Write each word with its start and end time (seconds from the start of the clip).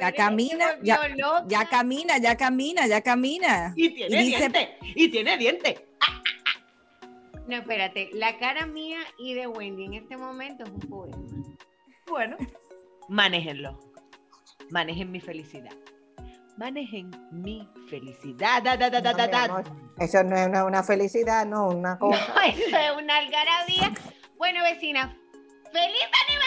Ya 0.00 0.12
camina, 0.12 0.78
ya, 0.82 0.98
ya 1.46 1.68
camina, 1.68 2.18
ya 2.18 2.36
camina, 2.36 2.86
ya 2.86 3.00
camina. 3.02 3.72
Y 3.76 3.90
tiene 3.90 4.22
diente, 4.24 4.78
y 4.94 5.08
tiene 5.10 5.36
diente. 5.36 5.86
No, 7.46 7.56
espérate, 7.56 8.10
la 8.12 8.38
cara 8.38 8.64
mía 8.66 8.98
y 9.18 9.34
de 9.34 9.46
Wendy 9.46 9.84
en 9.84 9.94
este 9.94 10.16
momento 10.16 10.64
es 10.64 10.70
un 10.70 10.80
poema. 10.80 11.16
Bueno, 12.08 12.36
manéjenlo. 13.08 13.78
Manejen 14.70 15.10
mi 15.10 15.20
felicidad. 15.20 15.72
Manejen 16.56 17.10
mi 17.32 17.68
felicidad. 17.88 18.62
Da, 18.62 18.76
da, 18.76 18.88
da, 18.90 19.00
da, 19.00 19.12
No, 19.12 19.18
da, 19.18 19.26
mi 19.26 19.32
da. 19.32 19.44
amor, 19.44 19.64
Eso 19.98 20.22
no 20.22 20.36
es 20.36 20.46
una, 20.46 20.64
una 20.64 20.82
felicidad, 20.82 21.44
no, 21.46 21.68
una 21.68 21.98
cosa. 21.98 22.20
No, 22.34 22.40
eso 22.42 22.60
es 22.76 22.96
una 23.02 23.16
algarabía. 23.18 23.92
Bueno, 24.38 24.62
vecina, 24.62 25.16
¡feliz 25.72 26.08
aniversario! 26.28 26.39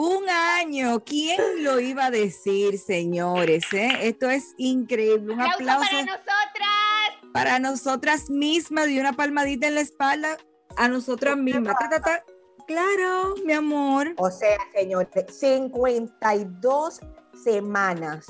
Un 0.00 0.30
año, 0.30 1.02
¿quién 1.04 1.64
lo 1.64 1.80
iba 1.80 2.06
a 2.06 2.10
decir, 2.12 2.78
señores? 2.78 3.64
eh? 3.72 3.98
Esto 4.02 4.30
es 4.30 4.54
increíble. 4.56 5.34
Un 5.34 5.40
¡Aplauso 5.40 5.72
aplauso 5.72 5.90
para 5.90 6.04
nosotras! 6.04 7.32
para 7.32 7.58
nosotras 7.58 8.30
mismas 8.30 8.86
y 8.88 9.00
una 9.00 9.14
palmadita 9.14 9.66
en 9.66 9.74
la 9.74 9.80
espalda 9.80 10.36
a 10.76 10.86
nosotras 10.86 11.36
mismas. 11.36 11.74
Ta, 11.80 11.88
ta, 11.88 12.00
ta. 12.00 12.24
Claro, 12.68 13.34
mi 13.44 13.52
amor. 13.52 14.14
O 14.18 14.30
sea, 14.30 14.56
señores, 14.72 15.08
52 15.36 17.00
semanas. 17.42 18.24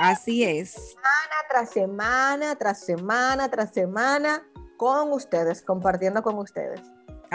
Así 0.00 0.42
es. 0.42 0.72
Semana 0.72 1.36
tras 1.48 1.70
semana, 1.70 2.56
tras 2.56 2.80
semana, 2.84 3.48
tras 3.48 3.72
semana, 3.72 4.42
con 4.76 5.12
ustedes, 5.12 5.62
compartiendo 5.62 6.20
con 6.24 6.36
ustedes. 6.38 6.80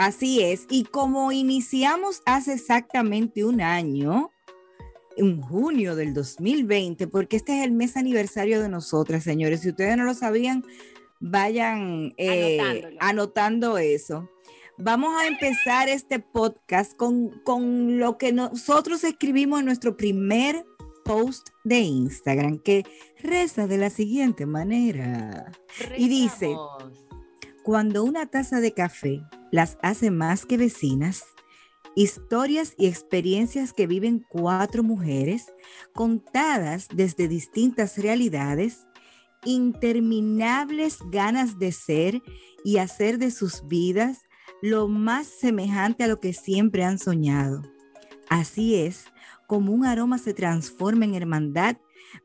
Así 0.00 0.40
es. 0.40 0.66
Y 0.70 0.84
como 0.84 1.30
iniciamos 1.30 2.22
hace 2.24 2.54
exactamente 2.54 3.44
un 3.44 3.60
año, 3.60 4.30
en 5.18 5.42
junio 5.42 5.94
del 5.94 6.14
2020, 6.14 7.06
porque 7.06 7.36
este 7.36 7.58
es 7.58 7.66
el 7.66 7.72
mes 7.72 7.98
aniversario 7.98 8.62
de 8.62 8.70
nosotras, 8.70 9.22
señores. 9.22 9.60
Si 9.60 9.68
ustedes 9.68 9.98
no 9.98 10.04
lo 10.04 10.14
sabían, 10.14 10.64
vayan 11.18 12.14
eh, 12.16 12.96
anotando 12.98 13.76
eso. 13.76 14.26
Vamos 14.78 15.14
a 15.20 15.26
empezar 15.26 15.90
este 15.90 16.18
podcast 16.18 16.96
con, 16.96 17.38
con 17.44 17.98
lo 17.98 18.16
que 18.16 18.32
nosotros 18.32 19.04
escribimos 19.04 19.60
en 19.60 19.66
nuestro 19.66 19.98
primer 19.98 20.64
post 21.04 21.50
de 21.62 21.80
Instagram, 21.80 22.58
que 22.60 22.86
reza 23.22 23.66
de 23.66 23.76
la 23.76 23.90
siguiente 23.90 24.46
manera. 24.46 25.52
Y 25.98 26.08
dice. 26.08 26.56
Cuando 27.62 28.04
una 28.04 28.24
taza 28.24 28.60
de 28.60 28.72
café 28.72 29.22
las 29.52 29.76
hace 29.82 30.10
más 30.10 30.46
que 30.46 30.56
vecinas, 30.56 31.24
historias 31.94 32.74
y 32.78 32.86
experiencias 32.86 33.74
que 33.74 33.86
viven 33.86 34.24
cuatro 34.26 34.82
mujeres, 34.82 35.52
contadas 35.92 36.88
desde 36.94 37.28
distintas 37.28 37.98
realidades, 37.98 38.86
interminables 39.44 41.00
ganas 41.10 41.58
de 41.58 41.72
ser 41.72 42.22
y 42.64 42.78
hacer 42.78 43.18
de 43.18 43.30
sus 43.30 43.66
vidas 43.68 44.22
lo 44.62 44.88
más 44.88 45.26
semejante 45.26 46.04
a 46.04 46.08
lo 46.08 46.18
que 46.18 46.32
siempre 46.32 46.84
han 46.84 46.98
soñado. 46.98 47.62
Así 48.30 48.74
es, 48.76 49.04
como 49.46 49.72
un 49.72 49.84
aroma 49.84 50.16
se 50.16 50.32
transforma 50.32 51.04
en 51.04 51.14
hermandad, 51.14 51.76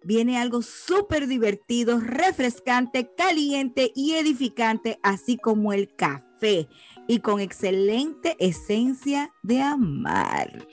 viene 0.03 0.37
algo 0.37 0.61
súper 0.61 1.27
divertido, 1.27 1.99
refrescante, 1.99 3.13
caliente 3.15 3.91
y 3.95 4.15
edificante, 4.15 4.99
así 5.03 5.37
como 5.37 5.73
el 5.73 5.93
café 5.95 6.67
y 7.07 7.19
con 7.19 7.39
excelente 7.39 8.35
esencia 8.39 9.33
de 9.43 9.61
amar. 9.61 10.67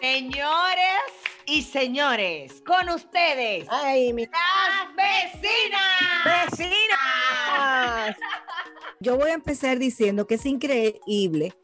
Señores 0.00 1.02
y 1.46 1.62
señores, 1.62 2.62
con 2.64 2.88
ustedes, 2.88 3.66
¡Ay, 3.68 4.12
mi 4.12 4.24
las 4.24 4.96
vecinas. 4.96 6.50
vecinas! 6.50 8.16
Yo 9.00 9.16
voy 9.16 9.30
a 9.30 9.34
empezar 9.34 9.78
diciendo 9.78 10.26
que 10.26 10.34
es 10.34 10.46
increíble 10.46 11.54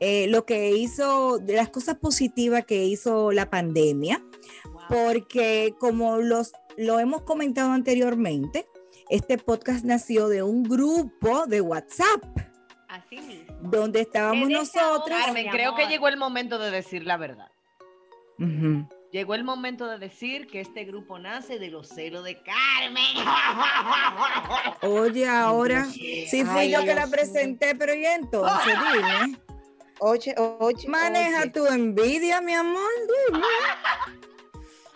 eh, 0.00 0.26
lo 0.28 0.44
que 0.44 0.70
hizo, 0.70 1.38
de 1.38 1.54
las 1.54 1.68
cosas 1.68 1.96
positivas 1.96 2.64
que 2.64 2.84
hizo 2.84 3.32
la 3.32 3.50
pandemia, 3.50 4.22
porque 4.88 5.74
como 5.78 6.18
los, 6.18 6.52
lo 6.76 6.98
hemos 6.98 7.22
comentado 7.22 7.72
anteriormente, 7.72 8.66
este 9.08 9.38
podcast 9.38 9.84
nació 9.84 10.28
de 10.28 10.42
un 10.42 10.62
grupo 10.62 11.46
de 11.46 11.60
WhatsApp 11.60 12.24
Así 12.88 13.16
mismo. 13.20 13.56
donde 13.60 14.00
estábamos 14.00 14.48
hora, 14.48 15.02
Carmen, 15.06 15.48
creo 15.50 15.74
que 15.74 15.86
llegó 15.86 16.08
el 16.08 16.16
momento 16.16 16.58
de 16.58 16.70
decir 16.70 17.06
la 17.06 17.16
verdad. 17.16 17.50
Llegó 19.14 19.36
el 19.36 19.44
momento 19.44 19.86
de 19.86 19.98
decir 19.98 20.48
que 20.48 20.60
este 20.60 20.84
grupo 20.84 21.20
nace 21.20 21.60
de 21.60 21.68
los 21.70 21.88
celos 21.88 22.24
de 22.24 22.42
Carmen. 22.42 23.14
Oye, 24.82 25.28
ahora 25.28 25.84
sí 25.84 26.44
fui 26.44 26.60
Ay, 26.62 26.72
yo 26.72 26.84
que 26.84 26.96
la 26.96 27.06
presenté, 27.06 27.76
pero 27.76 27.94
y 27.94 28.04
entonces, 28.04 28.74
dime, 28.92 29.38
Oye, 30.00 30.34
oye. 30.36 30.88
maneja 30.88 31.42
oye. 31.42 31.50
tu 31.50 31.64
envidia, 31.66 32.40
mi 32.40 32.54
amor, 32.54 32.90
dime. 33.30 33.44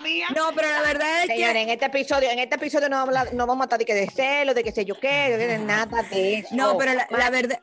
Mía. 0.02 0.26
No, 0.36 0.50
pero 0.54 0.68
la 0.68 0.82
verdad 0.82 1.24
es 1.24 1.28
que 1.30 1.50
en 1.50 1.68
este 1.70 1.86
episodio, 1.86 2.30
en 2.30 2.38
este 2.38 2.54
episodio 2.56 2.88
no 2.88 2.96
vamos 2.96 3.14
a, 3.16 3.20
hablar- 3.20 3.34
no 3.34 3.46
vamos 3.46 3.62
a 3.62 3.66
estar 3.66 3.78
de 3.78 3.84
que 3.84 3.94
de 3.94 4.06
celos, 4.08 4.54
de 4.54 4.62
que 4.64 4.72
sé 4.72 4.84
yo 4.84 4.98
qué, 5.00 5.36
de 5.36 5.58
nada 5.58 6.02
de 6.10 6.34
eso. 6.38 6.54
no, 6.54 6.76
pero 6.78 6.94
la, 6.94 7.06
la 7.10 7.30
verdad, 7.30 7.58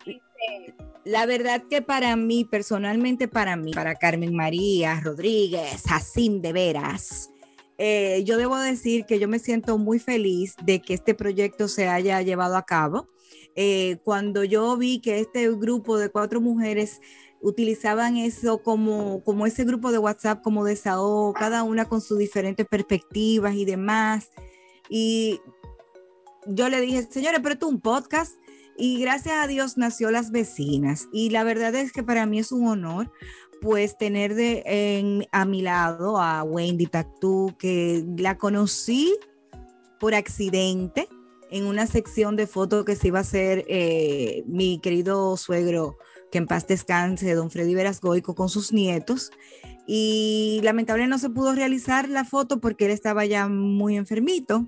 la 1.04 1.26
verdad 1.26 1.64
que 1.70 1.82
para 1.82 2.16
mí, 2.16 2.46
personalmente 2.46 3.28
para 3.28 3.56
mí, 3.56 3.72
para 3.74 3.96
Carmen 3.96 4.36
María 4.36 5.00
Rodríguez, 5.04 5.84
Jacín 5.88 6.42
de 6.42 6.52
veras, 6.54 7.30
eh, 7.78 8.24
yo 8.26 8.38
debo 8.38 8.58
decir 8.58 9.06
que 9.06 9.20
yo 9.20 9.28
me 9.28 9.40
siento 9.40 9.78
muy 9.78 10.00
feliz 10.00 10.56
de 10.64 10.82
que 10.82 10.94
este 10.94 11.14
proyecto 11.14 11.68
se 11.68 11.88
haya 11.88 12.22
llevado 12.22 12.56
a 12.58 12.66
cabo. 12.66 13.08
Eh, 13.58 13.98
cuando 14.04 14.44
yo 14.44 14.76
vi 14.76 15.00
que 15.00 15.20
este 15.20 15.50
grupo 15.52 15.98
de 15.98 16.10
cuatro 16.10 16.42
mujeres 16.42 17.00
utilizaban 17.46 18.18
eso 18.18 18.64
como, 18.64 19.24
como 19.24 19.46
ese 19.46 19.66
grupo 19.66 19.92
de 19.92 20.00
WhatsApp, 20.00 20.42
como 20.42 20.66
desahogo, 20.66 21.34
cada 21.34 21.62
una 21.62 21.86
con 21.86 22.02
sus 22.02 22.18
diferentes 22.18 22.66
perspectivas 22.66 23.54
y 23.54 23.66
demás. 23.66 24.32
Y 24.90 25.40
yo 26.48 26.70
le 26.70 26.82
dije, 26.82 27.08
señores, 27.10 27.40
pero 27.44 27.54
es 27.54 27.62
un 27.62 27.80
podcast. 27.80 28.36
Y 28.78 29.00
gracias 29.00 29.36
a 29.36 29.48
Dios 29.48 29.78
nació 29.78 30.10
Las 30.10 30.32
Vecinas. 30.32 31.08
Y 31.14 31.30
la 31.30 31.44
verdad 31.44 31.76
es 31.76 31.92
que 31.92 32.02
para 32.02 32.26
mí 32.26 32.40
es 32.40 32.52
un 32.52 32.68
honor, 32.68 33.12
pues, 33.62 33.96
tener 33.96 34.34
de, 34.34 35.28
a 35.32 35.46
mi 35.46 35.62
lado 35.62 36.20
a 36.20 36.44
Wendy 36.44 36.88
Tactú, 36.88 37.56
que 37.60 38.04
la 38.18 38.40
conocí 38.40 39.16
por 40.00 40.16
accidente 40.16 41.08
en 41.52 41.68
una 41.68 41.86
sección 41.86 42.36
de 42.36 42.48
fotos 42.48 42.86
que 42.86 42.96
se 42.96 43.10
iba 43.10 43.20
a 43.20 43.22
hacer 43.22 43.66
eh, 43.68 44.44
mi 44.48 44.80
querido 44.80 45.38
suegro, 45.38 45.98
que 46.36 46.40
en 46.40 46.48
paz 46.48 46.68
descanse, 46.68 47.34
don 47.34 47.50
Freddy 47.50 47.76
Verasgoico, 47.76 48.36
con 48.36 48.50
sus 48.50 48.74
nietos. 48.74 49.32
Y 49.88 50.60
lamentablemente 50.64 51.12
no 51.12 51.18
se 51.18 51.30
pudo 51.30 51.56
realizar 51.56 52.10
la 52.10 52.26
foto 52.26 52.60
porque 52.60 52.88
él 52.88 52.92
estaba 52.92 53.24
ya 53.24 53.48
muy 53.48 53.96
enfermito. 53.96 54.68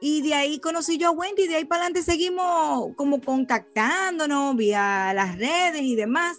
Y 0.00 0.22
de 0.22 0.32
ahí 0.32 0.60
conocí 0.60 0.96
yo 0.96 1.08
a 1.08 1.10
Wendy, 1.10 1.46
de 1.46 1.56
ahí 1.56 1.66
para 1.66 1.82
adelante 1.82 2.10
seguimos 2.10 2.94
como 2.96 3.20
contactándonos 3.20 4.56
vía 4.56 5.12
las 5.12 5.36
redes 5.36 5.82
y 5.82 5.94
demás. 5.94 6.38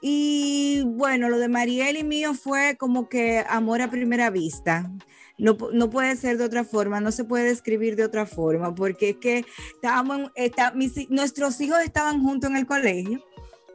Y 0.00 0.84
bueno, 0.86 1.28
lo 1.28 1.38
de 1.40 1.48
Mariel 1.48 1.96
y 1.96 2.04
mío 2.04 2.34
fue 2.34 2.76
como 2.78 3.08
que 3.08 3.44
amor 3.48 3.82
a 3.82 3.90
primera 3.90 4.30
vista. 4.30 4.92
No, 5.38 5.56
no, 5.72 5.90
puede 5.90 6.14
ser 6.14 6.38
de 6.38 6.44
otra 6.44 6.62
forma, 6.62 7.00
no 7.00 7.10
se 7.10 7.24
puede 7.24 7.46
describir 7.46 7.96
de 7.96 8.04
otra 8.04 8.26
forma, 8.26 8.76
porque 8.76 9.10
es 9.10 9.16
que 9.16 9.44
estábamos, 9.74 10.30
está, 10.36 10.70
mis, 10.70 11.10
nuestros 11.10 11.60
hijos 11.60 11.78
estaban 11.80 12.22
juntos 12.22 12.48
en 12.50 12.56
el 12.56 12.66
colegio 12.66 13.24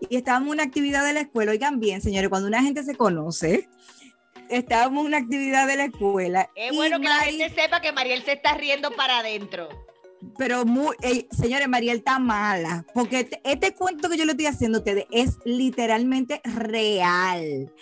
y 0.09 0.17
estábamos 0.17 0.47
en 0.47 0.53
una 0.53 0.63
actividad 0.63 1.05
de 1.05 1.13
la 1.13 1.21
escuela. 1.21 1.51
Oigan 1.51 1.79
bien, 1.79 2.01
señores, 2.01 2.29
cuando 2.29 2.47
una 2.47 2.61
gente 2.61 2.83
se 2.83 2.95
conoce, 2.95 3.69
estábamos 4.50 5.01
en 5.01 5.07
una 5.07 5.17
actividad 5.17 5.67
de 5.67 5.77
la 5.77 5.85
escuela. 5.85 6.50
Es 6.55 6.75
bueno 6.75 7.00
que 7.00 7.07
la 7.07 7.19
gente 7.19 7.50
sepa 7.50 7.81
que 7.81 7.91
Mariel 7.91 8.23
se 8.23 8.33
está 8.33 8.55
riendo 8.55 8.91
para 8.91 9.19
adentro. 9.19 9.69
Pero 10.38 10.65
muy, 10.65 10.95
señores, 11.31 11.67
Mariel 11.67 11.97
está 11.97 12.17
mala, 12.17 12.85
porque 12.94 13.21
este, 13.21 13.41
este, 13.44 13.73
cuento 13.73 14.09
que 14.09 14.17
yo 14.17 14.25
le 14.25 14.31
estoy 14.31 14.45
haciendo 14.45 14.77
a 14.77 14.79
ustedes 14.79 15.05
es 15.11 15.38
literalmente 15.44 16.41
real. 16.45 17.73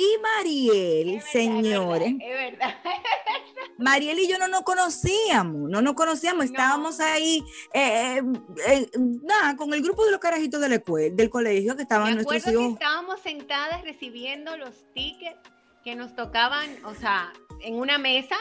Y 0.00 0.16
Mariel, 0.22 1.20
señores, 1.20 2.14
es 2.20 2.52
verdad. 2.52 2.74
Mariel 3.76 4.18
y 4.18 4.28
yo 4.28 4.38
no 4.38 4.48
nos 4.48 4.62
conocíamos, 4.62 5.68
no 5.68 5.82
nos 5.82 5.92
conocíamos, 5.92 6.46
estábamos 6.46 7.00
ahí, 7.00 7.44
eh, 7.74 8.16
eh, 8.18 8.22
eh, 8.66 8.90
nada, 9.22 9.56
con 9.56 9.74
el 9.74 9.82
grupo 9.82 10.06
de 10.06 10.12
los 10.12 10.20
carajitos 10.20 10.58
de 10.58 10.70
la 10.70 10.74
escuela, 10.76 11.14
del 11.14 11.28
colegio 11.28 11.76
que 11.76 11.82
estaban 11.82 12.08
Me 12.08 12.14
nuestros 12.14 12.40
acuerdo 12.40 12.58
que 12.60 12.64
hijos. 12.64 12.80
estábamos 12.80 13.20
sentadas 13.20 13.82
recibiendo 13.82 14.56
los 14.56 14.74
tickets 14.94 15.38
que 15.84 15.94
nos 15.96 16.14
tocaban, 16.16 16.82
o 16.86 16.94
sea, 16.94 17.30
en 17.60 17.74
una 17.74 17.98
mesa. 17.98 18.36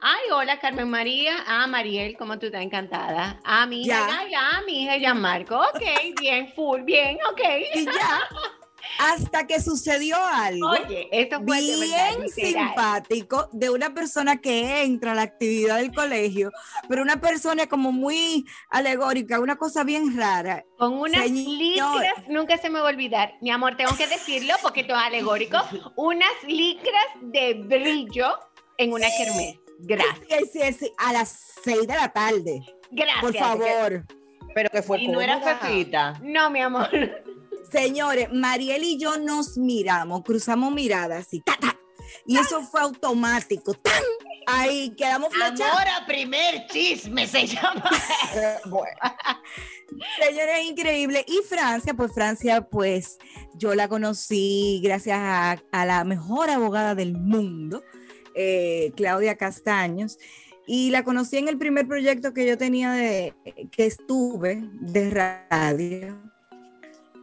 Ay, 0.00 0.30
hola 0.32 0.60
Carmen 0.60 0.88
María. 0.88 1.44
Ah, 1.48 1.66
Mariel, 1.66 2.16
¿cómo 2.16 2.38
tú 2.38 2.46
estás 2.46 2.62
encantada? 2.62 3.40
Ah, 3.44 3.66
mi 3.66 3.82
hija, 3.82 4.06
Ya. 4.08 4.16
Gaila. 4.16 4.38
Ah, 4.40 4.62
mi 4.64 4.84
hija 4.84 4.98
Gianmarco. 4.98 5.56
Ok, 5.58 5.82
bien, 6.20 6.52
full, 6.54 6.82
bien, 6.82 7.18
ok. 7.30 7.40
Y 7.74 7.84
ya, 7.84 7.92
hasta 8.98 9.46
que 9.46 9.60
sucedió 9.60 10.16
algo. 10.16 10.70
Oye, 10.70 11.08
esto 11.12 11.40
fue 11.46 11.60
bien 11.60 12.28
simpático 12.34 13.48
de 13.52 13.70
una 13.70 13.94
persona 13.94 14.40
que 14.40 14.82
entra 14.82 15.12
a 15.12 15.14
la 15.14 15.22
actividad 15.22 15.78
del 15.78 15.92
colegio, 15.92 16.50
pero 16.88 17.02
una 17.02 17.20
persona 17.20 17.66
como 17.66 17.92
muy 17.92 18.46
alegórica, 18.70 19.40
una 19.40 19.56
cosa 19.56 19.84
bien 19.84 20.16
rara. 20.16 20.64
Con 20.78 20.94
unas 20.94 21.22
Señor. 21.22 21.58
licras, 21.58 22.28
nunca 22.28 22.58
se 22.58 22.70
me 22.70 22.80
va 22.80 22.86
a 22.86 22.90
olvidar. 22.90 23.34
Mi 23.40 23.50
amor, 23.50 23.76
tengo 23.76 23.96
que 23.96 24.06
decirlo 24.06 24.54
porque 24.62 24.80
esto 24.80 24.94
es 24.94 25.02
alegórico. 25.02 25.58
Unas 25.96 26.32
licras 26.46 27.06
de 27.20 27.54
brillo 27.54 28.38
en 28.78 28.92
una 28.92 29.06
kermés. 29.16 29.58
Gracias. 29.80 30.18
Sí, 30.52 30.60
sí, 30.60 30.72
sí, 30.72 30.92
a 30.98 31.12
las 31.12 31.54
seis 31.64 31.86
de 31.86 31.94
la 31.94 32.12
tarde, 32.12 32.60
Gracias. 32.90 33.20
por 33.20 33.34
favor. 33.34 34.04
Pero 34.54 34.68
que 34.70 34.82
fue 34.82 35.00
Y 35.00 35.08
no 35.08 35.20
era 35.20 35.40
fefita. 35.40 36.18
No, 36.22 36.50
mi 36.50 36.60
amor. 36.60 36.88
Señores, 37.70 38.28
Mariel 38.32 38.82
y 38.84 38.98
yo 38.98 39.18
nos 39.18 39.56
miramos, 39.56 40.22
cruzamos 40.22 40.72
miradas 40.72 41.28
y 41.32 41.40
ta, 41.40 41.56
ta, 41.60 41.78
y 42.26 42.36
eso 42.38 42.62
fue 42.62 42.80
automático. 42.80 43.74
¡tan! 43.74 44.02
Ahí 44.46 44.90
quedamos 44.96 45.32
flechados. 45.32 45.60
Amor 45.60 45.88
a 45.88 46.06
primer 46.06 46.66
chisme 46.66 47.26
se 47.26 47.46
llama. 47.46 47.88
Bueno, 48.66 48.96
Señores, 50.20 50.64
increíble. 50.64 51.24
Y 51.26 51.40
Francia, 51.48 51.94
pues 51.94 52.12
Francia, 52.12 52.62
pues 52.62 53.18
yo 53.54 53.74
la 53.74 53.88
conocí 53.88 54.80
gracias 54.82 55.18
a, 55.20 55.62
a 55.72 55.86
la 55.86 56.04
mejor 56.04 56.50
abogada 56.50 56.94
del 56.94 57.14
mundo, 57.14 57.82
eh, 58.34 58.92
Claudia 58.96 59.36
Castaños. 59.36 60.18
Y 60.66 60.90
la 60.90 61.02
conocí 61.02 61.36
en 61.36 61.48
el 61.48 61.58
primer 61.58 61.88
proyecto 61.88 62.32
que 62.32 62.46
yo 62.46 62.56
tenía 62.56 62.92
de, 62.92 63.34
que 63.72 63.86
estuve 63.86 64.62
de 64.80 65.10
radio. 65.50 66.29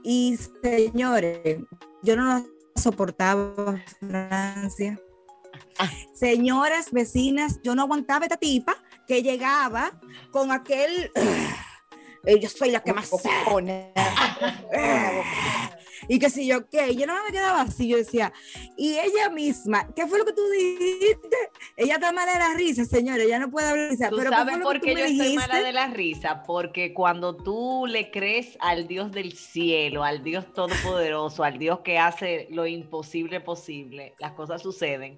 Y 0.10 0.38
señores, 0.64 1.60
yo 2.02 2.16
no 2.16 2.46
soportaba 2.78 3.76
Francia. 4.00 4.98
Señoras, 6.14 6.92
vecinas, 6.94 7.60
yo 7.62 7.76
no 7.76 7.82
aguantaba 7.82 8.24
esta 8.24 8.38
tipa 8.38 8.78
que 9.06 9.22
llegaba 9.22 10.00
con 10.32 10.54
aquel... 10.54 11.12
"Eh, 12.24 12.40
yo 12.40 12.48
soy 12.48 12.72
la 12.72 12.82
que 12.82 12.94
más 12.94 13.10
sé". 13.10 13.30
bocona. 13.46 13.88
Y 16.08 16.20
que 16.20 16.30
si 16.30 16.48
yo 16.48 16.70
qué, 16.70 16.96
yo 16.96 17.06
no 17.06 17.14
me 17.24 17.32
quedaba 17.32 17.62
así, 17.62 17.88
yo 17.88 17.98
decía, 17.98 18.34
y 18.78 18.98
ella 18.98 19.30
misma, 19.30 19.88
¿qué 19.96 20.08
fue 20.08 20.20
lo 20.20 20.26
que 20.26 20.34
tú 20.34 20.42
dijiste? 20.50 21.38
Ella 21.76 21.96
está 21.96 22.12
mala 22.12 22.34
de 22.34 22.40
la 22.40 22.54
risa, 22.56 22.86
señora, 22.86 23.24
ella 23.24 23.40
no 23.40 23.50
puede 23.50 23.68
hablar 23.68 24.10
¿Tú 24.10 24.18
pero 24.18 24.30
¿qué 24.30 24.36
sabes 24.36 24.58
por 24.60 24.82
qué 24.82 24.94
yo 24.94 25.06
estoy 25.06 25.36
mala 25.36 25.62
de 25.62 25.74
la 25.74 25.88
risa? 25.88 26.44
Porque 26.44 26.94
cuando 26.94 27.36
tú 27.36 27.86
le 27.88 28.12
crees 28.12 28.58
al 28.60 28.88
Dios 28.88 29.12
del 29.12 29.34
cielo, 29.34 30.04
al 30.04 30.24
Dios 30.24 30.54
todopoderoso, 30.54 31.44
al 31.44 31.58
Dios 31.58 31.80
que 31.80 31.98
hace 31.98 32.48
lo 32.52 32.66
imposible 32.66 33.42
posible, 33.42 34.14
las 34.20 34.34
cosas 34.34 34.62
suceden. 34.62 35.18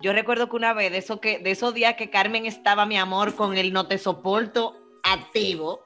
Yo 0.00 0.12
recuerdo 0.12 0.48
que 0.48 0.56
una 0.56 0.74
vez, 0.74 0.92
de, 0.92 0.98
eso 0.98 1.20
que, 1.20 1.38
de 1.38 1.50
esos 1.50 1.72
días 1.72 1.94
que 1.96 2.10
Carmen 2.10 2.44
estaba, 2.46 2.84
mi 2.84 2.98
amor, 2.98 3.34
con 3.34 3.56
el 3.56 3.72
no 3.72 3.86
te 3.86 3.98
soporto 3.98 4.76
activo, 5.02 5.85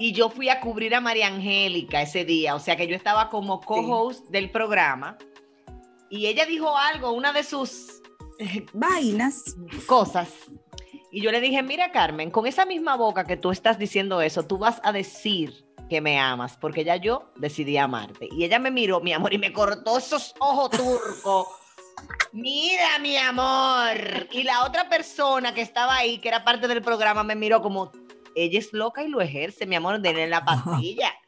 y 0.00 0.12
yo 0.12 0.30
fui 0.30 0.48
a 0.48 0.60
cubrir 0.60 0.94
a 0.94 1.00
María 1.02 1.26
Angélica 1.26 2.00
ese 2.00 2.24
día, 2.24 2.54
o 2.54 2.58
sea 2.58 2.74
que 2.74 2.88
yo 2.88 2.96
estaba 2.96 3.28
como 3.28 3.60
co-host 3.60 4.30
del 4.30 4.50
programa, 4.50 5.18
y 6.08 6.26
ella 6.26 6.46
dijo 6.46 6.74
algo, 6.76 7.12
una 7.12 7.34
de 7.34 7.44
sus 7.44 8.00
Vainas. 8.72 9.56
cosas. 9.86 10.30
Y 11.12 11.20
yo 11.20 11.30
le 11.30 11.40
dije, 11.42 11.62
mira 11.62 11.92
Carmen, 11.92 12.30
con 12.30 12.46
esa 12.46 12.64
misma 12.64 12.96
boca 12.96 13.24
que 13.24 13.36
tú 13.36 13.50
estás 13.50 13.78
diciendo 13.78 14.22
eso, 14.22 14.46
tú 14.46 14.56
vas 14.56 14.80
a 14.84 14.90
decir 14.90 15.66
que 15.90 16.00
me 16.00 16.18
amas, 16.18 16.56
porque 16.56 16.82
ya 16.82 16.96
yo 16.96 17.30
decidí 17.36 17.76
amarte. 17.76 18.28
Y 18.32 18.44
ella 18.44 18.58
me 18.58 18.70
miró, 18.70 19.00
mi 19.00 19.12
amor, 19.12 19.34
y 19.34 19.38
me 19.38 19.52
cortó 19.52 19.98
esos 19.98 20.34
ojos 20.38 20.70
turcos. 20.70 21.46
Mira, 22.32 22.98
mi 23.00 23.18
amor. 23.18 24.28
Y 24.30 24.44
la 24.44 24.64
otra 24.64 24.88
persona 24.88 25.52
que 25.52 25.60
estaba 25.60 25.96
ahí, 25.96 26.18
que 26.18 26.28
era 26.28 26.42
parte 26.42 26.68
del 26.68 26.80
programa, 26.80 27.22
me 27.22 27.34
miró 27.34 27.60
como, 27.60 27.92
ella 28.34 28.58
es 28.58 28.72
loca 28.72 29.02
y 29.02 29.08
lo 29.08 29.20
ejerce, 29.20 29.66
mi 29.66 29.76
amor, 29.76 30.00
denle 30.00 30.26
la 30.28 30.44
pastilla. 30.44 31.10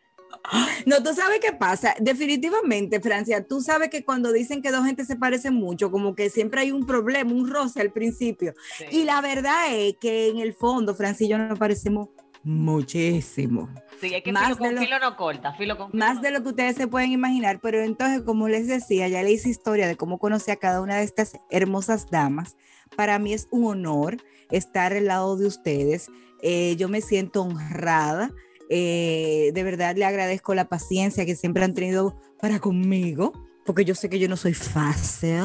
No, 0.87 1.01
tú 1.03 1.13
sabes 1.15 1.39
qué 1.41 1.53
pasa. 1.53 1.95
Definitivamente, 2.01 3.01
Francia, 3.01 3.47
tú 3.47 3.61
sabes 3.61 3.91
que 3.91 4.03
cuando 4.05 4.33
dicen 4.33 4.61
que 4.61 4.71
dos 4.73 4.85
gente 4.85 5.05
se 5.05 5.15
parecen 5.15 5.55
mucho, 5.55 5.91
como 5.93 6.15
que 6.17 6.31
siempre 6.31 6.63
hay 6.63 6.73
un 6.73 6.85
problema, 6.85 7.31
un 7.33 7.49
roce 7.49 7.81
al 7.81 7.93
principio. 7.93 8.53
Sí. 8.79 8.87
Y 8.91 9.05
la 9.05 9.21
verdad 9.21 9.73
es 9.73 9.95
que 10.01 10.29
en 10.31 10.39
el 10.39 10.53
fondo, 10.55 10.95
Francia 10.97 11.27
y 11.27 11.29
yo 11.31 11.39
nos 11.39 11.59
parecemos 11.59 12.09
muchísimo. 12.43 13.69
Sí, 14.01 14.15
es 14.15 14.23
que 14.23 14.33
más 14.33 14.45
filo 14.45 14.57
con 14.59 14.69
de 14.69 14.75
lo- 14.75 14.81
filo 14.81 14.99
no 14.99 15.17
corta, 15.17 15.53
filo 15.53 15.77
con 15.77 15.91
filo 15.91 16.05
Más 16.05 16.17
no 16.17 16.23
de 16.23 16.31
lo 16.33 16.43
que 16.43 16.49
ustedes 16.49 16.77
se 16.77 16.89
pueden 16.89 17.13
imaginar, 17.13 17.61
pero 17.61 17.81
entonces, 17.81 18.23
como 18.23 18.49
les 18.49 18.67
decía, 18.67 19.07
ya 19.09 19.23
le 19.23 19.31
hice 19.33 19.49
historia 19.49 19.87
de 19.87 19.97
cómo 19.97 20.19
conocí 20.19 20.51
a 20.51 20.57
cada 20.57 20.81
una 20.81 20.97
de 20.97 21.05
estas 21.05 21.33
hermosas 21.51 22.11
damas. 22.11 22.57
Para 22.97 23.19
mí 23.19 23.33
es 23.33 23.47
un 23.51 23.67
honor 23.67 24.17
estar 24.51 24.93
al 24.93 25.07
lado 25.07 25.37
de 25.37 25.47
ustedes. 25.47 26.11
Eh, 26.43 26.77
yo 26.77 26.89
me 26.89 27.01
siento 27.01 27.43
honrada. 27.43 28.31
Eh, 28.69 29.51
de 29.55 29.63
verdad 29.65 29.97
le 29.97 30.05
agradezco 30.05 30.55
la 30.55 30.69
paciencia 30.69 31.27
que 31.27 31.37
siempre 31.37 31.65
han 31.65 31.75
tenido 31.75 32.19
para 32.41 32.59
conmigo, 32.59 33.33
porque 33.67 33.85
yo 33.85 33.95
sé 33.95 34.09
que 34.09 34.19
yo 34.19 34.29
no 34.29 34.37
soy 34.37 34.55
fácil, 34.55 35.43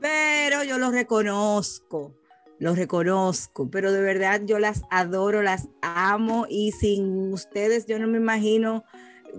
pero 0.00 0.64
yo 0.64 0.78
lo 0.78 0.90
reconozco, 0.90 2.16
lo 2.58 2.74
reconozco, 2.74 3.70
pero 3.70 3.92
de 3.92 4.02
verdad 4.02 4.42
yo 4.44 4.58
las 4.58 4.82
adoro, 4.90 5.42
las 5.42 5.68
amo 5.82 6.46
y 6.48 6.72
sin 6.72 7.32
ustedes 7.32 7.86
yo 7.86 7.98
no 8.00 8.08
me 8.08 8.18
imagino 8.18 8.82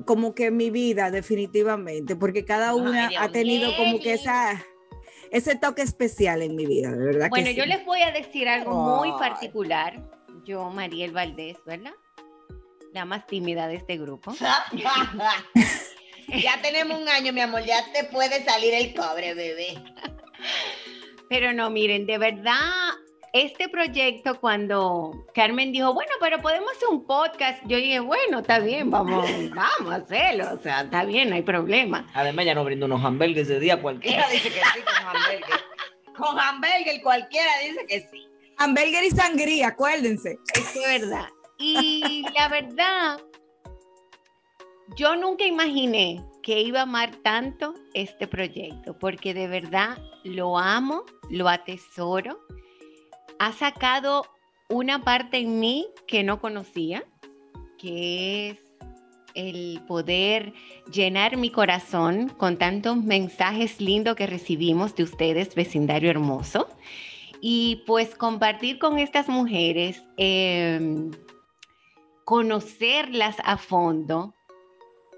como 0.05 0.33
que 0.33 0.49
mi 0.49 0.69
vida 0.69 1.11
definitivamente, 1.11 2.15
porque 2.15 2.45
cada 2.45 2.69
Ay, 2.71 2.79
una 2.79 3.09
Dios 3.09 3.21
ha 3.21 3.29
tenido 3.31 3.75
como 3.75 3.99
que 3.99 4.13
esa 4.13 4.63
ese 5.29 5.55
toque 5.55 5.81
especial 5.81 6.41
en 6.41 6.55
mi 6.55 6.65
vida, 6.65 6.91
de 6.91 7.05
verdad. 7.05 7.23
que 7.25 7.29
Bueno, 7.29 7.47
sí. 7.47 7.55
yo 7.55 7.65
les 7.65 7.83
voy 7.85 8.01
a 8.01 8.11
decir 8.11 8.47
algo 8.47 8.75
muy 8.75 9.09
Ay. 9.09 9.19
particular. 9.19 10.22
Yo, 10.45 10.69
Mariel 10.69 11.11
Valdés, 11.11 11.57
¿verdad? 11.65 11.93
La 12.93 13.05
más 13.05 13.25
tímida 13.27 13.67
de 13.67 13.75
este 13.75 13.97
grupo. 13.97 14.33
ya 16.27 16.61
tenemos 16.61 16.99
un 16.99 17.07
año, 17.07 17.31
mi 17.31 17.41
amor, 17.41 17.63
ya 17.63 17.91
te 17.93 18.03
puede 18.05 18.43
salir 18.43 18.73
el 18.73 18.93
cobre, 18.93 19.33
bebé. 19.33 19.81
Pero 21.29 21.53
no, 21.53 21.69
miren, 21.69 22.05
de 22.05 22.17
verdad, 22.17 22.59
este 23.31 23.69
proyecto 23.69 24.39
cuando 24.39 25.25
Carmen 25.33 25.71
dijo, 25.71 25.93
bueno, 25.93 26.11
pero 26.19 26.41
podemos 26.41 26.71
hacer 26.73 26.89
un 26.89 27.05
podcast, 27.07 27.63
yo 27.65 27.77
dije, 27.77 27.99
bueno, 28.01 28.39
está 28.39 28.59
bien, 28.59 28.91
vamos, 28.91 29.25
vamos 29.49 29.93
a 29.93 29.95
hacerlo, 29.95 30.53
o 30.53 30.61
sea, 30.61 30.81
está 30.81 31.05
bien, 31.05 31.29
no 31.29 31.35
hay 31.35 31.41
problema. 31.41 32.11
Además, 32.13 32.45
ya 32.45 32.53
no 32.53 32.65
brindo 32.65 32.85
unos 32.85 33.03
hamburgues 33.03 33.49
ese 33.49 33.59
día, 33.59 33.81
cualquiera 33.81 34.27
dice 34.29 34.49
que 34.49 34.59
sí 34.59 34.81
con 34.81 35.07
hamburgues. 35.07 35.63
Con 36.15 36.39
hamburger 36.39 37.01
cualquiera 37.01 37.49
dice 37.63 37.87
que 37.87 38.01
sí. 38.01 38.32
Hamburger 38.63 39.03
y 39.03 39.11
sangría, 39.11 39.67
acuérdense. 39.69 40.39
Es 40.53 40.73
verdad. 40.75 41.27
Y 41.57 42.25
la 42.35 42.47
verdad, 42.49 43.21
yo 44.97 45.15
nunca 45.15 45.45
imaginé 45.45 46.23
que 46.41 46.61
iba 46.61 46.79
a 46.79 46.83
amar 46.83 47.15
tanto 47.23 47.73
este 47.93 48.27
proyecto, 48.27 48.97
porque 48.99 49.33
de 49.33 49.47
verdad 49.47 49.97
lo 50.23 50.57
amo, 50.57 51.05
lo 51.29 51.47
atesoro. 51.47 52.39
Ha 53.39 53.53
sacado 53.53 54.25
una 54.69 55.03
parte 55.03 55.37
en 55.37 55.59
mí 55.59 55.87
que 56.07 56.23
no 56.23 56.39
conocía, 56.39 57.03
que 57.77 58.49
es 58.49 58.59
el 59.35 59.81
poder 59.87 60.53
llenar 60.91 61.37
mi 61.37 61.49
corazón 61.49 62.29
con 62.29 62.57
tantos 62.57 62.97
mensajes 62.97 63.81
lindos 63.81 64.15
que 64.15 64.27
recibimos 64.27 64.95
de 64.95 65.03
ustedes, 65.03 65.55
vecindario 65.55 66.09
hermoso. 66.09 66.67
Y 67.45 67.83
pues 67.85 68.15
compartir 68.15 68.79
con 68.79 68.97
estas 68.99 69.27
mujeres, 69.27 70.01
em, 70.15 71.11
conocerlas 72.23 73.35
a 73.43 73.57
fondo. 73.57 74.33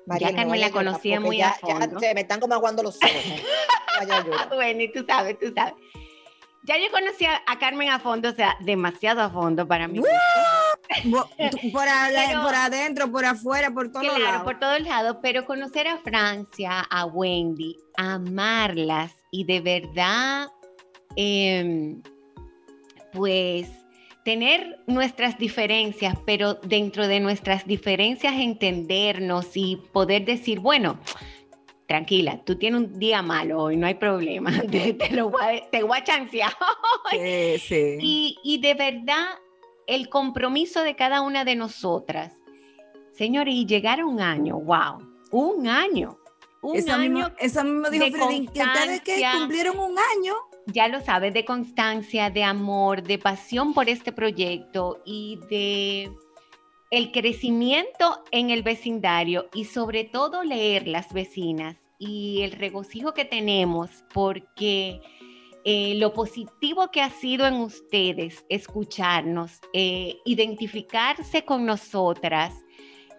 María, 0.08 0.32
ya 0.32 0.36
Carmen 0.36 0.60
la 0.60 0.72
conocía 0.72 1.20
muy 1.20 1.38
ya, 1.38 1.50
a 1.50 1.54
fondo. 1.54 2.00
Ya 2.02 2.08
se 2.08 2.16
me 2.16 2.22
están 2.22 2.40
como 2.40 2.56
aguando 2.56 2.82
los 2.82 2.96
ojos. 2.98 3.12
Llorar. 4.10 4.50
bueno, 4.56 4.82
y 4.82 4.92
tú 4.92 5.06
sabes, 5.08 5.38
tú 5.38 5.54
sabes. 5.56 5.76
Ya 6.64 6.80
yo 6.80 6.92
conocía 6.92 7.44
a 7.46 7.60
Carmen 7.60 7.90
a 7.90 8.00
fondo, 8.00 8.30
o 8.30 8.34
sea, 8.34 8.58
demasiado 8.62 9.22
a 9.22 9.30
fondo 9.30 9.68
para 9.68 9.88
mí. 9.88 10.02
Por 11.72 11.88
adentro, 11.88 13.12
por 13.12 13.26
afuera, 13.26 13.72
por 13.72 13.92
todos 13.92 14.06
Claro, 14.06 14.24
lados. 14.24 14.44
por 14.44 14.60
todos 14.60 14.80
lados, 14.82 15.18
pero 15.22 15.46
conocer 15.46 15.88
a 15.88 15.98
Francia, 15.98 16.80
a 16.90 17.06
Wendy, 17.06 17.78
amarlas 17.98 19.16
y 19.32 19.46
de 19.46 19.62
verdad, 19.62 20.48
em, 21.16 22.02
pues 23.16 23.70
tener 24.24 24.80
nuestras 24.88 25.38
diferencias, 25.38 26.16
pero 26.26 26.56
dentro 26.56 27.08
de 27.08 27.20
nuestras 27.20 27.66
diferencias 27.66 28.34
entendernos 28.36 29.56
y 29.56 29.78
poder 29.94 30.26
decir, 30.26 30.60
bueno, 30.60 31.00
tranquila, 31.88 32.44
tú 32.44 32.58
tienes 32.58 32.82
un 32.82 33.00
día 33.00 33.22
malo 33.22 33.62
hoy, 33.62 33.78
no 33.78 33.86
hay 33.88 33.94
problema, 33.96 34.52
te, 34.72 34.94
te 34.94 35.12
lo 35.12 35.30
voy 35.30 35.42
a, 35.42 35.70
te 35.70 35.84
voy 35.84 35.98
a 35.98 36.04
chancear. 36.04 36.52
Sí, 37.12 37.60
sí. 37.60 37.98
Y, 38.02 38.38
y 38.44 38.58
de 38.60 38.74
verdad, 38.74 39.26
el 39.86 40.10
compromiso 40.10 40.82
de 40.82 40.96
cada 40.96 41.22
una 41.22 41.46
de 41.46 41.56
nosotras. 41.56 42.34
Señores, 43.14 43.54
y 43.54 43.66
llegar 43.68 44.00
a 44.00 44.06
un 44.06 44.20
año, 44.20 44.60
wow, 44.60 44.98
un 45.32 45.68
año. 45.68 46.18
Un 46.64 46.78
Eso 46.78 46.94
año, 46.94 47.10
mismo, 47.12 47.30
eso 47.38 47.64
mismo 47.64 47.90
dijo 47.92 48.06
que 48.06 48.12
ustedes 48.12 49.02
que 49.02 49.12
constancia. 49.14 49.32
cumplieron 49.38 49.78
un 49.78 49.96
año. 50.00 50.34
Ya 50.68 50.88
lo 50.88 51.02
sabes, 51.02 51.34
de 51.34 51.46
constancia, 51.46 52.30
de 52.30 52.44
amor, 52.44 53.04
de 53.04 53.18
pasión 53.18 53.74
por 53.74 53.90
este 53.90 54.12
proyecto 54.12 55.02
y 55.06 55.40
de 55.50 56.12
el 56.92 57.12
crecimiento 57.12 58.24
en 58.32 58.50
el 58.50 58.64
vecindario 58.64 59.50
y 59.54 59.66
sobre 59.66 60.04
todo 60.06 60.44
leer 60.44 60.88
las 60.88 61.12
vecinas 61.14 61.78
y 61.98 62.42
el 62.42 62.52
regocijo 62.52 63.14
que 63.14 63.26
tenemos 63.26 64.06
porque 64.14 65.02
eh, 65.66 65.96
lo 65.96 66.14
positivo 66.14 66.92
que 66.92 67.02
ha 67.02 67.10
sido 67.10 67.48
en 67.48 67.56
ustedes 67.56 68.46
escucharnos, 68.50 69.60
eh, 69.74 70.18
identificarse 70.26 71.44
con 71.44 71.66
nosotras 71.66 72.54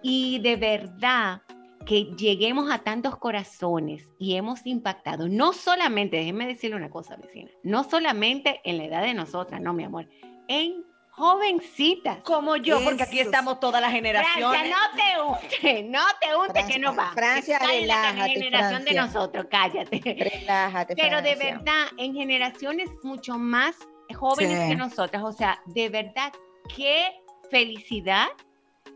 y 0.03 0.39
de 0.39 0.57
verdad 0.57 1.43
que 1.87 2.05
lleguemos 2.17 2.71
a 2.71 2.81
tantos 2.81 3.17
corazones 3.17 4.09
y 4.19 4.35
hemos 4.37 4.67
impactado, 4.67 5.29
no 5.29 5.53
solamente, 5.53 6.17
déjenme 6.19 6.47
decirle 6.47 6.77
una 6.77 6.91
cosa, 6.91 7.17
vecina, 7.17 7.51
no 7.63 7.85
solamente 7.85 8.61
en 8.65 8.79
la 8.79 8.85
edad 8.85 9.03
de 9.03 9.15
nosotras, 9.15 9.61
no, 9.61 9.73
mi 9.73 9.85
amor, 9.85 10.09
en 10.49 10.85
jovencitas. 11.11 12.19
Como 12.25 12.57
yo, 12.57 12.83
porque 12.85 13.05
aquí 13.05 13.21
Eso. 13.21 13.31
estamos 13.31 13.59
todas 13.61 13.81
las 13.81 13.91
Francia, 13.91 14.23
generaciones. 14.25 14.71
no 14.71 14.97
te 14.97 15.23
unte, 15.23 15.83
no 15.89 16.03
te 16.21 16.37
unte 16.37 16.53
que 16.53 16.61
Francia, 16.61 16.79
no 16.79 16.95
va. 16.97 17.13
Francia, 17.13 17.57
Está 17.57 17.75
en 17.75 17.87
la 17.89 18.11
relájate, 18.13 18.33
generación 18.35 18.85
de 18.85 18.91
Francia. 18.93 19.21
nosotros, 19.21 19.47
cállate. 19.51 20.01
Relájate, 20.41 20.97
Pero 20.97 21.23
de 21.23 21.37
Francia. 21.37 21.55
verdad, 21.57 21.87
en 21.97 22.15
generaciones 22.15 22.91
mucho 23.03 23.39
más 23.39 23.77
jóvenes 24.15 24.61
Sí. 24.63 24.69
que 24.71 24.77
nosotras, 24.77 25.23
o 25.25 25.33
sea, 25.33 25.61
de 25.67 25.89
verdad, 25.89 26.33
qué 26.77 27.13
felicidad. 27.51 28.29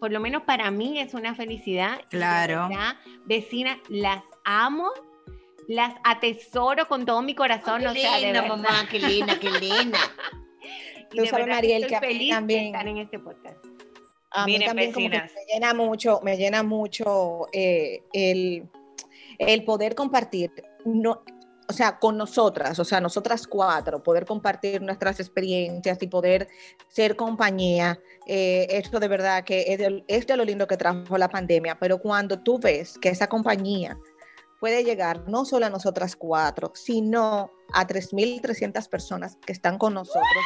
Por 0.00 0.10
lo 0.12 0.18
menos 0.20 0.42
para 0.44 0.70
mí 0.70 0.98
es 0.98 1.14
una 1.14 1.34
felicidad. 1.34 2.00
Claro. 2.10 2.68
vecinas, 3.26 3.78
las 3.88 4.22
amo, 4.44 4.90
las 5.68 5.94
atesoro 6.04 6.88
con 6.88 7.04
todo 7.04 7.22
mi 7.22 7.34
corazón. 7.34 7.86
o 7.86 7.92
sea, 7.92 8.16
de 8.16 8.22
linda, 8.22 8.40
verdad. 8.42 8.56
mamá, 8.56 8.88
qué 8.90 8.98
linda, 8.98 9.38
qué 9.38 9.50
linda. 9.50 9.98
Y 11.12 11.16
Tú 11.18 11.26
sabes, 11.26 11.48
Mariel, 11.48 11.88
que 11.88 11.96
a 11.96 12.00
mí 12.00 12.06
feliz 12.06 12.28
de 12.28 12.34
también- 12.34 12.66
estar 12.66 12.86
en 12.86 12.98
este 12.98 13.18
podcast. 13.18 13.64
A 14.30 14.46
mí 14.46 14.52
Miren, 14.52 14.68
también 14.68 14.92
como 14.92 15.10
que 15.10 15.18
vecinas. 15.18 15.32
me 15.34 15.52
llena 15.52 15.74
mucho, 15.74 16.20
me 16.22 16.36
llena 16.36 16.62
mucho 16.62 17.48
eh, 17.52 18.04
el, 18.12 18.68
el 19.38 19.64
poder 19.64 19.96
compartir, 19.96 20.52
no, 20.84 21.24
o 21.70 21.72
sea, 21.72 22.00
con 22.00 22.18
nosotras, 22.18 22.80
o 22.80 22.84
sea, 22.84 23.00
nosotras 23.00 23.46
cuatro, 23.46 24.02
poder 24.02 24.26
compartir 24.26 24.82
nuestras 24.82 25.20
experiencias 25.20 26.02
y 26.02 26.08
poder 26.08 26.48
ser 26.88 27.14
compañía. 27.14 28.00
Eh, 28.26 28.66
esto 28.70 28.98
de 28.98 29.06
verdad 29.06 29.44
que 29.44 29.72
es 29.72 29.80
es 30.08 30.26
de 30.26 30.36
lo 30.36 30.44
lindo 30.44 30.66
que 30.66 30.76
trajo 30.76 31.16
la 31.16 31.28
pandemia, 31.28 31.78
pero 31.78 31.98
cuando 31.98 32.40
tú 32.40 32.58
ves 32.58 32.98
que 32.98 33.10
esa 33.10 33.28
compañía 33.28 33.96
puede 34.58 34.82
llegar 34.82 35.28
no 35.28 35.44
solo 35.44 35.66
a 35.66 35.70
nosotras 35.70 36.16
cuatro, 36.16 36.72
sino 36.74 37.52
a 37.72 37.86
3.300 37.86 38.88
personas 38.88 39.38
que 39.46 39.52
están 39.52 39.78
con 39.78 39.94
nosotros 39.94 40.44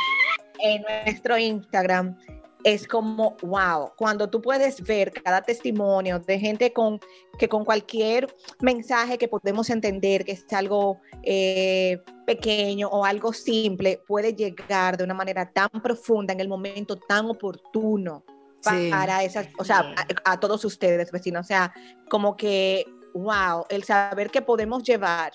en 0.62 0.83
nuestro 0.83 1.38
Instagram, 1.38 2.19
es 2.64 2.88
como, 2.88 3.37
wow, 3.42 3.92
cuando 3.97 4.28
tú 4.28 4.40
puedes 4.40 4.83
ver 4.83 5.12
cada 5.12 5.42
testimonio 5.42 6.18
de 6.18 6.38
gente 6.38 6.73
con, 6.73 6.99
que 7.38 7.49
con 7.49 7.64
cualquier 7.64 8.35
mensaje 8.61 9.18
que 9.18 9.28
podemos 9.28 9.68
entender 9.68 10.25
que 10.25 10.33
es 10.33 10.44
algo 10.52 10.99
eh, 11.23 11.99
pequeño 12.26 12.88
o 12.88 13.04
algo 13.04 13.33
simple, 13.35 14.00
puede 14.06 14.35
llegar 14.35 14.97
de 14.97 15.04
una 15.04 15.14
manera 15.14 15.50
tan 15.52 15.68
profunda 15.83 16.33
en 16.33 16.40
el 16.40 16.49
momento 16.49 16.97
tan 16.97 17.26
oportuno 17.26 18.25
Sí. 18.61 18.88
para 18.90 19.23
esas, 19.23 19.49
o 19.59 19.64
sea, 19.64 19.92
a, 20.25 20.33
a 20.33 20.40
todos 20.40 20.64
ustedes, 20.64 21.12
vecinos, 21.12 21.44
o 21.44 21.49
sea, 21.49 21.71
como 22.09 22.35
que, 22.35 22.87
wow, 23.12 23.66
el 23.68 23.85
saber 23.85 24.30
que 24.30 24.40
podemos 24.40 24.83
llevar 24.83 25.33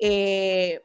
eh, 0.00 0.80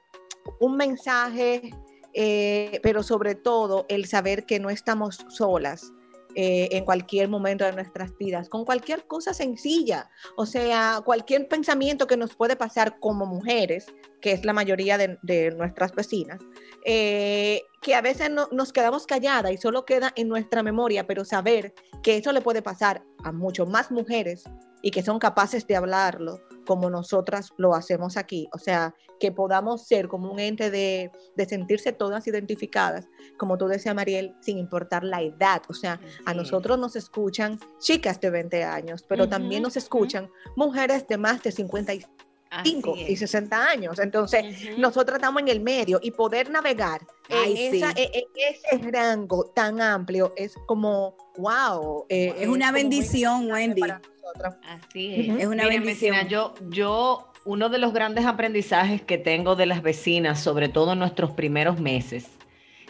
un 0.60 0.78
mensaje, 0.78 1.72
eh, 2.20 2.80
pero 2.82 3.04
sobre 3.04 3.36
todo 3.36 3.86
el 3.90 4.08
saber 4.08 4.48
que 4.48 4.60
no 4.60 4.72
estamos 4.72 5.24
solas 5.30 5.94
eh, 6.34 6.68
en 6.72 6.84
cualquier 6.84 7.30
momento 7.30 7.64
de 7.64 7.74
nuestras 7.74 8.18
vidas, 8.18 8.50
con 8.50 8.66
cualquier 8.66 9.06
cosa 9.06 9.36
sencilla, 9.36 10.10
o 10.36 10.48
sea, 10.48 11.02
cualquier 11.06 11.48
pensamiento 11.48 12.08
que 12.08 12.18
nos 12.18 12.36
puede 12.36 12.56
pasar 12.56 13.00
como 13.00 13.28
mujeres, 13.28 13.86
que 14.20 14.32
es 14.32 14.46
la 14.46 14.54
mayoría 14.54 14.98
de, 14.98 15.52
nuestras 15.56 15.94
vecinas, 15.94 16.40
eh, 16.86 17.62
que 17.84 17.94
a 17.94 18.02
veces 18.02 18.32
no- 18.32 18.50
nos 18.52 18.74
quedamos 18.74 19.06
calladas 19.06 19.52
y 19.52 19.58
solo 19.58 19.86
queda 19.86 20.12
en 20.16 20.28
nuestra 20.28 20.64
memoria, 20.64 21.06
pero 21.06 21.24
saber 21.24 21.76
que 22.02 22.18
eso 22.18 22.32
le 22.32 22.42
puede 22.42 22.64
pasar 22.64 23.04
a 23.24 23.32
mucho 23.32 23.68
más 23.68 23.92
mujeres 23.92 24.44
y 24.82 24.90
que 24.90 25.04
son 25.04 25.20
capaces 25.20 25.68
de 25.68 25.76
hablarlo 25.76 26.40
como 26.68 26.90
nosotras 26.90 27.50
lo 27.58 27.74
hacemos 27.74 28.18
aquí. 28.18 28.48
O 28.54 28.60
sea, 28.60 28.94
que 29.20 29.32
podamos 29.32 29.88
ser 29.88 30.08
como 30.08 30.32
un 30.32 30.40
ente 30.40 30.70
de, 30.70 31.12
de 31.36 31.46
sentirse 31.46 31.92
todas 31.94 32.28
identificadas, 32.28 33.08
como 33.38 33.58
tú 33.58 33.68
decías, 33.68 33.96
Mariel, 33.96 34.36
sin 34.42 34.60
importar 34.60 35.04
la 35.04 35.22
edad. 35.24 35.64
O 35.70 35.74
sea, 35.74 36.00
a 36.26 36.34
nosotros 36.34 36.78
nos 36.78 36.96
escuchan 36.96 37.60
chicas 37.80 38.22
de 38.22 38.30
20 38.30 38.64
años, 38.64 39.04
pero 39.08 39.28
también 39.28 39.64
nos 39.64 39.78
escuchan 39.78 40.30
mujeres 40.56 41.08
de 41.08 41.18
más 41.18 41.42
de 41.42 41.52
55 41.52 42.18
Así 42.18 42.27
y 42.64 43.14
es. 43.14 43.20
60 43.20 43.70
años. 43.70 44.00
Entonces, 44.00 44.44
Ujú. 44.72 44.80
nosotros 44.82 45.16
estamos 45.18 45.42
en 45.42 45.48
el 45.50 45.60
medio 45.60 46.00
y 46.02 46.12
poder 46.12 46.50
navegar 46.50 47.02
Ay, 47.30 47.52
en, 47.66 47.72
sí. 47.72 47.78
esa- 47.78 47.92
en- 47.92 48.12
en 48.14 48.80
ese 48.82 48.92
rango 48.92 49.46
tan 49.56 49.82
amplio 49.82 50.34
es 50.36 50.56
como, 50.66 51.16
wow. 51.38 52.06
eh, 52.10 52.34
Es 52.40 52.48
una 52.48 52.68
como 52.68 52.72
muy 52.74 52.82
bendición, 52.84 53.52
Wendy. 53.52 53.82
Así 53.82 55.16
es. 55.16 55.30
Ujú. 55.30 55.38
Es 55.40 55.46
una 55.48 55.64
Miren, 55.64 55.84
bendición. 55.84 56.16
vecina, 56.16 56.30
yo, 56.30 56.54
yo, 56.70 57.32
uno 57.46 57.70
de 57.70 57.78
los 57.78 57.94
grandes 57.94 58.26
aprendizajes 58.26 59.02
que 59.02 59.18
tengo 59.18 59.56
de 59.56 59.66
las 59.66 59.82
vecinas, 59.82 60.42
sobre 60.42 60.68
todo 60.70 60.94
en 60.94 61.00
nuestros 61.00 61.32
primeros 61.32 61.80
meses, 61.80 62.28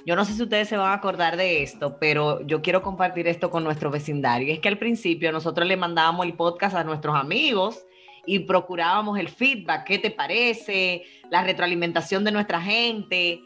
yo 0.06 0.16
no 0.16 0.24
sé 0.24 0.34
si 0.34 0.42
ustedes 0.44 0.70
se 0.70 0.78
van 0.78 0.90
a 0.92 0.94
acordar 0.94 1.36
de 1.36 1.62
esto, 1.64 1.98
pero 2.00 2.42
yo 2.48 2.62
quiero 2.62 2.82
compartir 2.82 3.28
esto 3.28 3.52
con 3.52 3.64
nuestro 3.66 3.92
vecindario. 3.92 4.54
Es 4.54 4.60
que 4.62 4.70
al 4.70 4.78
principio 4.80 5.32
nosotros 5.34 5.68
le 5.68 5.76
mandábamos 5.78 6.26
el 6.26 6.34
podcast 6.34 6.76
a 6.76 6.84
nuestros 6.86 7.16
amigos 7.16 7.84
y 8.28 8.40
procurábamos 8.40 9.18
el 9.18 9.30
feedback, 9.30 9.86
qué 9.86 9.98
te 9.98 10.12
parece, 10.12 11.04
la 11.32 11.44
retroalimentación 11.44 12.24
de 12.26 12.32
nuestra 12.32 12.62
gente. 12.62 13.42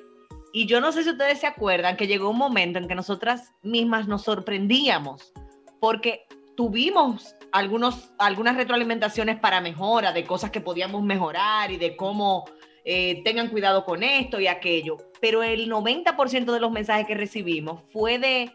Y 0.52 0.66
yo 0.66 0.82
no 0.82 0.92
sé 0.92 1.04
si 1.04 1.12
ustedes 1.12 1.40
se 1.40 1.48
acuerdan 1.48 1.96
que 1.96 2.08
llegó 2.08 2.30
un 2.30 2.38
momento 2.38 2.80
en 2.80 2.88
que 2.88 2.96
nosotras 2.96 3.54
mismas 3.62 4.08
nos 4.08 4.24
sorprendíamos 4.24 5.32
porque 5.80 6.26
tuvimos 6.58 7.36
algunos, 7.52 8.12
algunas 8.18 8.58
retroalimentaciones 8.58 9.40
para 9.40 9.62
mejora, 9.62 10.12
de 10.12 10.26
cosas 10.26 10.50
que 10.50 10.62
podíamos 10.62 11.04
mejorar 11.04 11.72
y 11.72 11.78
de 11.78 11.96
cómo 11.96 12.46
eh, 12.84 13.22
tengan 13.24 13.50
cuidado 13.50 13.86
con 13.86 14.02
esto 14.02 14.40
y 14.40 14.48
aquello. 14.48 14.98
Pero 15.22 15.44
el 15.44 15.70
90% 15.70 16.52
de 16.52 16.60
los 16.60 16.72
mensajes 16.72 17.06
que 17.06 17.16
recibimos 17.16 17.84
fue 17.94 18.18
de 18.18 18.52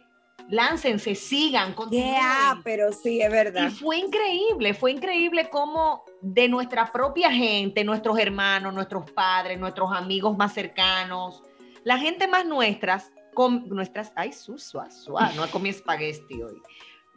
láncense, 0.48 1.14
sigan, 1.14 1.72
continúen. 1.74 2.12
Yeah, 2.12 2.60
pero 2.62 2.92
sí, 2.92 3.20
es 3.20 3.30
verdad. 3.30 3.68
Y 3.68 3.70
fue 3.70 3.98
increíble, 3.98 4.74
fue 4.74 4.92
increíble 4.92 5.48
cómo 5.50 6.04
de 6.20 6.48
nuestra 6.48 6.90
propia 6.90 7.30
gente, 7.30 7.84
nuestros 7.84 8.18
hermanos, 8.18 8.72
nuestros 8.72 9.10
padres, 9.10 9.58
nuestros 9.58 9.92
amigos 9.92 10.36
más 10.36 10.52
cercanos, 10.52 11.42
la 11.84 11.98
gente 11.98 12.26
más 12.28 12.46
nuestras, 12.46 13.12
con 13.34 13.68
nuestras, 13.68 14.12
ay, 14.16 14.32
susua, 14.32 14.90
suá, 14.90 15.30
no 15.36 15.46
comí 15.50 15.68
espagueti 15.68 16.42
hoy. 16.42 16.60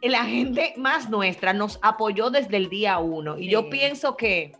La 0.02 0.24
gente 0.24 0.74
más 0.76 1.10
nuestra 1.10 1.52
nos 1.52 1.78
apoyó 1.82 2.30
desde 2.30 2.56
el 2.56 2.70
día 2.70 2.98
uno. 2.98 3.38
Y 3.38 3.50
yo 3.50 3.68
pienso 3.68 4.16
que 4.16 4.52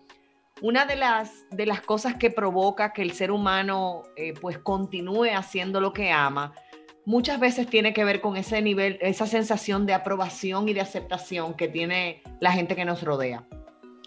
una 0.61 0.85
de 0.85 0.97
las, 0.97 1.49
de 1.51 1.65
las 1.65 1.81
cosas 1.81 2.17
que 2.17 2.31
provoca 2.31 2.93
que 2.93 3.03
el 3.03 3.13
ser 3.13 3.31
humano 3.31 4.03
eh, 4.17 4.35
pues 4.39 4.59
continúe 4.59 5.31
haciendo 5.35 5.81
lo 5.81 5.93
que 5.93 6.11
ama, 6.11 6.53
muchas 7.11 7.41
veces 7.41 7.67
tiene 7.67 7.93
que 7.93 8.05
ver 8.05 8.21
con 8.21 8.37
ese 8.37 8.63
nivel, 8.63 8.97
esa 9.01 9.27
sensación 9.27 9.85
de 9.85 9.95
aprobación 9.95 10.69
y 10.69 10.75
de 10.75 10.81
aceptación 10.81 11.55
que 11.55 11.67
tiene 11.67 12.23
la 12.39 12.53
gente 12.53 12.77
que 12.77 12.85
nos 12.85 13.03
rodea. 13.03 13.45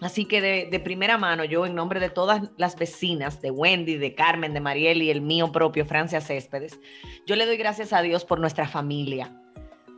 Así 0.00 0.24
que 0.24 0.40
de, 0.40 0.80
primera 0.80 1.18
mano, 1.18 1.44
yo 1.44 1.66
en 1.66 1.74
nombre 1.74 2.00
de 2.00 2.08
todas 2.08 2.50
las 2.56 2.76
vecinas, 2.76 3.42
de 3.42 3.50
Wendy, 3.50 3.98
de 3.98 4.14
Carmen, 4.14 4.54
de 4.54 4.60
Mariel 4.60 5.02
y 5.02 5.10
el 5.10 5.20
mío 5.20 5.52
propio, 5.52 5.84
Francia 5.84 6.22
Céspedes, 6.22 6.80
yo 7.26 7.36
le 7.36 7.44
doy 7.44 7.58
gracias 7.58 7.92
a 7.92 8.00
Dios 8.00 8.24
por 8.24 8.40
nuestra 8.40 8.66
familia, 8.66 9.38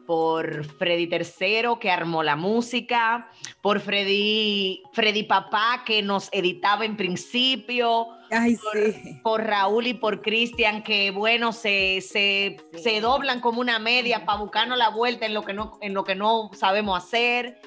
por 0.07 0.65
Freddy 0.65 1.07
Tercero 1.09 1.79
que 1.79 1.91
armó 1.91 2.23
la 2.23 2.37
música, 2.37 3.31
por 3.61 3.81
Freddy, 3.81 4.83
Freddy 4.93 5.25
Papá 5.25 5.83
que 5.85 6.03
nos 6.03 6.29
editaba 6.33 6.85
en 6.85 6.97
principio, 6.97 8.09
Ay, 8.31 8.57
por, 8.57 8.73
sí. 8.93 9.21
por 9.23 9.45
Raúl 9.45 9.87
y 9.87 9.95
por 9.95 10.23
Cristian, 10.23 10.83
que 10.83 11.11
bueno, 11.11 11.53
se, 11.53 12.01
se, 12.01 12.57
Sí. 12.73 12.79
se 12.79 13.01
doblan 13.01 13.41
como 13.41 13.61
una 13.61 13.79
media 13.79 14.25
para 14.25 14.39
buscarnos 14.39 14.79
la 14.79 14.89
vuelta 14.91 15.27
en 15.27 15.35
lo 15.35 15.43
que 15.43 15.53
no, 15.53 15.79
en 15.81 15.95
lo 15.95 16.05
que 16.05 16.15
no 16.15 16.51
sabemos 16.55 17.03
hacer, 17.03 17.61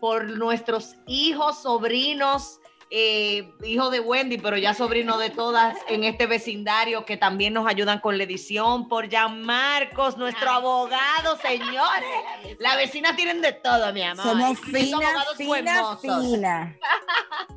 por 0.00 0.28
nuestros 0.30 0.96
hijos, 1.06 1.62
sobrinos, 1.62 2.60
eh, 2.90 3.52
hijo 3.64 3.90
de 3.90 4.00
Wendy, 4.00 4.38
pero 4.38 4.56
ya 4.56 4.74
sobrino 4.74 5.18
de 5.18 5.30
todas 5.30 5.76
en 5.88 6.04
este 6.04 6.26
vecindario 6.26 7.04
que 7.04 7.16
también 7.16 7.52
nos 7.52 7.66
ayudan 7.66 8.00
con 8.00 8.16
la 8.16 8.24
edición, 8.24 8.88
por 8.88 9.10
Jan 9.10 9.42
Marcos, 9.42 10.16
nuestro 10.16 10.50
abogado, 10.50 11.36
señores. 11.38 12.58
Las 12.58 12.76
vecinas 12.76 13.16
tienen 13.16 13.40
de 13.40 13.52
todo, 13.52 13.92
mi 13.92 14.02
amor. 14.02 14.24
Somos 14.24 14.60
finas, 14.60 14.92
abogados 14.92 15.36
finas, 15.36 15.76
hermosos 15.76 16.24
finas. 16.24 16.76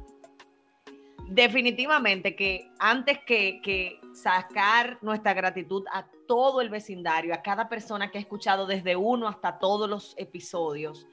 definitivamente 1.30 2.36
que 2.36 2.72
antes 2.80 3.20
que, 3.26 3.62
que 3.62 4.02
sacar 4.14 4.98
nuestra 5.02 5.34
gratitud 5.34 5.86
a 5.94 6.06
todo 6.28 6.62
el 6.62 6.70
vecindario, 6.70 7.34
a 7.34 7.42
cada 7.42 7.70
persona 7.70 8.10
que 8.10 8.18
ha 8.18 8.22
escuchado 8.22 8.66
desde 8.66 8.96
uno 8.96 9.28
hasta 9.28 9.60
todos 9.60 9.90
los 9.90 10.16
episodios, 10.18 11.08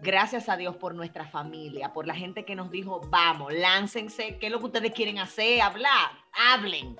gracias 0.00 0.48
a 0.48 0.56
Dios 0.56 0.76
por 0.76 0.94
nuestra 0.94 1.26
familia, 1.26 1.92
por 1.92 2.06
la 2.06 2.14
gente 2.14 2.44
que 2.44 2.54
nos 2.54 2.70
dijo, 2.70 3.00
vamos, 3.08 3.52
láncense, 3.52 4.38
¿qué 4.38 4.46
es 4.46 4.52
lo 4.52 4.58
que 4.60 4.66
ustedes 4.66 4.92
quieren 4.92 5.18
hacer? 5.18 5.60
Hablar, 5.62 6.10
hablen. 6.32 6.96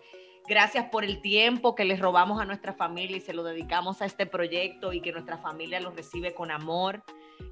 Gracias 0.48 0.86
por 0.90 1.04
el 1.04 1.20
tiempo 1.22 1.74
que 1.74 1.84
les 1.84 1.98
robamos 1.98 2.40
a 2.40 2.44
nuestra 2.44 2.72
familia 2.72 3.16
y 3.16 3.20
se 3.20 3.34
lo 3.34 3.42
dedicamos 3.42 4.00
a 4.00 4.04
este 4.06 4.26
proyecto 4.26 4.92
y 4.92 5.00
que 5.00 5.10
nuestra 5.10 5.38
familia 5.38 5.80
lo 5.80 5.90
recibe 5.90 6.34
con 6.34 6.52
amor. 6.52 7.02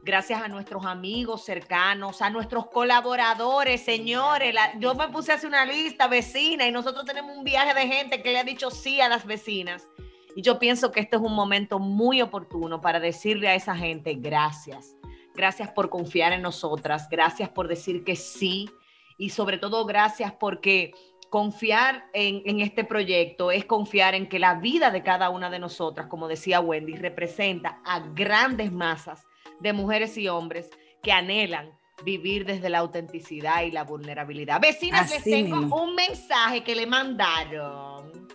Gracias 0.05 0.41
a 0.41 0.47
nuestros 0.49 0.87
amigos 0.87 1.45
cercanos, 1.45 2.23
a 2.23 2.31
nuestros 2.31 2.67
colaboradores, 2.69 3.83
señores. 3.85 4.55
La- 4.55 4.79
yo 4.79 4.95
me 4.95 5.09
puse 5.09 5.33
a 5.33 5.35
hacer 5.35 5.49
una 5.49 5.65
lista 5.67 6.07
vecina 6.07 6.67
y 6.69 6.73
nosotros 6.73 7.05
tenemos 7.05 7.37
un 7.37 7.43
viaje 7.43 7.75
de 7.75 7.89
gente 7.89 8.23
que 8.23 8.31
le 8.31 8.39
ha 8.39 8.45
dicho 8.45 8.71
sí 8.71 9.01
a 9.01 9.09
las 9.09 9.27
vecinas. 9.27 9.89
Y 10.37 10.43
yo 10.43 10.59
pienso 10.61 10.93
que 10.93 11.01
este 11.01 11.17
es 11.17 11.23
un 11.23 11.35
momento 11.35 11.79
muy 11.81 12.23
oportuno 12.23 12.81
para 12.81 13.01
decirle 13.01 13.49
a 13.49 13.55
esa 13.57 13.75
gente 13.77 14.15
gracias. 14.15 14.95
Gracias 15.35 15.71
por 15.71 15.91
confiar 15.91 16.33
en 16.33 16.43
nosotras. 16.43 17.08
Gracias 17.11 17.49
por 17.49 17.69
decir 17.69 18.04
que 18.04 18.17
sí. 18.17 18.71
Y 19.19 19.30
sobre 19.30 19.58
todo 19.58 19.85
gracias 19.85 20.32
porque 20.32 20.93
confiar 21.30 22.06
en, 22.13 22.43
en 22.47 22.61
este 22.61 22.85
proyecto 22.85 23.50
es 23.50 23.65
confiar 23.65 24.15
en 24.15 24.28
que 24.28 24.39
la 24.39 24.54
vida 24.54 24.91
de 24.91 25.02
cada 25.02 25.30
una 25.30 25.50
de 25.50 25.58
nosotras, 25.58 26.06
como 26.06 26.28
decía 26.28 26.61
Wendy, 26.61 26.95
representa 26.95 27.80
a 27.85 28.00
grandes 28.00 28.73
masas 28.73 29.26
de 29.61 29.73
mujeres 29.73 30.17
y 30.17 30.28
hombres 30.28 30.71
que 31.02 31.13
anhelan 31.13 31.76
vivir 32.02 32.45
desde 32.45 32.69
la 32.69 32.78
autenticidad 32.78 33.63
y 33.63 33.71
la 33.71 33.85
vulnerabilidad. 33.85 34.61
Vecinas, 34.61 35.11
les 35.11 35.23
tengo 35.23 35.56
mismo. 35.56 35.82
un 35.82 35.95
mensaje 35.95 36.63
que 36.63 36.75
le 36.75 36.87
mandaron. 36.87 38.28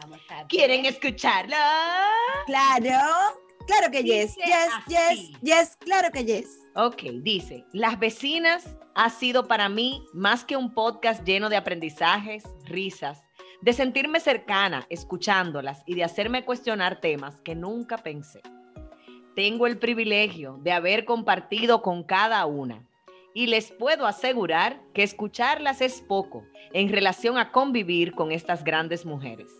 Vamos 0.00 0.20
a. 0.28 0.46
¿Quieren 0.46 0.84
escucharlo? 0.84 1.56
Claro, 2.46 3.43
claro 3.66 3.90
que 3.90 4.02
yes, 4.02 4.36
yes, 4.36 4.70
yes, 4.88 5.40
yes, 5.42 5.76
claro 5.76 6.10
que 6.12 6.24
yes. 6.24 6.58
Ok, 6.76 7.02
dice, 7.22 7.64
Las 7.72 7.98
Vecinas 7.98 8.76
ha 8.94 9.10
sido 9.10 9.46
para 9.46 9.68
mí 9.68 10.04
más 10.12 10.44
que 10.44 10.56
un 10.56 10.72
podcast 10.74 11.24
lleno 11.24 11.48
de 11.48 11.56
aprendizajes, 11.56 12.44
risas, 12.64 13.22
de 13.60 13.72
sentirme 13.72 14.20
cercana 14.20 14.86
escuchándolas 14.90 15.82
y 15.86 15.94
de 15.94 16.04
hacerme 16.04 16.44
cuestionar 16.44 17.00
temas 17.00 17.40
que 17.40 17.54
nunca 17.54 17.98
pensé. 17.98 18.42
Tengo 19.34 19.66
el 19.66 19.78
privilegio 19.78 20.58
de 20.62 20.72
haber 20.72 21.04
compartido 21.04 21.82
con 21.82 22.04
cada 22.04 22.44
una 22.46 22.86
y 23.34 23.48
les 23.48 23.72
puedo 23.72 24.06
asegurar 24.06 24.80
que 24.92 25.02
escucharlas 25.02 25.80
es 25.80 26.00
poco 26.02 26.44
en 26.72 26.88
relación 26.88 27.36
a 27.38 27.50
convivir 27.50 28.14
con 28.14 28.32
estas 28.32 28.62
grandes 28.62 29.04
mujeres, 29.04 29.50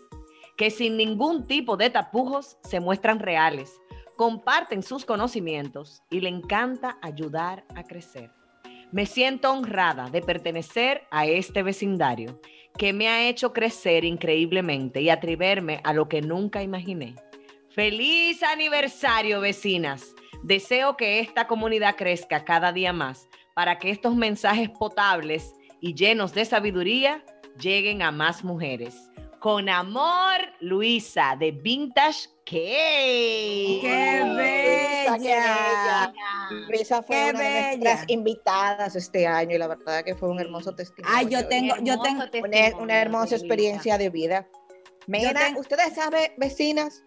que 0.55 0.69
sin 0.69 0.97
ningún 0.97 1.45
tipo 1.45 1.75
de 1.75 1.89
tapujos 1.89 2.57
se 2.63 2.79
muestran 2.79 3.19
reales, 3.19 3.81
comparten 4.15 4.83
sus 4.83 5.05
conocimientos 5.05 6.03
y 6.09 6.21
le 6.21 6.29
encanta 6.29 6.97
ayudar 7.01 7.65
a 7.75 7.83
crecer. 7.83 8.31
Me 8.91 9.05
siento 9.05 9.51
honrada 9.51 10.09
de 10.09 10.21
pertenecer 10.21 11.03
a 11.11 11.25
este 11.25 11.63
vecindario 11.63 12.39
que 12.77 12.93
me 12.93 13.07
ha 13.07 13.27
hecho 13.27 13.51
crecer 13.53 14.05
increíblemente 14.05 15.01
y 15.01 15.09
atreverme 15.09 15.81
a 15.83 15.93
lo 15.93 16.07
que 16.07 16.21
nunca 16.21 16.61
imaginé. 16.61 17.15
Feliz 17.69 18.41
aniversario, 18.43 19.41
vecinas. 19.41 20.13
Deseo 20.43 20.95
que 20.95 21.19
esta 21.19 21.47
comunidad 21.47 21.95
crezca 21.95 22.45
cada 22.45 22.71
día 22.71 22.93
más 22.93 23.27
para 23.53 23.79
que 23.79 23.89
estos 23.89 24.15
mensajes 24.15 24.69
potables 24.69 25.53
y 25.81 25.93
llenos 25.93 26.33
de 26.33 26.45
sabiduría 26.45 27.23
lleguen 27.59 28.01
a 28.01 28.11
más 28.11 28.43
mujeres. 28.43 29.09
Con 29.45 29.69
amor, 29.69 30.39
Luisa, 30.59 31.35
de 31.39 31.51
Vintage 31.51 32.29
Cake. 32.43 33.79
¡Qué 33.79 34.21
Luisa, 34.25 35.19
qué 35.19 35.35
bella! 35.35 36.13
Luisa 36.67 37.03
fue 37.03 37.15
Qué 37.15 37.29
una 37.29 37.39
de 37.43 37.61
nuestras 37.77 38.05
invitadas 38.07 38.95
este 38.95 39.27
año 39.27 39.53
y 39.55 39.59
la 39.59 39.67
verdad 39.67 40.03
que 40.03 40.15
fue 40.15 40.29
un 40.29 40.39
hermoso 40.39 40.73
testimonio. 40.73 41.15
Ay, 41.15 41.27
yo 41.29 41.47
tengo, 41.47 41.75
yo 41.83 42.01
tengo, 42.01 42.23
una, 42.23 42.31
testimonio 42.31 42.77
una 42.79 42.99
hermosa 42.99 43.35
experiencia 43.35 43.99
de 43.99 44.09
vida. 44.09 44.47
Mira, 45.05 45.31
tengo- 45.31 45.59
ustedes 45.59 45.93
saben, 45.93 46.31
vecinas, 46.37 47.03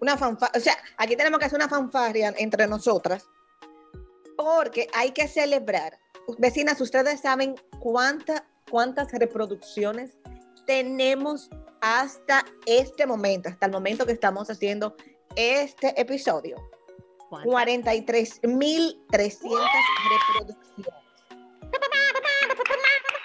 una 0.00 0.16
fanfarria, 0.16 0.60
o 0.60 0.62
sea, 0.62 0.76
aquí 0.96 1.16
tenemos 1.16 1.40
que 1.40 1.46
hacer 1.46 1.58
una 1.58 1.68
fanfarria 1.68 2.32
entre 2.38 2.68
nosotras, 2.68 3.26
porque 4.36 4.86
hay 4.94 5.10
que 5.10 5.26
celebrar. 5.26 5.98
Vecinas, 6.38 6.80
ustedes 6.80 7.18
saben 7.18 7.56
cuánta, 7.80 8.46
cuántas 8.70 9.10
reproducciones 9.10 10.18
tenemos 10.70 11.50
hasta 11.80 12.44
este 12.64 13.04
momento, 13.04 13.48
hasta 13.48 13.66
el 13.66 13.72
momento 13.72 14.06
que 14.06 14.12
estamos 14.12 14.48
haciendo 14.48 14.94
este 15.34 16.00
episodio. 16.00 16.70
¿Cuántas? 17.28 17.52
43.300 17.52 19.00
reproducciones. 19.10 20.94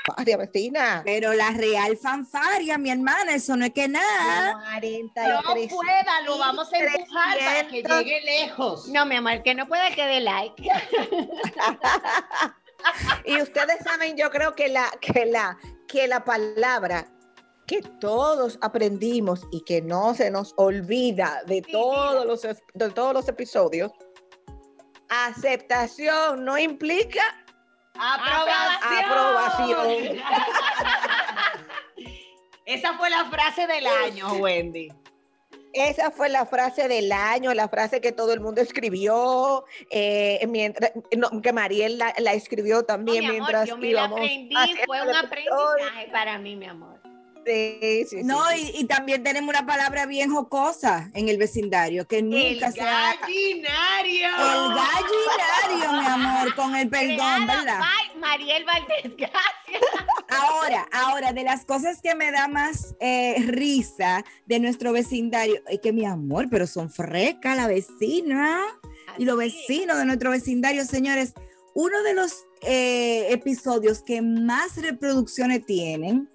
Fanfarria, 0.08 0.38
vecina. 0.38 1.02
pero 1.06 1.34
la 1.34 1.52
real 1.52 1.96
fanfaria, 1.98 2.80
mi 2.80 2.90
hermana, 2.90 3.36
eso 3.36 3.56
no 3.56 3.66
es 3.66 3.74
que 3.74 3.88
nada. 3.90 4.54
43. 4.82 5.72
No 5.72 5.78
pueda, 5.78 6.22
lo 6.26 6.40
vamos 6.40 6.74
a 6.74 6.80
empujar 6.80 7.38
para 7.38 7.68
que 7.68 7.84
300. 7.84 8.00
llegue 8.00 8.22
lejos. 8.22 8.88
No, 8.88 9.06
mi 9.06 9.18
amor, 9.18 9.44
que 9.44 9.54
no 9.54 9.68
pueda 9.68 9.92
que 9.94 10.04
dé 10.04 10.22
like. 10.22 10.68
Y 13.26 13.42
ustedes 13.42 13.84
saben, 13.84 14.16
yo 14.16 14.30
creo 14.30 14.56
que 14.56 14.68
la, 14.68 14.92
que 15.02 15.26
la, 15.26 15.58
que 15.88 16.08
la 16.08 16.24
palabra 16.24 17.08
que 17.68 17.82
todos 17.82 18.58
aprendimos 18.62 19.42
y 19.52 19.62
que 19.62 19.82
no 19.82 20.14
se 20.14 20.30
nos 20.30 20.54
olvida 20.58 21.42
de 21.48 21.62
todos 21.62 22.26
los, 22.26 22.42
de 22.42 22.90
todos 22.92 23.14
los 23.14 23.28
episodios, 23.28 23.92
aceptación 25.10 26.46
no 26.46 26.58
implica 26.58 27.24
Aprobación. 27.98 29.88
Esa 32.66 32.98
fue 32.98 33.10
la 33.10 33.26
frase 33.26 33.68
del 33.68 33.86
año, 33.88 34.34
Wendy. 34.34 34.90
Esa 35.72 36.10
fue 36.10 36.30
la 36.30 36.46
frase 36.46 36.88
del 36.88 37.12
año, 37.12 37.54
la 37.54 37.68
frase 37.68 38.00
que 38.00 38.14
todo 38.14 38.32
el 38.34 38.40
mundo 38.40 38.62
escribió, 38.62 39.66
eh, 39.92 40.46
mientras, 40.48 40.94
no, 41.18 41.42
que 41.42 41.52
Mariel 41.52 41.98
la, 41.98 42.14
la 42.18 42.34
escribió 42.34 42.78
No, 42.78 42.84
también 42.84 43.20
mi 43.20 43.26
amor, 43.26 43.40
mientras 43.42 43.68
yo 43.70 43.78
me 43.78 43.92
la 43.92 44.06
aprendí, 44.06 44.56
fue 44.86 45.02
un 45.02 45.14
aprendizaje 45.14 46.08
para 46.12 46.38
mí, 46.40 46.56
mi 46.56 46.66
amor. 46.66 47.05
Sí, 47.46 48.06
sí, 48.10 48.24
No, 48.24 48.44
sí, 48.50 48.58
sí. 48.66 48.72
y, 48.76 48.82
y 48.82 48.84
también 48.86 49.24
tenemos 49.24 49.50
una 49.50 49.66
palabra 49.66 50.06
bien 50.06 50.32
jocosa 50.34 51.12
en 51.14 51.30
el 51.30 51.38
vecindario, 51.38 52.08
que 52.08 52.20
El 52.20 52.30
nunca 52.30 52.72
se 52.72 52.82
ha... 52.82 53.16
gallinario. 53.22 54.28
El 54.28 54.74
gallinario, 54.76 56.02
mi 56.02 56.06
amor, 56.08 56.56
con 56.56 56.76
el 56.76 56.90
perdón, 56.90 57.16
Creada 57.16 57.46
¿verdad? 57.46 57.80
by 57.80 58.20
Mariel 58.20 58.66
Valdés, 58.66 59.16
gracias. 59.18 59.42
Ahora, 60.30 60.88
ahora, 60.92 61.34
de 61.34 61.44
las 61.44 61.66
cosas 61.66 62.02
que 62.02 62.16
me 62.16 62.32
da 62.32 62.48
más 62.48 62.96
eh, 63.00 63.36
risa 63.48 64.26
de 64.46 64.60
nuestro 64.60 64.92
vecindario, 64.92 65.62
es 65.68 65.80
que 65.82 65.94
mi 65.94 66.06
amor, 66.06 66.48
pero 66.50 66.66
son 66.68 66.90
frecas 66.90 67.56
la 67.56 67.68
vecina 67.68 68.62
y 69.18 69.26
los 69.26 69.38
vecinos 69.38 69.98
de 69.98 70.06
nuestro 70.06 70.32
vecindario, 70.32 70.84
señores. 70.86 71.34
Uno 71.78 72.02
de 72.04 72.14
los 72.14 72.46
eh, 72.62 73.28
episodios 73.32 74.02
que 74.02 74.22
más 74.22 74.78
reproducciones 74.82 75.66
tienen 75.66 76.30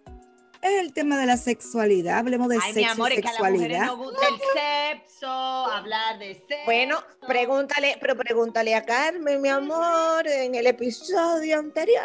es 0.62 0.80
el 0.80 0.92
tema 0.92 1.18
de 1.18 1.26
la 1.26 1.36
sexualidad. 1.36 2.18
Hablemos 2.18 2.48
de 2.48 2.58
Ay, 2.62 2.72
mi 2.74 2.82
sexo 2.82 2.92
amor, 2.92 3.12
y 3.12 3.14
es 3.16 3.22
que 3.22 3.28
a 3.28 3.32
las 3.32 3.40
mujeres 3.40 3.78
sexualidad. 3.78 3.86
nos 3.86 3.96
gusta 3.98 4.26
el 4.28 4.98
sexo, 5.00 5.26
hablar 5.28 6.18
de 6.18 6.34
sexo. 6.34 6.64
Bueno, 6.66 6.98
pregúntale, 7.26 7.96
pero 8.00 8.16
pregúntale 8.16 8.74
a 8.74 8.84
Carmen, 8.84 9.40
mi 9.40 9.48
amor, 9.48 10.26
en 10.26 10.54
el 10.54 10.66
episodio 10.66 11.58
anterior. 11.58 12.04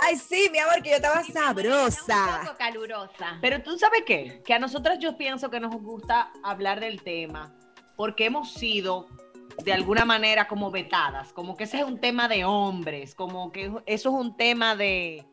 Ay, 0.00 0.16
sí, 0.16 0.48
mi 0.52 0.58
amor, 0.58 0.82
que 0.82 0.90
yo 0.90 0.96
estaba 0.96 1.20
Un 1.20 1.32
sabrosa. 1.32 2.40
poco 2.44 2.56
calurosa. 2.58 3.38
Pero 3.40 3.62
tú 3.62 3.78
sabes 3.78 4.02
qué, 4.06 4.42
que 4.44 4.54
a 4.54 4.58
nosotras 4.58 4.98
yo 4.98 5.16
pienso 5.16 5.50
que 5.50 5.60
nos 5.60 5.74
gusta 5.80 6.30
hablar 6.42 6.80
del 6.80 7.02
tema 7.02 7.54
porque 7.96 8.26
hemos 8.26 8.52
sido 8.52 9.06
de 9.64 9.72
alguna 9.72 10.04
manera 10.04 10.48
como 10.48 10.70
vetadas, 10.72 11.32
como 11.32 11.56
que 11.56 11.64
ese 11.64 11.78
es 11.78 11.84
un 11.84 12.00
tema 12.00 12.26
de 12.26 12.44
hombres, 12.44 13.14
como 13.14 13.52
que 13.52 13.66
eso 13.86 14.08
es 14.08 14.14
un 14.14 14.36
tema 14.36 14.74
de 14.74 15.24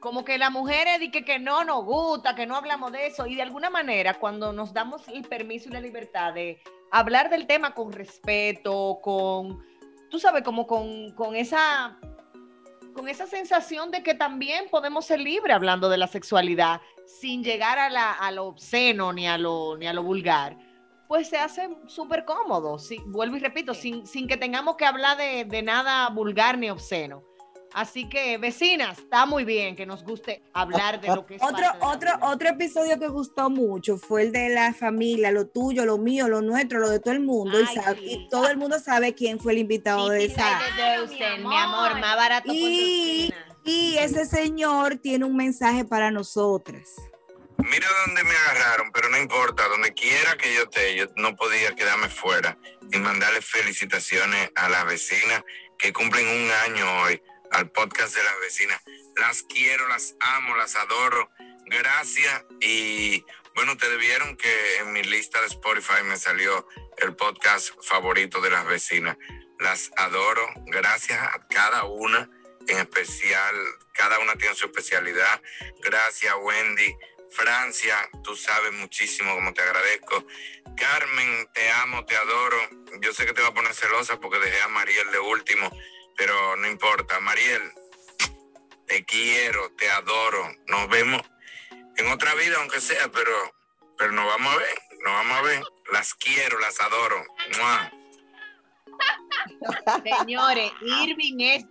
como 0.00 0.24
que 0.24 0.38
las 0.38 0.50
mujeres 0.50 0.98
di 0.98 1.10
que, 1.10 1.24
que 1.24 1.38
no 1.38 1.62
nos 1.62 1.84
gusta, 1.84 2.34
que 2.34 2.46
no 2.46 2.56
hablamos 2.56 2.90
de 2.90 3.06
eso 3.06 3.26
y 3.26 3.36
de 3.36 3.42
alguna 3.42 3.70
manera 3.70 4.14
cuando 4.14 4.52
nos 4.52 4.72
damos 4.72 5.06
el 5.08 5.22
permiso 5.22 5.68
y 5.68 5.72
la 5.72 5.80
libertad 5.80 6.32
de 6.32 6.60
hablar 6.90 7.28
del 7.30 7.46
tema 7.46 7.74
con 7.74 7.92
respeto, 7.92 8.98
con 9.02 9.62
tú 10.10 10.18
sabes 10.18 10.42
como 10.42 10.66
con, 10.66 11.12
con 11.12 11.36
esa 11.36 11.98
con 12.94 13.08
esa 13.08 13.26
sensación 13.26 13.90
de 13.90 14.02
que 14.02 14.14
también 14.14 14.64
podemos 14.70 15.06
ser 15.06 15.20
libres 15.20 15.54
hablando 15.54 15.88
de 15.88 15.98
la 15.98 16.08
sexualidad 16.08 16.80
sin 17.06 17.44
llegar 17.44 17.78
a, 17.78 17.88
la, 17.88 18.12
a 18.12 18.32
lo 18.32 18.46
obsceno 18.46 19.12
ni 19.12 19.28
a 19.28 19.38
lo, 19.38 19.76
ni 19.76 19.86
a 19.86 19.92
lo 19.92 20.02
vulgar, 20.02 20.58
pues 21.06 21.28
se 21.28 21.38
hace 21.38 21.68
súper 21.86 22.24
cómodo. 22.24 22.78
Sí, 22.78 23.00
vuelvo 23.06 23.36
y 23.36 23.40
repito, 23.40 23.74
sin, 23.74 24.06
sin 24.06 24.26
que 24.26 24.36
tengamos 24.36 24.76
que 24.76 24.86
hablar 24.86 25.16
de, 25.16 25.44
de 25.44 25.62
nada 25.62 26.08
vulgar 26.08 26.58
ni 26.58 26.68
obsceno. 26.68 27.22
Así 27.72 28.08
que, 28.08 28.36
vecinas, 28.38 28.98
está 28.98 29.26
muy 29.26 29.44
bien 29.44 29.76
que 29.76 29.86
nos 29.86 30.02
guste 30.02 30.42
hablar 30.52 31.00
de 31.00 31.08
lo 31.08 31.24
que 31.24 31.36
es 31.36 31.42
Otro, 31.42 31.56
parte 31.56 31.78
de 31.78 31.78
la 31.78 31.88
otro, 31.88 32.10
otro 32.22 32.48
episodio 32.48 32.98
que 32.98 33.08
gustó 33.08 33.48
mucho 33.48 33.96
fue 33.96 34.22
el 34.22 34.32
de 34.32 34.48
la 34.48 34.74
familia, 34.74 35.30
lo 35.30 35.46
tuyo, 35.46 35.84
lo 35.84 35.98
mío, 35.98 36.28
lo 36.28 36.42
nuestro, 36.42 36.80
lo 36.80 36.90
de 36.90 36.98
todo 36.98 37.14
el 37.14 37.20
mundo. 37.20 37.60
y, 37.60 37.66
sí. 37.66 38.26
todo 38.30 38.48
el 38.48 38.56
mundo 38.56 38.78
sabe 38.80 39.14
quién 39.14 39.38
fue 39.38 39.52
el 39.52 39.58
invitado 39.58 40.08
de 40.08 40.24
esa. 40.24 40.34
de 40.34 40.74
Claro, 40.74 41.06
Deusen, 41.06 41.42
mi 41.42 41.48
mi 41.48 41.56
amor, 41.56 41.90
amor. 41.90 42.00
más 42.00 42.16
barato 42.16 42.52
Y, 42.52 43.32
y 43.64 43.98
ese 43.98 44.26
señor 44.26 44.96
tiene 44.96 45.24
un 45.24 45.36
mensaje 45.36 45.84
para 45.84 46.10
nosotras. 46.10 46.88
Mira 47.58 47.86
dónde 48.06 48.24
me 48.24 48.30
agarraron, 48.30 48.90
pero 48.90 49.10
no 49.10 49.18
importa, 49.18 49.68
donde 49.68 49.92
quiera 49.92 50.36
que 50.36 50.54
yo 50.54 50.62
esté, 50.62 50.96
yo 50.96 51.06
no 51.16 51.36
podía 51.36 51.74
quedarme 51.74 52.08
fuera 52.08 52.56
y 52.90 52.98
mandarle 52.98 53.42
felicitaciones 53.42 54.50
a 54.54 54.68
las 54.70 54.86
vecinas 54.86 55.44
que 55.76 55.92
cumplen 55.92 56.26
un 56.26 56.50
año 56.72 57.02
hoy 57.02 57.22
al 57.50 57.70
podcast 57.70 58.14
de 58.14 58.22
las 58.22 58.40
vecinas. 58.40 58.80
Las 59.16 59.42
quiero, 59.42 59.88
las 59.88 60.14
amo, 60.20 60.56
las 60.56 60.76
adoro. 60.76 61.30
Gracias 61.66 62.44
y 62.60 63.24
bueno, 63.54 63.72
ustedes 63.72 63.98
vieron 63.98 64.36
que 64.36 64.76
en 64.78 64.92
mi 64.92 65.02
lista 65.02 65.40
de 65.40 65.48
Spotify 65.48 66.02
me 66.04 66.16
salió 66.16 66.66
el 66.98 67.14
podcast 67.14 67.70
favorito 67.82 68.40
de 68.40 68.50
las 68.50 68.66
vecinas. 68.66 69.16
Las 69.58 69.90
adoro, 69.96 70.46
gracias 70.66 71.20
a 71.22 71.46
cada 71.48 71.84
una 71.84 72.30
en 72.68 72.78
especial, 72.78 73.54
cada 73.92 74.18
una 74.20 74.36
tiene 74.36 74.54
su 74.54 74.66
especialidad. 74.66 75.42
Gracias, 75.82 76.34
Wendy. 76.40 76.94
Francia, 77.30 77.96
tú 78.24 78.34
sabes 78.34 78.72
muchísimo 78.72 79.34
cómo 79.34 79.54
te 79.54 79.62
agradezco. 79.62 80.26
Carmen, 80.76 81.48
te 81.52 81.70
amo, 81.70 82.04
te 82.04 82.16
adoro. 82.16 82.56
Yo 83.00 83.12
sé 83.12 83.24
que 83.24 83.32
te 83.32 83.42
va 83.42 83.48
a 83.48 83.54
poner 83.54 83.72
celosa 83.72 84.18
porque 84.18 84.38
dejé 84.38 84.60
a 84.62 84.68
Mariel 84.68 85.10
de 85.12 85.20
último, 85.20 85.70
pero 86.16 86.56
no 86.56 86.66
importa. 86.68 87.20
Mariel, 87.20 87.62
te 88.86 89.04
quiero, 89.04 89.70
te 89.72 89.90
adoro. 89.90 90.50
Nos 90.66 90.88
vemos 90.88 91.22
en 91.96 92.06
otra 92.10 92.34
vida, 92.34 92.56
aunque 92.58 92.80
sea, 92.80 93.08
pero, 93.12 93.32
pero 93.96 94.12
nos 94.12 94.26
vamos 94.26 94.54
a 94.54 94.58
ver, 94.58 94.78
nos 95.04 95.12
vamos 95.12 95.38
a 95.38 95.42
ver. 95.42 95.62
Las 95.92 96.14
quiero, 96.14 96.58
las 96.60 96.80
adoro. 96.80 97.24
¡Mua! 97.58 97.92
Señores, 100.20 100.72
Irving 100.80 101.40
es 101.40 101.64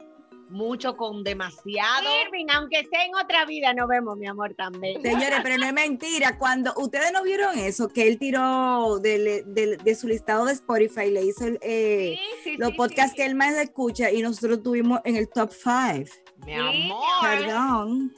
mucho 0.49 0.97
con 0.97 1.23
demasiado. 1.23 2.07
Irving, 2.25 2.47
aunque 2.53 2.85
sea 2.91 3.05
en 3.05 3.15
otra 3.15 3.45
vida, 3.45 3.73
nos 3.73 3.87
vemos, 3.87 4.17
mi 4.17 4.27
amor, 4.27 4.53
también. 4.55 5.01
Señores, 5.01 5.39
pero 5.43 5.57
no 5.57 5.65
es 5.65 5.73
mentira. 5.73 6.37
Cuando 6.37 6.73
ustedes 6.77 7.11
no 7.13 7.23
vieron 7.23 7.57
eso, 7.57 7.87
que 7.87 8.07
él 8.07 8.17
tiró 8.17 8.99
de, 8.99 9.43
de- 9.45 9.77
de 9.77 9.95
su 9.95 10.07
listado 10.07 10.45
de 10.45 10.53
Spotify, 10.53 11.09
le 11.11 11.23
hizo 11.23 11.45
el, 11.45 11.59
eh, 11.61 12.17
Sí, 12.43 12.51
sí, 12.51 12.57
los 12.57 12.71
sí, 12.71 12.75
podcasts 12.77 13.11
sí. 13.11 13.17
que 13.17 13.25
él 13.25 13.35
más 13.35 13.53
escucha 13.55 14.11
y 14.11 14.21
nosotros 14.21 14.63
tuvimos 14.63 14.99
en 15.03 15.15
el 15.15 15.29
top 15.29 15.51
5. 15.51 16.11
Mi 16.45 16.53
Sí, 16.53 16.53
amor. 16.53 17.03
Perdón. 17.21 18.13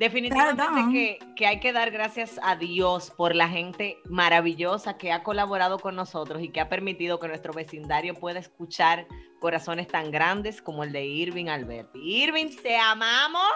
Definitivamente 0.00 0.80
que, 0.90 1.18
que 1.36 1.46
hay 1.46 1.60
que 1.60 1.74
dar 1.74 1.90
gracias 1.90 2.40
a 2.42 2.56
Dios 2.56 3.12
por 3.14 3.34
la 3.36 3.50
gente 3.50 3.98
maravillosa 4.06 4.96
que 4.96 5.12
ha 5.12 5.22
colaborado 5.22 5.78
con 5.78 5.94
nosotros 5.94 6.42
y 6.42 6.48
que 6.48 6.58
ha 6.62 6.70
permitido 6.70 7.20
que 7.20 7.28
nuestro 7.28 7.52
vecindario 7.52 8.14
pueda 8.14 8.38
escuchar 8.38 9.06
corazones 9.40 9.88
tan 9.88 10.10
grandes 10.10 10.62
como 10.62 10.84
el 10.84 10.92
de 10.92 11.04
Irving 11.04 11.48
Alberti. 11.48 11.98
Irving, 11.98 12.46
te 12.62 12.78
amamos. 12.78 13.52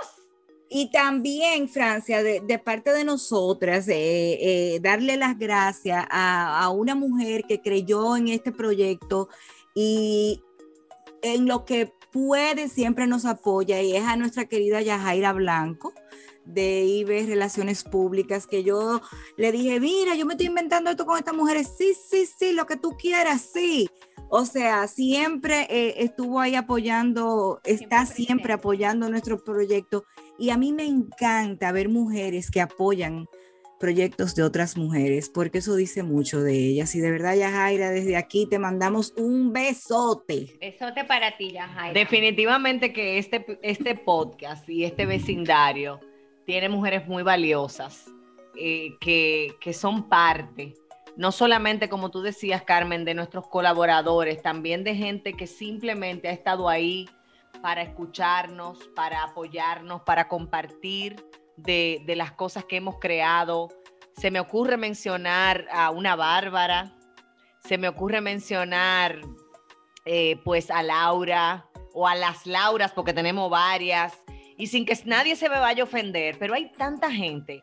Y 0.69 0.91
también, 0.91 1.67
Francia, 1.67 2.23
de, 2.23 2.41
de 2.41 2.59
parte 2.59 2.93
de 2.93 3.05
nosotras, 3.05 3.89
eh, 3.89 3.95
eh, 4.75 4.81
darle 4.83 5.17
las 5.17 5.39
gracias 5.39 6.05
a, 6.11 6.63
a 6.63 6.69
una 6.69 6.95
mujer 6.95 7.45
que 7.49 7.63
creyó 7.63 8.19
en 8.19 8.29
este 8.29 8.53
proyecto 8.53 9.31
y 9.75 10.43
en 11.23 11.47
lo 11.47 11.65
que 11.65 11.91
puede 12.13 12.69
siempre 12.69 13.07
nos 13.07 13.25
apoya 13.25 13.81
y 13.81 13.97
es 13.97 14.05
a 14.05 14.17
nuestra 14.17 14.45
querida 14.45 14.83
Yajaira 14.83 15.33
Blanco 15.33 15.95
de 16.45 16.85
IBE 16.85 17.27
Relaciones 17.27 17.85
Públicas, 17.85 18.47
que 18.47 18.65
yo 18.65 19.01
le 19.37 19.53
dije, 19.53 19.81
mira, 19.81 20.15
yo 20.15 20.27
me 20.27 20.35
estoy 20.35 20.47
inventando 20.47 20.91
esto 20.91 21.07
con 21.07 21.19
estas 21.19 21.35
mujeres, 21.35 21.71
sí, 21.79 21.95
sí, 21.95 22.27
sí, 22.27 22.53
lo 22.53 22.67
que 22.67 22.77
tú 22.77 22.97
quieras, 22.97 23.51
sí. 23.53 23.89
O 24.29 24.45
sea, 24.45 24.89
siempre 24.89 25.67
eh, 25.71 25.95
estuvo 25.99 26.41
ahí 26.41 26.55
apoyando, 26.55 27.61
está 27.65 28.05
Siempre 28.07 28.53
apoyando 28.53 29.09
nuestro 29.09 29.43
proyecto. 29.43 30.05
Y 30.39 30.51
a 30.51 30.57
mí 30.57 30.73
me 30.73 30.85
encanta 30.85 31.73
ver 31.73 31.89
mujeres 31.89 32.51
que 32.51 32.61
apoyan 32.61 33.27
proyectos 33.79 34.35
de 34.35 34.43
otras 34.43 34.77
mujeres, 34.77 35.29
porque 35.29 35.59
eso 35.59 35.77
dice 35.77 36.03
mucho 36.03 36.43
de 36.43 36.55
ellas. 36.55 36.95
Y 36.95 37.01
de 37.01 37.11
verdad, 37.11 37.37
Yajaira, 37.37 37.91
desde 37.91 38.17
aquí 38.17 38.47
te 38.49 38.59
mandamos 38.59 39.13
un 39.17 39.53
besote. 39.53 40.57
Besote 40.61 41.05
para 41.05 41.37
ti, 41.37 41.53
Yajaira. 41.53 41.93
Definitivamente 41.93 42.93
que 42.93 43.19
este, 43.19 43.59
este 43.63 43.95
podcast 43.95 44.69
y 44.69 44.85
este 44.85 45.07
vecindario 45.07 46.01
tiene 46.47 46.69
mujeres 46.69 47.07
muy 47.07 47.23
valiosas 47.23 48.07
eh, 48.57 48.97
que, 49.01 49.57
que 49.61 49.73
son 49.73 50.09
parte, 50.09 50.75
no 51.17 51.33
solamente 51.33 51.89
como 51.89 52.11
tú 52.11 52.23
decías, 52.23 52.63
Carmen, 52.63 53.05
de 53.05 53.15
nuestros 53.15 53.49
colaboradores, 53.49 54.43
también 54.43 54.85
de 54.85 54.95
gente 54.95 55.35
que 55.35 55.47
simplemente 55.47 56.29
ha 56.29 56.33
estado 56.33 56.69
ahí 56.69 57.09
para 57.63 57.83
escucharnos, 57.83 58.79
para 58.95 59.23
apoyarnos, 59.23 60.03
para 60.03 60.29
compartir 60.29 61.25
de, 61.57 62.03
de 62.05 62.17
las 62.17 62.33
cosas 62.33 62.65
que 62.65 62.77
hemos 62.77 62.99
creado. 62.99 63.69
Se 64.17 64.31
me 64.31 64.41
ocurre 64.41 64.77
mencionar 64.77 65.67
a 65.73 65.91
una 65.91 66.17
Bárbara, 66.17 66.97
se 67.61 67.79
me 67.79 67.89
ocurre 67.89 68.21
mencionar 68.21 69.21
eh, 70.05 70.41
pues 70.45 70.71
a 70.71 70.83
Laura 70.83 71.67
o 71.95 72.07
a 72.07 72.15
las 72.15 72.47
Lauras, 72.47 72.93
porque 72.93 73.13
tenemos 73.13 73.49
varias, 73.49 74.23
y 74.57 74.67
sin 74.67 74.85
que 74.85 74.99
nadie 75.05 75.37
se 75.37 75.49
me 75.49 75.59
vaya 75.59 75.83
a 75.83 75.87
ofender, 75.87 76.37
pero 76.39 76.55
hay 76.55 76.71
tanta 76.73 77.11
gente 77.11 77.63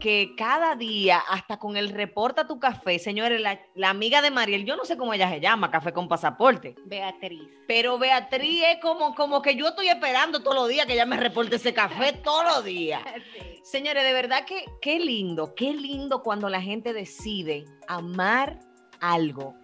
que 0.00 0.34
cada 0.34 0.74
día, 0.76 1.18
hasta 1.28 1.58
con 1.58 1.76
el 1.76 1.90
reporta 1.90 2.46
tu 2.46 2.58
café, 2.58 2.98
señores, 2.98 3.40
la, 3.40 3.60
la 3.74 3.90
amiga 3.90 4.22
de 4.22 4.30
Mariel, 4.30 4.64
yo 4.64 4.74
no 4.76 4.84
sé 4.84 4.96
cómo 4.96 5.12
ella 5.12 5.28
se 5.28 5.40
llama, 5.40 5.70
café 5.70 5.92
con 5.92 6.08
pasaporte, 6.08 6.74
Beatriz. 6.86 7.42
pero 7.68 7.98
Beatriz 7.98 8.62
es 8.66 8.80
como, 8.80 9.14
como 9.14 9.42
que 9.42 9.54
yo 9.54 9.68
estoy 9.68 9.88
esperando 9.88 10.42
todos 10.42 10.56
los 10.56 10.68
días 10.68 10.86
que 10.86 10.94
ella 10.94 11.04
me 11.04 11.18
reporte 11.18 11.56
ese 11.56 11.74
café 11.74 12.12
todos 12.24 12.44
los 12.44 12.64
días. 12.64 13.02
Sí. 13.34 13.60
Señores, 13.62 14.02
de 14.02 14.12
verdad 14.14 14.46
que 14.46 14.64
qué 14.80 14.98
lindo, 14.98 15.54
qué 15.54 15.74
lindo 15.74 16.22
cuando 16.22 16.48
la 16.48 16.62
gente 16.62 16.94
decide 16.94 17.66
amar 17.86 18.58
algo, 19.00 19.54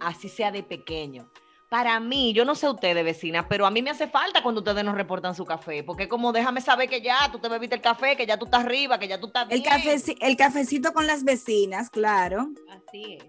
así 0.00 0.28
sea 0.28 0.52
de 0.52 0.62
pequeño. 0.62 1.28
Para 1.70 2.00
mí, 2.00 2.32
yo 2.34 2.44
no 2.44 2.54
sé 2.56 2.68
ustedes, 2.68 3.04
vecinas, 3.04 3.46
pero 3.48 3.64
a 3.64 3.70
mí 3.70 3.80
me 3.80 3.90
hace 3.90 4.08
falta 4.08 4.42
cuando 4.42 4.60
ustedes 4.60 4.84
nos 4.84 4.96
reportan 4.96 5.34
su 5.36 5.44
café, 5.44 5.82
porque 5.84 6.08
como 6.08 6.32
déjame 6.32 6.60
saber 6.60 6.88
que 6.88 7.00
ya 7.00 7.30
tú 7.30 7.38
te 7.38 7.48
bebiste 7.48 7.76
el 7.76 7.80
café, 7.80 8.16
que 8.16 8.26
ya 8.26 8.36
tú 8.38 8.46
estás 8.46 8.64
arriba, 8.64 8.98
que 8.98 9.06
ya 9.06 9.20
tú 9.20 9.28
estás 9.28 9.46
El, 9.50 9.60
bien. 9.62 9.72
cafeci- 9.72 10.16
el 10.20 10.36
cafecito 10.36 10.92
con 10.92 11.06
las 11.06 11.22
vecinas, 11.24 11.88
claro. 11.88 12.48
Así 12.68 13.14
es. 13.14 13.24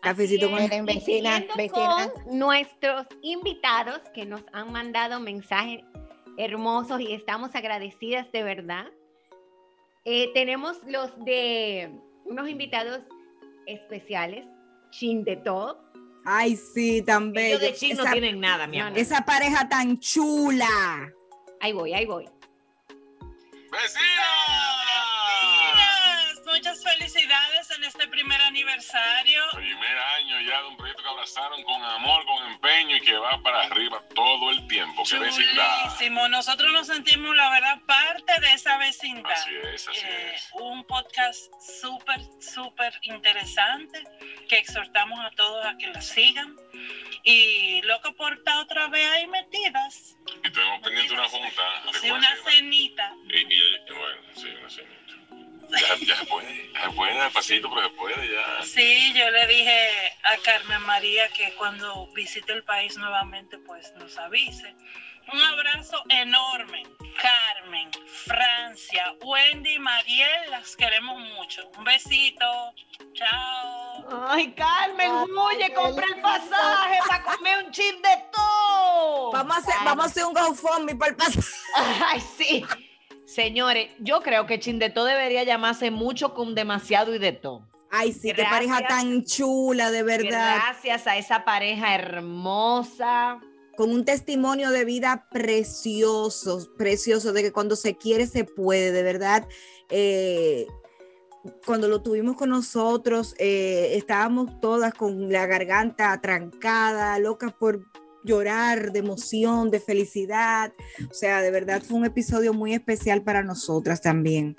Cafecito 0.00 0.46
Así 0.46 0.54
con 0.54 0.62
es. 0.64 0.72
Y 0.72 0.80
vecinas, 0.82 1.42
vecinas. 1.56 2.10
con 2.24 2.38
nuestros 2.38 3.06
invitados 3.20 4.00
que 4.14 4.26
nos 4.26 4.42
han 4.52 4.70
mandado 4.72 5.18
mensajes 5.20 5.80
hermosos 6.38 7.00
y 7.00 7.12
estamos 7.12 7.54
agradecidas 7.54 8.30
de 8.32 8.42
verdad. 8.44 8.86
Eh, 10.04 10.30
tenemos 10.34 10.78
los 10.86 11.12
de 11.24 11.92
unos 12.24 12.48
invitados 12.48 13.00
especiales, 13.66 14.46
Chin 14.90 15.24
de 15.24 15.36
todo. 15.36 15.80
Ay, 16.24 16.56
sí, 16.56 17.02
tan 17.02 17.24
Ellos 17.24 17.32
bello. 17.34 17.58
de 17.58 17.74
chin 17.74 17.96
no 17.96 18.04
tienen 18.04 18.40
nada, 18.40 18.66
mi 18.66 18.78
amor. 18.78 18.98
esa 18.98 19.24
pareja 19.24 19.68
tan 19.68 19.98
chula. 19.98 21.10
Ahí 21.60 21.72
voy, 21.72 21.92
ahí 21.94 22.06
voy. 22.06 22.24
Vecinas, 23.70 24.71
primer 28.12 28.40
aniversario. 28.42 29.42
Primer 29.54 29.98
año 30.18 30.40
ya 30.42 30.60
de 30.62 30.68
un 30.68 30.76
proyecto 30.76 31.02
que 31.02 31.08
abrazaron 31.08 31.62
con 31.64 31.82
amor, 31.82 32.24
con 32.26 32.46
empeño 32.52 32.96
y 32.96 33.00
que 33.00 33.16
va 33.16 33.42
para 33.42 33.62
arriba 33.62 34.00
todo 34.14 34.50
el 34.50 34.66
tiempo. 34.68 35.02
¡Qué 35.08 35.18
vecindad! 35.18 36.28
Nosotros 36.30 36.72
nos 36.72 36.86
sentimos, 36.86 37.34
la 37.34 37.50
verdad, 37.50 37.80
parte 37.86 38.40
de 38.40 38.52
esa 38.52 38.76
vecindad. 38.78 39.30
Así 39.32 39.50
es, 39.74 39.88
así 39.88 40.00
Eh, 40.04 40.32
es. 40.34 40.48
un 40.54 40.84
podcast 40.84 41.52
súper, 41.60 42.20
súper 42.40 42.92
interesante 43.02 44.04
que 44.48 44.58
exhortamos 44.58 45.18
a 45.20 45.30
todos 45.30 45.64
a 45.66 45.76
que 45.78 45.86
lo 45.88 46.00
sigan. 46.00 46.56
Y 47.24 47.80
loco 47.82 48.14
por 48.16 48.34
estar 48.34 48.56
otra 48.58 48.88
vez 48.88 49.06
ahí 49.12 49.26
metidas. 49.28 50.16
Y 50.44 50.50
tenemos 50.50 50.80
pendiente 50.82 51.14
una 51.14 51.28
junta. 51.28 51.62
Sí, 52.00 52.10
una 52.10 52.36
cenita. 52.44 53.12
Y- 53.28 53.54
y 53.54 53.92
bueno, 53.92 54.22
sí, 54.34 54.48
una 54.58 54.68
cenita. 54.70 55.12
Ya, 55.72 55.96
ya 56.06 56.16
se 56.16 56.26
puede, 56.26 56.72
ya 56.72 56.84
se 56.84 56.90
puede, 56.90 57.22
despacito, 57.22 57.70
pero 57.70 57.88
se 57.88 57.94
puede 57.94 58.30
ya. 58.30 58.62
Sí, 58.64 59.12
yo 59.14 59.30
le 59.30 59.46
dije 59.46 59.88
a 60.24 60.36
Carmen 60.44 60.82
María 60.82 61.28
que 61.28 61.52
cuando 61.54 62.06
visite 62.14 62.52
el 62.52 62.62
país 62.64 62.96
nuevamente, 62.96 63.58
pues 63.58 63.92
nos 63.94 64.16
avise. 64.18 64.74
Un 65.32 65.40
abrazo 65.40 66.02
enorme. 66.08 66.82
Carmen, 67.20 67.90
Francia, 68.06 69.14
Wendy, 69.22 69.78
Mariel, 69.78 70.50
las 70.50 70.74
queremos 70.76 71.20
mucho. 71.36 71.70
Un 71.78 71.84
besito. 71.84 72.74
Chao. 73.14 74.28
Ay, 74.28 74.52
Carmen, 74.52 75.10
huye, 75.12 75.72
compra 75.74 76.06
el 76.06 76.20
pasaje 76.20 76.98
para 77.06 77.22
comer 77.22 77.64
un 77.64 77.70
chip 77.70 78.02
de 78.02 78.24
todo. 78.32 79.30
Vamos 79.32 79.56
a 79.56 79.60
hacer, 79.60 79.74
vamos 79.84 80.04
a 80.04 80.08
hacer 80.08 80.24
un 80.24 80.34
GoFundMe 80.34 80.96
para 80.96 81.10
el 81.12 81.16
pasaje. 81.16 81.48
Ay, 81.76 82.20
sí. 82.36 82.66
Señores, 83.34 83.88
yo 83.98 84.20
creo 84.20 84.46
que 84.46 84.60
Chin 84.60 84.78
de 84.78 84.90
todo 84.90 85.06
debería 85.06 85.42
llamarse 85.42 85.90
mucho 85.90 86.34
con 86.34 86.54
demasiado 86.54 87.14
y 87.14 87.18
de 87.18 87.32
todo. 87.32 87.66
Ay, 87.90 88.12
sí, 88.12 88.28
qué 88.28 88.42
Gracias. 88.42 88.50
pareja 88.50 88.86
tan 88.86 89.24
chula, 89.24 89.90
de 89.90 90.02
verdad. 90.02 90.56
Gracias 90.56 91.06
a 91.06 91.16
esa 91.16 91.44
pareja 91.44 91.94
hermosa. 91.94 93.40
Con 93.76 93.90
un 93.90 94.04
testimonio 94.04 94.70
de 94.70 94.84
vida 94.84 95.28
precioso, 95.30 96.68
precioso, 96.76 97.32
de 97.32 97.42
que 97.42 97.52
cuando 97.52 97.74
se 97.74 97.96
quiere 97.96 98.26
se 98.26 98.44
puede, 98.44 98.92
de 98.92 99.02
verdad. 99.02 99.48
eh, 99.88 100.66
cuando 101.66 101.88
lo 101.88 102.02
tuvimos 102.02 102.36
con 102.36 102.50
nosotros, 102.50 103.34
eh, 103.38 103.94
estábamos 103.96 104.60
todas 104.60 104.94
con 104.94 105.32
la 105.32 105.46
garganta 105.46 106.20
trancada, 106.20 107.18
locas 107.18 107.52
por 107.52 107.80
llorar 108.24 108.92
de 108.92 109.00
emoción, 109.00 109.70
de 109.70 109.80
felicidad. 109.80 110.72
O 111.10 111.14
sea, 111.14 111.40
de 111.40 111.50
verdad 111.50 111.82
fue 111.82 111.98
un 111.98 112.04
episodio 112.04 112.52
muy 112.52 112.74
especial 112.74 113.22
para 113.22 113.42
nosotras 113.42 114.00
también. 114.00 114.56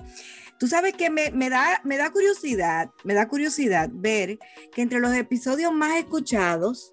Tú 0.59 0.67
sabes 0.67 0.93
que 0.93 1.09
me, 1.09 1.31
me 1.31 1.49
da, 1.49 1.81
me 1.83 1.97
da 1.97 2.11
curiosidad, 2.11 2.89
me 3.03 3.13
da 3.13 3.27
curiosidad 3.27 3.89
ver 3.91 4.39
que 4.73 4.81
entre 4.81 4.99
los 4.99 5.13
episodios 5.13 5.73
más 5.73 5.97
escuchados 5.97 6.91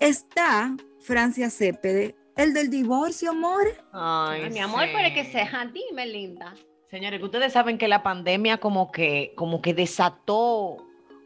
está 0.00 0.74
Francia 1.00 1.50
Cepede, 1.50 2.16
el 2.36 2.54
del 2.54 2.70
divorcio, 2.70 3.30
amor. 3.30 3.62
Ay, 3.92 4.42
Ay, 4.44 4.50
mi 4.50 4.58
amor, 4.58 4.84
sí. 4.84 4.90
pero 4.94 5.14
que 5.14 5.30
sea, 5.30 5.70
dime, 5.72 6.06
linda. 6.06 6.54
Señores, 6.90 7.20
que 7.20 7.26
ustedes 7.26 7.52
saben 7.52 7.78
que 7.78 7.86
la 7.86 8.02
pandemia 8.02 8.58
como 8.58 8.90
que, 8.90 9.32
como 9.36 9.62
que 9.62 9.74
desató 9.74 10.78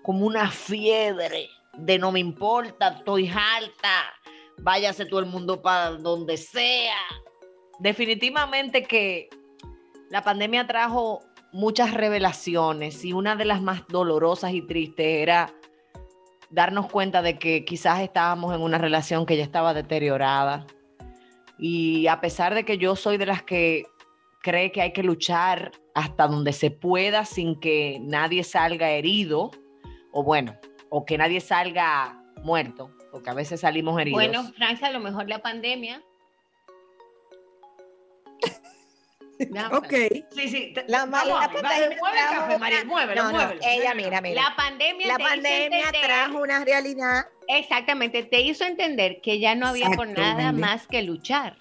como 0.02 0.26
una 0.26 0.50
fiebre 0.50 1.48
de 1.78 1.98
no 1.98 2.12
me 2.12 2.20
importa, 2.20 2.88
estoy 2.98 3.28
alta, 3.28 4.12
váyase 4.58 5.06
todo 5.06 5.20
el 5.20 5.26
mundo 5.26 5.62
para 5.62 5.92
donde 5.92 6.36
sea. 6.36 6.96
Definitivamente 7.78 8.84
que 8.84 9.28
la 10.10 10.22
pandemia 10.22 10.66
trajo 10.66 11.20
muchas 11.52 11.94
revelaciones 11.94 13.04
y 13.04 13.12
una 13.12 13.36
de 13.36 13.44
las 13.44 13.62
más 13.62 13.86
dolorosas 13.88 14.52
y 14.52 14.62
tristes 14.62 15.06
era 15.06 15.54
darnos 16.50 16.90
cuenta 16.90 17.22
de 17.22 17.38
que 17.38 17.64
quizás 17.64 18.00
estábamos 18.00 18.54
en 18.54 18.60
una 18.60 18.78
relación 18.78 19.26
que 19.26 19.36
ya 19.36 19.42
estaba 19.42 19.74
deteriorada. 19.74 20.66
Y 21.58 22.06
a 22.06 22.20
pesar 22.20 22.54
de 22.54 22.64
que 22.64 22.78
yo 22.78 22.96
soy 22.96 23.16
de 23.16 23.26
las 23.26 23.42
que 23.42 23.84
cree 24.42 24.72
que 24.72 24.82
hay 24.82 24.92
que 24.92 25.02
luchar 25.02 25.72
hasta 25.94 26.26
donde 26.26 26.52
se 26.52 26.70
pueda 26.70 27.24
sin 27.24 27.58
que 27.58 27.98
nadie 28.02 28.44
salga 28.44 28.90
herido, 28.90 29.50
o 30.12 30.22
bueno, 30.22 30.54
o 30.90 31.04
que 31.04 31.18
nadie 31.18 31.40
salga 31.40 32.20
muerto, 32.42 32.90
porque 33.14 33.30
a 33.30 33.34
veces 33.34 33.60
salimos 33.60 34.00
heridos. 34.00 34.16
Bueno, 34.20 34.42
Francia, 34.56 34.88
a 34.88 34.90
lo 34.90 34.98
mejor 34.98 35.28
la 35.28 35.38
pandemia. 35.38 36.02
Ok. 39.72 39.92
sí, 40.32 40.48
sí. 40.48 40.74
La 40.88 41.06
mala 41.06 41.42
a 41.42 41.48
ver, 41.48 41.62
pandemia 41.62 41.98
mueve 42.00 42.18
el 42.18 42.28
trajo 42.28 42.46
café, 42.48 42.56
una- 42.56 42.84
muévelo, 42.84 43.22
No, 43.22 43.32
no, 43.32 43.38
muévelo. 43.38 43.60
ella, 43.64 43.94
mira, 43.94 44.20
mira. 44.20 44.42
La 44.42 44.56
pandemia, 44.56 45.06
La 45.06 45.16
te 45.16 45.22
hizo 45.22 45.30
pandemia 45.30 45.78
entender- 45.86 46.02
trajo 46.04 46.38
una 46.38 46.64
realidad. 46.64 47.26
Exactamente, 47.46 48.22
te 48.24 48.40
hizo 48.40 48.64
entender 48.64 49.20
que 49.22 49.38
ya 49.38 49.54
no 49.54 49.68
había 49.68 49.90
por 49.90 50.08
nada 50.08 50.50
más 50.50 50.88
que 50.88 51.02
luchar. 51.02 51.56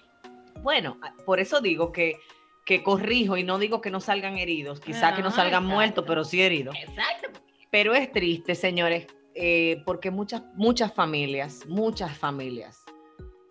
Bueno, 0.62 0.98
por 1.24 1.38
eso 1.38 1.60
digo 1.60 1.92
que, 1.92 2.16
que 2.64 2.82
corrijo 2.82 3.36
y 3.36 3.44
no 3.44 3.58
digo 3.58 3.80
que 3.80 3.90
no 3.90 4.00
salgan 4.00 4.38
heridos, 4.38 4.80
quizá 4.80 5.14
que 5.14 5.22
no 5.22 5.28
Ah, 5.28 5.32
salgan 5.32 5.62
exacto. 5.62 5.74
muertos, 5.74 6.04
pero 6.06 6.24
sí 6.24 6.42
heridos. 6.42 6.74
Exacto. 6.80 7.28
Pero 7.70 7.94
es 7.94 8.10
triste, 8.10 8.54
señores, 8.56 9.06
eh, 9.34 9.82
porque 9.84 10.10
muchas, 10.10 10.42
muchas 10.54 10.92
familias, 10.92 11.66
muchas 11.66 12.16
familias, 12.16 12.78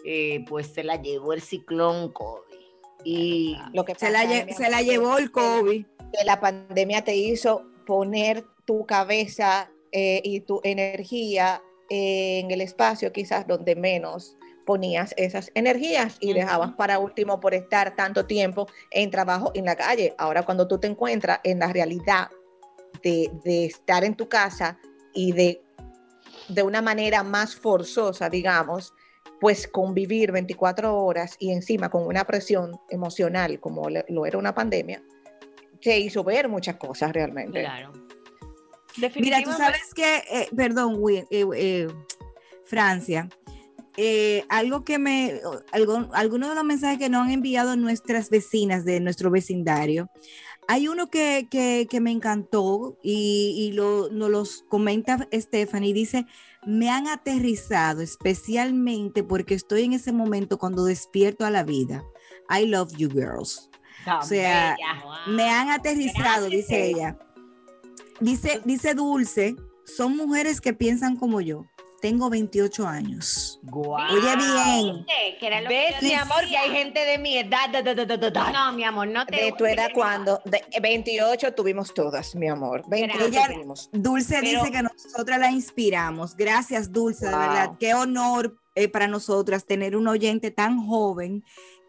eh, 0.06 0.46
pues 0.48 0.68
se 0.68 0.84
la 0.84 1.02
llevó 1.02 1.34
el 1.34 1.42
ciclón 1.42 2.12
COVID. 2.12 2.58
Y 3.04 3.58
Lo 3.74 3.84
que 3.84 3.96
Se 3.96 4.10
la, 4.10 4.22
se 4.26 4.70
la 4.70 4.82
llevó 4.82 5.18
el 5.18 5.30
COVID. 5.30 5.86
que 6.18 6.26
la 6.26 6.40
pandemia 6.40 7.04
te 7.04 7.16
hizo 7.16 7.64
poner 7.86 8.46
tu 8.66 8.86
cabeza 8.86 9.70
eh, 9.92 10.22
y 10.24 10.40
tu 10.40 10.62
energía 10.64 11.62
en 11.90 12.50
el 12.50 12.62
espacio 12.62 13.12
quizás 13.12 13.46
donde 13.46 13.76
menos 13.76 14.38
ponías 14.66 15.14
esas 15.18 15.52
energías 15.54 16.18
y 16.22 16.32
dejabas 16.32 16.72
para 16.74 16.98
último 16.98 17.42
por 17.42 17.54
estar 17.54 17.96
tanto 17.98 18.26
tiempo 18.26 18.68
en 18.92 19.12
trabajo 19.12 19.52
en 19.54 19.66
la 19.66 19.76
calle. 19.76 20.16
Ahora 20.18 20.44
cuando 20.44 20.66
tú 20.66 20.80
te 20.80 20.88
encuentras 20.88 21.42
en 21.44 21.60
la 21.60 21.68
realidad 21.74 22.30
de, 23.04 23.30
de 23.44 23.66
estar 23.66 24.06
en 24.06 24.16
tu 24.16 24.30
casa 24.30 24.80
y 25.14 25.34
de, 25.34 25.62
de 26.48 26.64
una 26.64 26.82
manera 26.82 27.24
más 27.24 27.56
forzosa, 27.56 28.30
digamos, 28.30 28.94
pues 29.40 29.68
convivir 29.68 30.32
24 30.32 30.96
horas 30.96 31.36
y 31.40 31.52
encima 31.52 31.90
con 31.90 32.06
una 32.08 32.24
presión 32.24 32.80
emocional 32.90 33.60
como 33.60 33.90
lo 33.90 34.26
era 34.26 34.38
una 34.38 34.56
pandemia, 34.56 35.04
te 35.82 36.00
hizo 36.00 36.24
ver 36.24 36.48
muchas 36.48 36.78
cosas 36.78 37.12
realmente. 37.12 37.62
Claro. 37.62 37.92
Mira, 39.16 39.42
tú 39.44 39.52
sabes 39.52 39.94
que, 39.94 40.18
eh, 40.32 40.48
perdón, 40.56 41.02
eh, 41.10 41.26
eh, 41.32 41.88
Francia, 42.66 43.28
eh, 43.98 44.44
algo 44.50 44.84
que 44.84 44.98
me, 44.98 45.40
algo, 45.72 46.10
algunos 46.14 46.50
de 46.50 46.56
los 46.56 46.64
mensajes 46.64 46.98
que 46.98 47.10
nos 47.10 47.26
han 47.26 47.32
enviado 47.32 47.76
nuestras 47.76 48.30
vecinas 48.30 48.86
de 48.86 49.00
nuestro 49.00 49.30
vecindario, 49.30 50.10
hay 50.68 50.88
uno 50.88 51.10
que, 51.10 51.48
que, 51.50 51.88
que 51.90 52.00
me 52.00 52.12
encantó 52.12 52.98
y, 53.04 53.56
y 53.58 53.74
lo, 53.74 54.10
nos 54.10 54.30
los 54.30 54.66
comenta 54.70 55.28
Stephanie, 55.32 55.94
dice, 55.94 56.26
me 56.66 56.90
han 56.90 57.08
aterrizado 57.08 58.02
especialmente 58.02 59.24
porque 59.24 59.54
estoy 59.54 59.84
en 59.84 59.94
ese 59.94 60.12
momento 60.12 60.58
cuando 60.58 60.86
despierto 60.86 61.46
a 61.46 61.52
la 61.52 61.64
vida. 61.64 62.04
I 62.50 62.66
love 62.66 62.92
you 62.98 63.10
girls. 63.10 63.70
Tan 64.06 64.20
o 64.20 64.24
sea. 64.24 64.76
Me 65.28 65.50
han 65.50 65.70
aterrizado, 65.70 66.48
Gracias. 66.48 66.52
dice 66.52 66.86
ella. 66.88 67.20
Dice, 68.20 68.62
dice 68.66 68.94
Dulce, 68.94 69.56
son 69.86 70.16
mujeres 70.16 70.62
que 70.62 70.74
piensan 70.74 71.18
como 71.18 71.42
yo. 71.42 71.66
Tengo 72.04 72.30
28 72.30 72.86
años. 72.86 73.62
Oye 73.72 74.36
bien, 74.36 75.06
Que 75.40 75.48
era 75.48 75.62
lo 75.62 75.70
que 75.70 75.74
¿Ves, 75.92 76.02
mi 76.04 76.14
amor, 76.14 76.46
que 76.50 76.58
hay 76.58 76.70
gente 76.72 77.00
de 77.00 77.18
mi 77.18 77.38
edad? 77.38 77.70
da, 77.72 77.82
da, 77.82 77.94
da, 77.96 78.04
da, 78.06 78.18
da, 78.18 78.30
da. 78.30 78.52
No, 78.52 78.74
mi 78.74 78.84
amor, 78.84 79.08
no 79.08 79.26
te. 79.26 79.38
¿De 79.38 79.52
tu 79.54 79.66
edad 79.66 79.88
cuándo? 79.94 80.42
De 80.44 80.62
28 80.82 81.54
tuvimos 81.54 81.94
todas, 81.94 82.36
mi 82.36 82.50
amor. 82.50 82.84
28 82.90 83.26
Ella- 83.28 83.48
tuvimos. 83.54 83.90
Dulce 83.94 84.40
Pero- 84.42 84.60
dice 84.64 84.72
que 84.74 84.82
nosotras 84.84 85.40
la 85.40 85.50
inspiramos. 85.50 86.36
Gracias, 86.36 86.92
Dulce, 86.92 87.28
de 87.28 87.38
verdad. 87.38 87.72
Qué 87.80 87.94
honor 87.94 88.58
eh, 88.76 88.90
para 88.90 89.08
nosotras 89.08 89.66
tener 89.66 89.96
un 89.96 90.10
oyente 90.10 90.52
tan 90.52 90.86
joven 90.86 91.46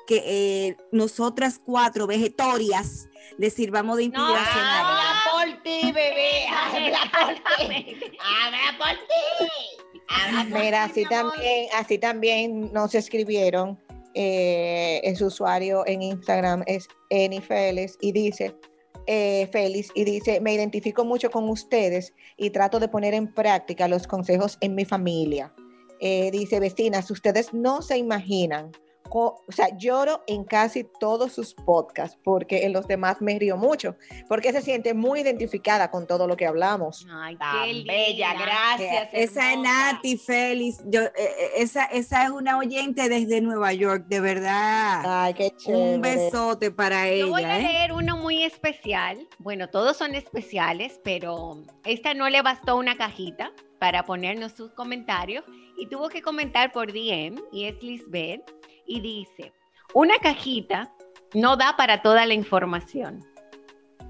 que 0.07 0.23
eh, 0.27 0.77
nosotras 0.93 1.59
cuatro 1.65 2.07
vegetorias 2.07 3.09
le 3.39 3.51
sirvamos 3.51 3.97
de 3.97 4.11
No, 4.11 4.21
inspiración 4.21 4.65
a 4.65 4.79
ella. 4.79 4.89
Habla 4.91 5.55
por 5.55 5.63
ti, 5.65 5.81
bebé. 5.93 6.47
Habla 6.47 6.99
por 7.11 7.35
ti. 7.35 7.97
Habla 8.21 8.79
por 8.79 8.91
ti. 9.09 9.94
Por 10.09 10.61
Mira, 10.61 10.85
así 10.85 11.05
también, 11.05 11.69
así 11.75 11.99
también 11.99 12.73
nos 12.73 12.95
escribieron 12.95 13.79
eh, 14.15 15.01
en 15.03 15.17
su 15.17 15.27
usuario 15.27 15.85
en 15.87 16.01
Instagram 16.03 16.63
es 16.67 16.89
Eni 17.11 17.41
Félix 17.41 17.99
y 18.01 18.13
dice, 18.13 18.55
eh, 19.07 19.49
Félix, 19.51 19.91
y 19.95 20.05
dice, 20.05 20.41
me 20.41 20.55
identifico 20.55 21.05
mucho 21.05 21.31
con 21.31 21.49
ustedes 21.49 22.15
y 22.37 22.51
trato 22.51 22.79
de 22.79 22.87
poner 22.87 23.13
en 23.13 23.33
práctica 23.33 23.89
los 23.89 24.07
consejos 24.07 24.57
en 24.61 24.77
mi 24.77 24.85
familia. 24.85 25.53
Eh, 26.01 26.31
dice, 26.31 26.61
vecinas, 26.61 27.11
ustedes 27.11 27.53
no 27.53 27.83
se 27.83 27.99
imaginan. 27.99 28.71
O 29.11 29.45
sea, 29.49 29.69
lloro 29.77 30.25
en 30.27 30.45
casi 30.45 30.85
todos 30.99 31.33
sus 31.33 31.55
podcasts 31.55 32.19
porque 32.25 32.65
en 32.65 32.73
los 32.73 32.87
demás 32.89 33.21
me 33.21 33.39
río 33.39 33.57
mucho, 33.57 33.97
porque 34.29 34.53
se 34.53 34.61
siente 34.63 34.93
muy 34.95 35.21
identificada 35.21 35.91
con 35.91 36.07
todo 36.07 36.27
lo 36.27 36.37
que 36.37 36.47
hablamos. 36.47 37.07
Ay, 37.11 37.37
Tan 37.37 37.65
qué 37.65 37.85
bella, 37.87 38.31
linda. 38.31 38.45
gracias. 38.45 39.09
Esa 39.13 39.53
es. 39.53 39.59
Nati 39.59 40.17
Félix. 40.17 40.83
Yo, 40.87 41.03
eh, 41.03 41.13
eh, 41.17 41.51
esa, 41.59 41.85
esa 41.85 42.25
es 42.25 42.31
una 42.31 42.59
oyente 42.59 43.09
desde 43.09 43.41
Nueva 43.41 43.73
York, 43.73 44.07
de 44.09 44.21
verdad. 44.21 45.03
Ay, 45.07 45.35
qué 45.35 45.51
chévere. 45.57 45.95
Un 45.95 46.01
besote 46.01 46.71
para 46.71 47.09
Yo 47.15 47.29
voy 47.29 47.45
a 47.45 47.59
ella. 47.59 47.71
¿eh? 47.71 47.73
leer 47.73 47.93
uno 47.93 48.17
muy 48.17 48.43
especial. 48.43 49.29
Bueno, 49.39 49.69
todos 49.69 49.97
son 49.97 50.15
especiales, 50.15 51.01
pero 51.05 51.63
esta 51.85 52.15
no 52.15 52.29
le 52.31 52.43
bastó 52.43 52.77
una 52.77 52.97
cajita 52.97 53.53
para 53.79 54.05
ponernos 54.07 54.53
sus 54.53 54.73
comentarios 54.73 55.45
y 55.77 55.87
tuvo 55.89 56.09
que 56.09 56.23
comentar 56.23 56.73
por 56.73 56.93
DM 56.93 57.41
y 57.53 57.65
es 57.65 57.83
Lisbeth 57.83 58.43
y 58.87 59.01
dice, 59.01 59.53
una 59.93 60.19
cajita 60.19 60.93
no 61.35 61.57
da 61.57 61.77
para 61.77 62.03
toda 62.03 62.27
la 62.27 62.35
información. 62.35 63.25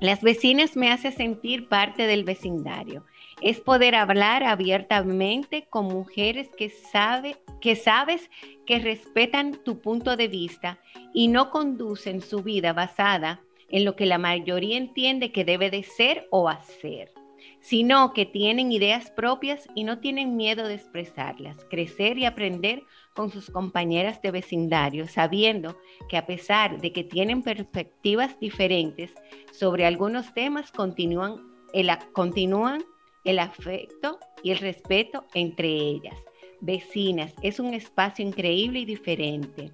Las 0.01 0.23
vecinas 0.23 0.77
me 0.77 0.91
hacen 0.91 1.13
sentir 1.13 1.69
parte 1.69 2.07
del 2.07 2.25
vecindario. 2.25 3.07
Es 3.41 3.61
poder 3.61 3.95
hablar 3.95 4.43
abiertamente 4.43 5.67
con 5.71 5.87
mujeres 5.87 6.51
que, 6.57 6.69
sabe, 6.69 7.37
que 7.61 7.77
sabes 7.77 8.31
que 8.67 8.79
respetan 8.79 9.53
tu 9.65 9.81
punto 9.81 10.17
de 10.17 10.29
vista 10.29 10.79
y 11.13 11.29
no 11.29 11.51
conducen 11.51 12.21
su 12.21 12.43
vida 12.43 12.73
basada 12.73 13.41
en 13.71 13.85
lo 13.85 13.97
que 13.97 14.07
la 14.07 14.19
mayoría 14.19 14.77
entiende 14.77 15.33
que 15.33 15.45
debe 15.45 15.71
de 15.71 15.83
ser 15.83 16.27
o 16.31 16.49
hacer, 16.49 17.13
sino 17.61 18.13
que 18.13 18.27
tienen 18.27 18.73
ideas 18.73 19.11
propias 19.11 19.69
y 19.75 19.85
no 19.85 20.01
tienen 20.01 20.37
miedo 20.37 20.69
de 20.69 20.75
expresarlas, 20.75 21.65
crecer 21.71 22.19
y 22.19 22.27
aprender 22.27 22.83
con 23.15 23.31
sus 23.31 23.51
compañeras 23.51 24.21
de 24.21 24.31
vecindario, 24.31 25.07
sabiendo 25.09 25.77
que 26.09 26.17
a 26.17 26.27
pesar 26.27 26.81
de 26.81 26.93
que 26.93 27.05
tienen 27.05 27.43
perspectivas 27.43 28.39
diferentes 28.41 29.13
sobre 29.53 29.87
algunos 29.87 30.35
temas, 30.35 30.71
continúan 30.73 31.37
el, 31.73 31.91
continúan 32.13 32.85
el 33.25 33.39
afecto 33.39 34.19
y 34.43 34.51
el 34.51 34.59
respeto 34.59 35.25
entre 35.35 35.69
ellas. 35.69 36.17
Vecinas, 36.61 37.35
es 37.43 37.61
un 37.61 37.75
espacio 37.75 38.27
increíble 38.27 38.81
y 38.81 38.85
diferente 38.85 39.71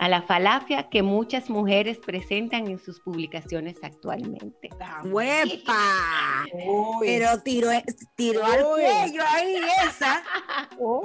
a 0.00 0.08
la 0.08 0.22
falacia 0.22 0.88
que 0.88 1.02
muchas 1.02 1.50
mujeres 1.50 1.98
presentan 1.98 2.68
en 2.68 2.78
sus 2.78 3.00
publicaciones 3.00 3.76
actualmente. 3.82 4.70
¡Huepa! 5.04 6.46
Pero 7.00 7.42
tiró, 7.42 7.68
tiró 8.14 8.42
al 8.42 8.64
cuello 8.64 9.22
ahí 9.28 9.56
esa. 9.86 10.22
Uy. 10.78 11.02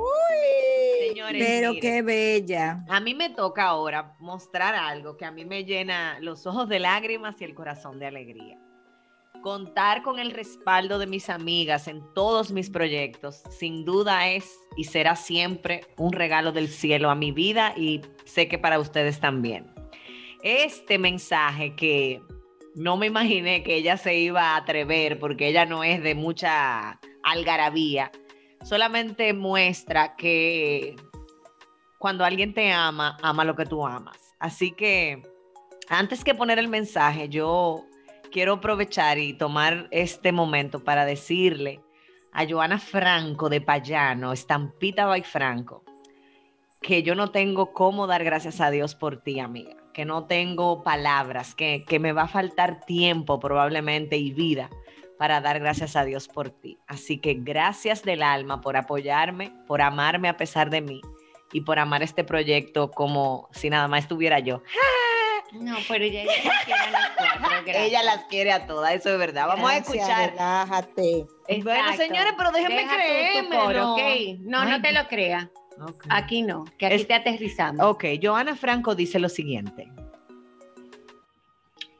Señores, 1.09 1.43
Pero 1.45 1.73
miren, 1.73 1.81
qué 1.81 2.01
bella. 2.03 2.85
A 2.87 3.01
mí 3.01 3.13
me 3.13 3.29
toca 3.31 3.65
ahora 3.65 4.15
mostrar 4.21 4.75
algo 4.75 5.17
que 5.17 5.25
a 5.25 5.31
mí 5.31 5.43
me 5.43 5.65
llena 5.65 6.17
los 6.21 6.47
ojos 6.47 6.69
de 6.69 6.79
lágrimas 6.79 7.35
y 7.41 7.43
el 7.43 7.53
corazón 7.53 7.99
de 7.99 8.05
alegría. 8.05 8.57
Contar 9.45 10.01
con 10.01 10.17
el 10.17 10.31
respaldo 10.31 10.97
de 10.97 11.05
mis 11.05 11.29
amigas 11.29 11.87
en 11.87 12.01
todos 12.15 12.51
mis 12.51 12.71
proyectos, 12.71 13.43
sin 13.51 13.85
duda 13.85 14.27
es 14.27 14.59
y 14.75 14.85
será 14.85 15.15
siempre 15.15 15.81
un 15.97 16.13
regalo 16.13 16.51
del 16.51 16.67
cielo 16.67 17.11
a 17.11 17.15
mi 17.15 17.31
vida 17.31 17.75
y 17.77 18.01
sé 18.23 18.47
que 18.47 18.57
para 18.57 18.79
ustedes 18.79 19.19
también. 19.19 19.71
Este 20.41 20.97
mensaje 20.97 21.75
que 21.75 22.23
no 22.73 22.97
me 22.97 23.05
imaginé 23.05 23.61
que 23.61 23.75
ella 23.75 23.97
se 23.97 24.17
iba 24.17 24.41
a 24.41 24.57
atrever 24.57 25.19
porque 25.19 25.47
ella 25.49 25.67
no 25.67 25.83
es 25.83 26.01
de 26.01 26.15
mucha 26.15 26.99
algarabía, 27.21 28.11
solamente 28.63 29.31
muestra 29.33 30.15
que 30.15 30.95
cuando 31.99 32.25
alguien 32.25 32.55
te 32.55 32.71
ama, 32.71 33.15
ama 33.21 33.45
lo 33.45 33.55
que 33.55 33.67
tú 33.67 33.85
amas. 33.85 34.17
Así 34.39 34.71
que 34.71 35.21
antes 35.87 36.23
que 36.23 36.33
poner 36.33 36.57
el 36.57 36.67
mensaje, 36.67 37.29
yo 37.29 37.85
quiero 38.35 38.55
aprovechar 38.55 39.17
y 39.17 39.31
tomar 39.31 39.87
este 39.91 40.33
momento 40.33 40.83
para 40.83 41.05
decirle 41.05 41.79
a 42.33 42.45
Joana 42.45 42.79
Franco 42.79 43.47
de 43.47 43.61
Payano, 43.61 44.33
Estampita 44.33 45.05
by 45.05 45.23
Franco, 45.23 45.85
que 46.81 47.01
yo 47.01 47.15
no 47.15 47.31
tengo 47.31 47.71
cómo 47.71 48.07
dar 48.07 48.25
gracias 48.25 48.59
a 48.59 48.71
Dios 48.71 48.93
por 48.93 49.21
ti, 49.21 49.39
amiga, 49.39 49.77
que 49.93 50.03
no 50.03 50.25
tengo 50.25 50.83
palabras, 50.83 51.55
que, 51.55 51.85
que 51.87 51.97
me 51.97 52.11
va 52.11 52.23
a 52.23 52.27
faltar 52.27 52.81
tiempo 52.81 53.39
probablemente 53.39 54.17
y 54.17 54.33
vida 54.33 54.69
para 55.17 55.39
dar 55.39 55.61
gracias 55.61 55.95
a 55.95 56.03
Dios 56.03 56.27
por 56.27 56.49
ti. 56.49 56.77
Así 56.87 57.19
que 57.19 57.35
gracias 57.35 58.03
del 58.03 58.21
alma 58.21 58.59
por 58.59 58.75
apoyarme, 58.75 59.53
por 59.65 59.81
amarme 59.81 60.27
a 60.27 60.35
pesar 60.35 60.69
de 60.69 60.81
mí 60.81 60.99
y 61.53 61.61
por 61.61 61.79
amar 61.79 62.03
este 62.03 62.25
proyecto 62.25 62.91
como 62.91 63.47
si 63.53 63.69
nada 63.69 63.87
más 63.87 64.01
estuviera 64.01 64.39
yo. 64.39 64.61
No, 65.55 65.77
pero 65.87 66.03
ella, 66.05 66.23
ella 66.23 66.31
las 66.43 66.65
quiere 66.65 66.81
a 66.83 66.91
las 66.91 67.09
cuatro, 67.15 67.39
gracias. 67.65 67.77
Ella 67.85 68.03
las 68.03 68.23
quiere 68.25 68.51
a 68.51 68.67
todas, 68.67 68.93
eso 68.93 69.09
es 69.11 69.17
verdad. 69.17 69.47
Vamos 69.47 69.69
a 69.71 69.77
escuchar. 69.77 70.31
Relájate. 70.31 71.25
Bueno, 71.63 71.95
señores, 71.97 72.33
pero 72.37 72.51
déjenme 72.51 72.75
Deja 72.75 73.91
¿ok? 73.91 73.99
No, 74.41 74.61
Ay. 74.61 74.69
no 74.69 74.81
te 74.81 74.91
lo 74.91 75.07
creas. 75.07 75.47
Ok. 75.79 76.05
Aquí 76.09 76.41
no, 76.41 76.65
que 76.77 76.85
aquí 76.85 76.95
Es- 76.95 77.07
te 77.07 77.13
aterrizando. 77.13 77.89
Ok, 77.89 78.05
Joana 78.21 78.55
Franco 78.55 78.95
dice 78.95 79.19
lo 79.19 79.27
siguiente. 79.29 79.87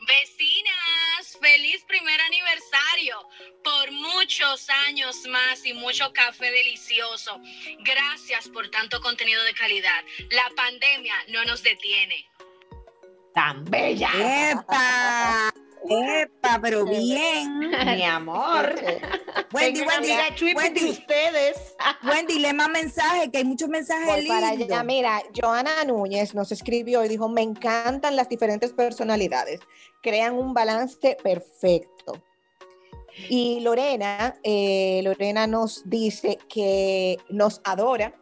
Vecinas, 0.07 1.37
feliz 1.41 1.83
primer 1.87 2.19
aniversario 2.21 3.17
por 3.63 3.91
muchos 3.91 4.69
años 4.87 5.25
más 5.27 5.65
y 5.65 5.73
mucho 5.73 6.11
café 6.13 6.51
delicioso. 6.51 7.39
Gracias 7.79 8.47
por 8.49 8.69
tanto 8.69 9.01
contenido 9.01 9.43
de 9.43 9.53
calidad. 9.53 10.03
La 10.31 10.49
pandemia 10.55 11.15
no 11.29 11.43
nos 11.45 11.63
detiene. 11.63 12.25
Tan 13.35 13.65
bella. 13.65 14.09
¡Epa! 14.15 15.53
¡Epa! 15.89 16.59
Pero 16.61 16.85
bien. 16.85 17.59
Mi 17.59 18.03
amor. 18.03 18.73
Wendy, 19.53 19.81
Wendy, 19.81 20.07
de 20.07 20.53
Wendy, 20.55 20.89
ustedes. 20.91 21.75
Wendy, 22.03 22.39
lee 22.39 22.53
más 22.53 22.69
mensajes, 22.69 23.29
que 23.29 23.39
hay 23.39 23.43
muchos 23.43 23.67
mensajes 23.67 24.07
Voy 24.07 24.27
para 24.27 24.47
allá. 24.47 24.57
lindos. 24.57 24.85
Mira, 24.85 25.21
Joana 25.39 25.83
Núñez 25.83 26.33
nos 26.33 26.51
escribió 26.53 27.03
y 27.03 27.09
dijo, 27.09 27.27
me 27.27 27.41
encantan 27.41 28.15
las 28.15 28.29
diferentes 28.29 28.71
personalidades, 28.71 29.59
crean 30.01 30.35
un 30.35 30.53
balance 30.53 31.17
perfecto. 31.21 32.23
Y 33.29 33.59
Lorena, 33.59 34.35
eh, 34.43 35.01
Lorena 35.03 35.45
nos 35.45 35.89
dice 35.89 36.37
que 36.49 37.17
nos 37.29 37.61
adora 37.63 38.13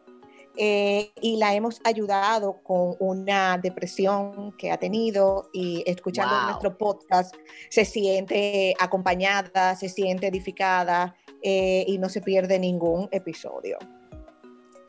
eh, 0.58 1.12
y 1.22 1.38
la 1.38 1.56
hemos 1.56 1.82
ayudado 1.84 2.62
con 2.64 2.96
una 3.00 3.58
depresión 3.58 4.52
que 4.58 4.72
ha 4.72 4.78
tenido 4.78 5.50
y 5.54 5.84
escuchando 5.86 6.36
Wow. 6.36 6.46
nuestro 6.46 6.78
podcast 6.78 7.34
se 7.70 7.86
siente 7.86 8.76
acompañada, 8.80 9.76
se 9.76 9.90
siente 9.90 10.28
edificada 10.28 11.16
eh, 11.42 11.86
y 11.88 11.98
no 11.98 12.10
se 12.10 12.22
pierde 12.22 12.60
ningún 12.60 13.10
episodio. 13.12 13.78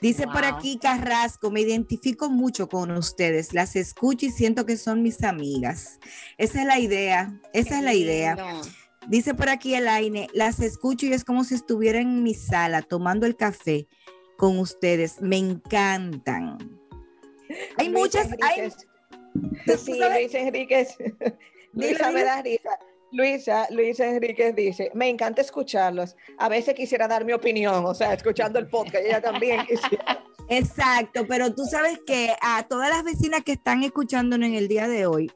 Dice 0.00 0.27
por 0.27 0.44
aquí 0.44 0.79
Carrasco, 0.79 1.50
me 1.50 1.62
identifico 1.62 2.29
mucho 2.29 2.68
con 2.68 2.90
ustedes, 2.90 3.55
las 3.55 3.74
escucho 3.74 4.27
y 4.27 4.31
siento 4.31 4.66
que 4.66 4.77
son 4.77 5.03
mis 5.03 5.24
amigas. 5.24 5.98
Esa 6.37 6.61
es 6.61 6.66
la 6.66 6.79
idea, 6.79 7.40
esa 7.55 7.79
es 7.79 7.85
la 7.85 7.94
idea. 7.94 8.35
Lindo. 8.35 8.68
Dice 9.08 9.35
por 9.35 9.48
aquí 9.48 9.75
Elaine, 9.75 10.29
las 10.35 10.60
escucho 10.60 11.06
y 11.06 11.12
es 11.12 11.25
como 11.25 11.44
si 11.44 11.54
estuviera 11.54 12.00
en 12.00 12.23
mi 12.23 12.35
sala 12.35 12.83
tomando 12.83 13.27
el 13.27 13.37
café 13.37 13.87
con 14.37 14.58
ustedes. 14.58 15.20
Me 15.20 15.37
encantan. 15.38 16.58
Hay 17.78 17.88
Luis 17.88 17.98
muchas, 18.00 18.28
hay, 18.42 18.60
Enríquez. 18.60 18.87
Sí, 19.85 19.98
sabes- 19.98 20.18
Luis 20.20 20.35
Enríquez. 20.35 20.96
Luisa 21.72 22.10
me 22.10 22.24
da 22.24 22.42
risa. 22.42 22.78
Luisa, 23.12 23.66
Luisa 23.70 24.06
Enríquez 24.06 24.56
dice, 24.56 24.90
me 24.94 25.08
encanta 25.08 25.40
escucharlos. 25.40 26.16
A 26.38 26.48
veces 26.48 26.74
quisiera 26.74 27.06
dar 27.06 27.24
mi 27.24 27.32
opinión, 27.32 27.85
o 27.85 27.94
sea, 27.94 28.12
escuchando 28.12 28.58
el 28.58 28.68
podcast, 28.68 29.04
ella 29.06 29.20
también 29.20 29.64
quisiera. 29.68 30.24
Exacto, 30.48 31.24
pero 31.28 31.54
tú 31.54 31.64
sabes 31.64 32.00
que 32.06 32.35
a 32.42 32.64
todas 32.68 32.90
las 32.90 33.04
vecinas 33.04 33.42
que 33.44 33.52
están 33.52 33.82
escuchándonos 33.85 34.48
en 34.48 34.54
el 34.56 34.68
día 34.68 34.88
de 34.88 35.06
hoy, 35.06 35.30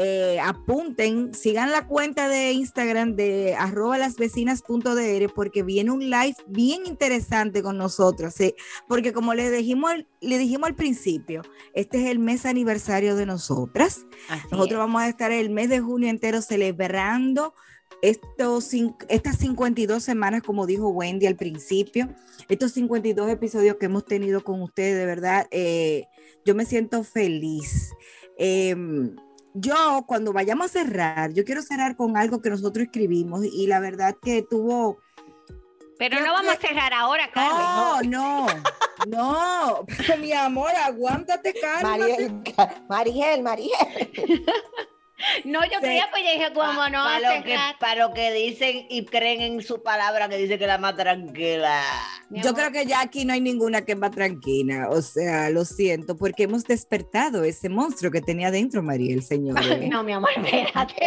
eh, 0.00 0.38
apunten, 0.38 1.34
sigan 1.34 1.72
la 1.72 1.88
cuenta 1.88 2.28
de 2.28 2.52
Instagram 2.52 3.16
de 3.16 3.56
arroba 3.58 3.98
lasvecinas.dr 3.98 5.34
porque 5.34 5.64
viene 5.64 5.90
un 5.90 6.08
live 6.08 6.36
bien 6.46 6.86
interesante 6.86 7.64
con 7.64 7.76
nosotros, 7.78 8.32
¿sí? 8.32 8.54
porque 8.86 9.12
como 9.12 9.34
le 9.34 9.50
dijimos, 9.50 9.90
le 10.20 10.38
dijimos 10.38 10.68
al 10.68 10.76
principio, 10.76 11.42
este 11.74 12.00
es 12.00 12.10
el 12.10 12.20
mes 12.20 12.46
aniversario 12.46 13.16
de 13.16 13.26
nosotras. 13.26 14.06
nosotros 14.52 14.78
vamos 14.78 15.02
a 15.02 15.08
estar 15.08 15.32
el 15.32 15.50
mes 15.50 15.68
de 15.68 15.80
junio 15.80 16.08
entero 16.08 16.42
celebrando 16.42 17.52
estos, 18.00 18.70
estas 19.08 19.38
52 19.38 20.00
semanas, 20.00 20.42
como 20.44 20.66
dijo 20.66 20.90
Wendy 20.90 21.26
al 21.26 21.34
principio, 21.34 22.08
estos 22.48 22.70
52 22.70 23.28
episodios 23.30 23.74
que 23.78 23.86
hemos 23.86 24.04
tenido 24.04 24.44
con 24.44 24.62
ustedes, 24.62 24.96
de 24.96 25.06
verdad, 25.06 25.48
eh, 25.50 26.04
yo 26.44 26.54
me 26.54 26.66
siento 26.66 27.02
feliz. 27.02 27.90
Em, 28.36 29.16
yo 29.60 30.04
cuando 30.06 30.32
vayamos 30.32 30.66
a 30.66 30.68
cerrar, 30.68 31.32
yo 31.32 31.44
quiero 31.44 31.62
cerrar 31.62 31.96
con 31.96 32.16
algo 32.16 32.40
que 32.40 32.50
nosotros 32.50 32.86
escribimos 32.86 33.44
y 33.44 33.66
la 33.66 33.80
verdad 33.80 34.16
que 34.20 34.42
tuvo... 34.42 34.98
Pero 35.98 36.20
no 36.20 36.32
vamos 36.32 36.54
a 36.54 36.56
cerrar 36.56 36.92
ahora, 36.92 37.28
Carmen. 37.32 38.10
No, 38.10 38.46
no, 38.46 38.46
no. 39.08 39.86
Pero 39.98 40.16
mi 40.18 40.32
amor, 40.32 40.70
aguántate, 40.76 41.54
Carmen. 41.54 42.44
Mariel, 42.88 43.42
Mariel. 43.42 44.44
No, 45.44 45.64
yo 45.64 45.80
creía, 45.80 46.06
pues 46.10 46.22
ya 46.22 46.32
dije, 46.32 46.52
¿cómo 46.54 46.88
no? 46.88 47.02
Para 47.02 47.38
lo, 47.38 47.44
que, 47.44 47.56
para 47.80 48.06
lo 48.06 48.14
que 48.14 48.32
dicen 48.32 48.86
y 48.88 49.04
creen 49.04 49.40
en 49.40 49.62
su 49.62 49.82
palabra 49.82 50.28
que 50.28 50.36
dice 50.36 50.58
que 50.58 50.66
la 50.66 50.78
más 50.78 50.96
tranquila. 50.96 51.82
Yo 52.30 52.54
creo 52.54 52.70
que 52.70 52.86
ya 52.86 53.00
aquí 53.00 53.24
no 53.24 53.32
hay 53.32 53.40
ninguna 53.40 53.84
que 53.84 53.94
va 53.94 54.10
tranquila. 54.10 54.88
O 54.90 55.02
sea, 55.02 55.50
lo 55.50 55.64
siento, 55.64 56.16
porque 56.16 56.44
hemos 56.44 56.64
despertado 56.64 57.42
ese 57.42 57.68
monstruo 57.68 58.12
que 58.12 58.20
tenía 58.20 58.50
dentro 58.50 58.82
María, 58.82 59.14
el 59.14 59.22
señor. 59.22 59.58
no, 59.88 60.04
mi 60.04 60.12
amor, 60.12 60.30
espérate. 60.36 61.06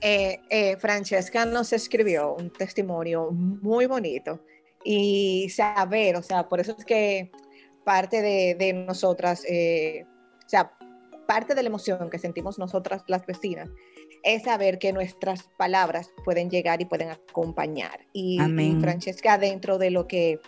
Eh, 0.00 0.40
eh, 0.50 0.76
Francesca 0.76 1.44
nos 1.44 1.72
escribió 1.72 2.34
un 2.34 2.50
testimonio 2.50 3.30
muy 3.30 3.86
bonito 3.86 4.44
y 4.84 5.48
saber, 5.48 6.16
o 6.16 6.22
sea, 6.22 6.46
por 6.48 6.60
eso 6.60 6.76
es 6.78 6.84
que 6.84 7.32
parte 7.84 8.20
de, 8.20 8.54
de 8.54 8.72
nosotras, 8.74 9.44
eh, 9.48 10.04
o 10.44 10.48
sea, 10.48 10.72
parte 11.26 11.54
de 11.54 11.62
la 11.62 11.68
emoción 11.68 12.10
que 12.10 12.18
sentimos 12.18 12.58
nosotras 12.58 13.02
las 13.06 13.26
vecinas 13.26 13.70
es 14.22 14.44
saber 14.44 14.78
que 14.78 14.92
nuestras 14.92 15.44
palabras 15.58 16.10
pueden 16.24 16.50
llegar 16.50 16.80
y 16.80 16.86
pueden 16.86 17.10
acompañar. 17.10 18.00
Y, 18.12 18.38
Francesca, 18.80 19.38
dentro 19.38 19.78
de 19.78 19.90
lo 19.90 20.06
que 20.06 20.40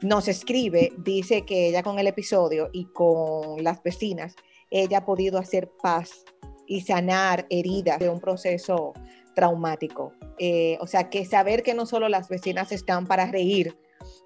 nos 0.00 0.28
escribe, 0.28 0.92
dice 0.98 1.42
que 1.42 1.68
ella 1.68 1.82
con 1.82 1.98
el 1.98 2.06
episodio 2.06 2.70
y 2.72 2.86
con 2.86 3.62
las 3.62 3.82
vecinas, 3.82 4.34
ella 4.70 4.98
ha 4.98 5.04
podido 5.04 5.38
hacer 5.38 5.70
paz 5.82 6.24
y 6.66 6.80
sanar 6.80 7.46
heridas 7.50 7.98
de 7.98 8.08
un 8.08 8.20
proceso 8.20 8.94
traumático. 9.34 10.12
Eh, 10.38 10.78
o 10.80 10.86
sea, 10.86 11.10
que 11.10 11.24
saber 11.24 11.62
que 11.62 11.74
no 11.74 11.86
solo 11.86 12.08
las 12.08 12.28
vecinas 12.28 12.72
están 12.72 13.06
para 13.06 13.26
reír 13.26 13.76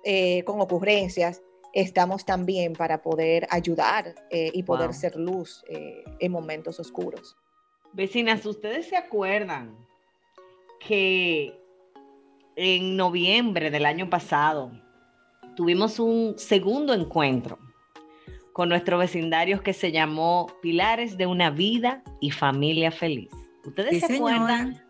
eh, 0.04 0.44
con 0.44 0.60
ocurrencias, 0.60 1.42
estamos 1.76 2.24
también 2.24 2.72
para 2.72 3.02
poder 3.02 3.46
ayudar 3.50 4.14
eh, 4.30 4.50
y 4.54 4.62
poder 4.62 4.94
ser 4.94 5.14
luz 5.16 5.62
eh, 5.68 6.04
en 6.20 6.32
momentos 6.32 6.80
oscuros. 6.80 7.36
Vecinas, 7.92 8.46
¿ustedes 8.46 8.88
se 8.88 8.96
acuerdan 8.96 9.76
que 10.80 11.60
en 12.56 12.96
noviembre 12.96 13.70
del 13.70 13.84
año 13.84 14.08
pasado 14.08 14.72
tuvimos 15.54 15.98
un 15.98 16.38
segundo 16.38 16.94
encuentro 16.94 17.58
con 18.54 18.70
nuestros 18.70 18.98
vecindarios 18.98 19.60
que 19.60 19.74
se 19.74 19.92
llamó 19.92 20.46
Pilares 20.62 21.18
de 21.18 21.26
una 21.26 21.50
vida 21.50 22.02
y 22.22 22.30
familia 22.30 22.90
feliz? 22.90 23.30
¿Ustedes 23.66 24.00
se 24.00 24.16
acuerdan? 24.16 24.82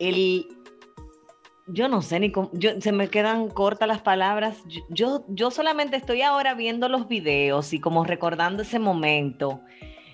El 0.00 0.48
yo 1.66 1.88
no 1.88 2.02
sé 2.02 2.18
ni 2.20 2.32
cómo, 2.32 2.50
se 2.80 2.92
me 2.92 3.08
quedan 3.08 3.48
cortas 3.48 3.88
las 3.88 4.02
palabras. 4.02 4.58
Yo, 4.88 5.24
yo 5.28 5.50
solamente 5.50 5.96
estoy 5.96 6.22
ahora 6.22 6.54
viendo 6.54 6.88
los 6.88 7.08
videos 7.08 7.72
y 7.72 7.80
como 7.80 8.04
recordando 8.04 8.62
ese 8.62 8.78
momento 8.78 9.60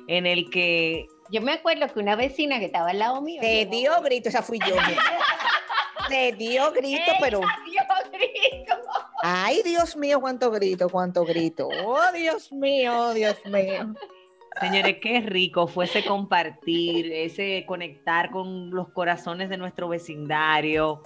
en 0.06 0.26
el 0.26 0.50
que... 0.50 1.06
Yo 1.30 1.42
me 1.42 1.52
acuerdo 1.52 1.86
que 1.92 2.00
una 2.00 2.16
vecina 2.16 2.58
que 2.58 2.66
estaba 2.66 2.90
al 2.90 2.98
lado 2.98 3.20
mío... 3.20 3.40
Te 3.40 3.66
dio 3.66 4.00
grito, 4.02 4.28
esa 4.28 4.42
fui 4.42 4.58
yo. 4.58 4.74
Te 6.08 6.32
dio 6.32 6.70
grito, 6.72 7.12
pero... 7.20 7.40
dio 7.40 7.82
grito. 8.10 8.74
Ay, 9.22 9.62
Dios 9.62 9.96
mío, 9.96 10.20
cuánto 10.20 10.50
grito, 10.50 10.88
cuánto 10.88 11.24
grito. 11.24 11.68
Oh, 11.84 12.12
Dios 12.14 12.50
mío, 12.52 12.92
oh, 12.96 13.14
Dios 13.14 13.36
mío. 13.44 13.94
Señores, 14.60 14.96
qué 15.00 15.20
rico 15.20 15.66
fue 15.66 15.84
ese 15.84 16.04
compartir, 16.04 17.12
ese 17.12 17.64
conectar 17.66 18.30
con 18.30 18.70
los 18.70 18.88
corazones 18.90 19.50
de 19.50 19.56
nuestro 19.56 19.88
vecindario 19.88 21.02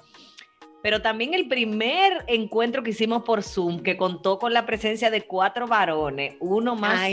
pero 0.82 1.00
también 1.00 1.32
el 1.32 1.48
primer 1.48 2.24
encuentro 2.26 2.82
que 2.82 2.90
hicimos 2.90 3.22
por 3.22 3.42
Zoom, 3.42 3.82
que 3.82 3.96
contó 3.96 4.38
con 4.38 4.52
la 4.52 4.66
presencia 4.66 5.10
de 5.10 5.22
cuatro 5.22 5.66
varones, 5.66 6.34
uno 6.40 6.74
más, 6.74 7.08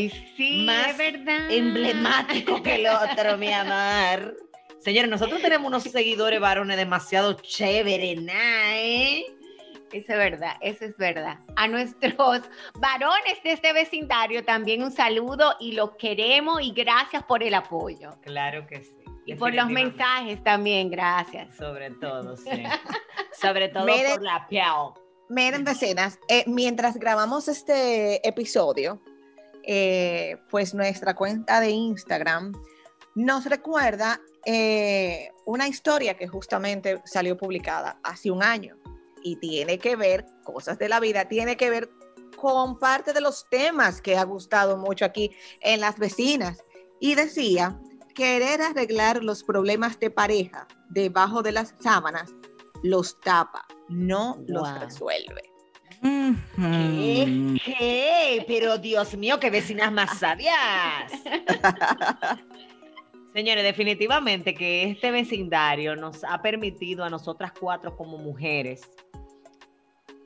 emblemático 1.49 2.61
que 2.63 2.75
el 2.75 2.87
otro, 2.87 3.37
mi 3.37 3.53
amor. 3.53 4.35
Señores, 4.79 5.09
nosotros 5.09 5.41
tenemos 5.41 5.67
unos 5.67 5.83
seguidores 5.83 6.39
varones 6.39 6.77
demasiado 6.77 7.33
chéveres, 7.33 8.19
¿eh? 8.27 9.25
Eso 9.91 10.13
es 10.13 10.17
verdad, 10.17 10.55
eso 10.61 10.85
es 10.85 10.95
verdad. 10.97 11.39
A 11.55 11.67
nuestros 11.67 12.41
varones 12.75 13.43
de 13.43 13.51
este 13.51 13.73
vecindario 13.73 14.43
también 14.45 14.83
un 14.83 14.91
saludo 14.91 15.55
y 15.59 15.71
los 15.71 15.95
queremos 15.97 16.61
y 16.61 16.71
gracias 16.71 17.23
por 17.23 17.43
el 17.43 17.55
apoyo. 17.55 18.11
Claro 18.21 18.67
que 18.67 18.83
sí. 18.83 18.98
Y 19.29 19.35
por 19.35 19.53
los 19.53 19.69
mensajes 19.69 20.43
también, 20.43 20.89
gracias. 20.89 21.55
Sobre 21.55 21.91
todo, 21.91 22.35
sí. 22.35 22.49
Sobre 23.39 23.69
todo 23.69 23.85
por 23.85 24.23
la 24.23 24.47
piel. 24.47 24.63
Miren, 25.29 25.63
vecinas, 25.63 26.17
eh, 26.27 26.43
mientras 26.47 26.97
grabamos 26.97 27.47
este 27.47 28.27
episodio, 28.27 28.99
eh, 29.63 30.37
pues 30.49 30.73
nuestra 30.73 31.15
cuenta 31.15 31.59
de 31.59 31.69
Instagram 31.69 32.53
nos 33.13 33.45
recuerda 33.45 34.19
eh, 34.45 35.29
una 35.45 35.67
historia 35.67 36.15
que 36.15 36.27
justamente 36.27 36.99
salió 37.05 37.37
publicada 37.37 37.99
hace 38.01 38.31
un 38.31 38.41
año 38.41 38.77
y 39.21 39.35
tiene 39.35 39.77
que 39.77 39.95
ver, 39.95 40.25
cosas 40.43 40.79
de 40.79 40.89
la 40.89 40.99
vida, 40.99 41.25
tiene 41.25 41.55
que 41.55 41.69
ver 41.69 41.91
con 42.35 42.79
parte 42.79 43.13
de 43.13 43.21
los 43.21 43.45
temas 43.51 44.01
que 44.01 44.17
ha 44.17 44.23
gustado 44.23 44.77
mucho 44.77 45.05
aquí 45.05 45.29
en 45.61 45.81
las 45.81 45.99
vecinas. 45.99 46.63
Y 46.99 47.13
decía 47.13 47.79
querer 48.13 48.61
arreglar 48.61 49.23
los 49.23 49.43
problemas 49.43 49.99
de 49.99 50.09
pareja 50.09 50.67
debajo 50.89 51.41
de 51.41 51.51
las 51.51 51.75
sábanas 51.79 52.33
los 52.83 53.19
tapa, 53.19 53.65
no 53.87 54.37
los 54.47 54.79
resuelve. 54.79 55.41
¿Qué? 57.65 58.45
Pero 58.47 58.77
Dios 58.77 59.15
mío, 59.17 59.39
qué 59.39 59.49
vecinas 59.49 59.91
más 59.91 60.19
sabias. 60.19 61.11
Señores, 63.33 63.63
definitivamente 63.63 64.53
que 64.53 64.91
este 64.91 65.11
vecindario 65.11 65.95
nos 65.95 66.23
ha 66.23 66.41
permitido 66.41 67.03
a 67.03 67.09
nosotras 67.09 67.51
cuatro 67.57 67.95
como 67.95 68.17
mujeres 68.17 68.81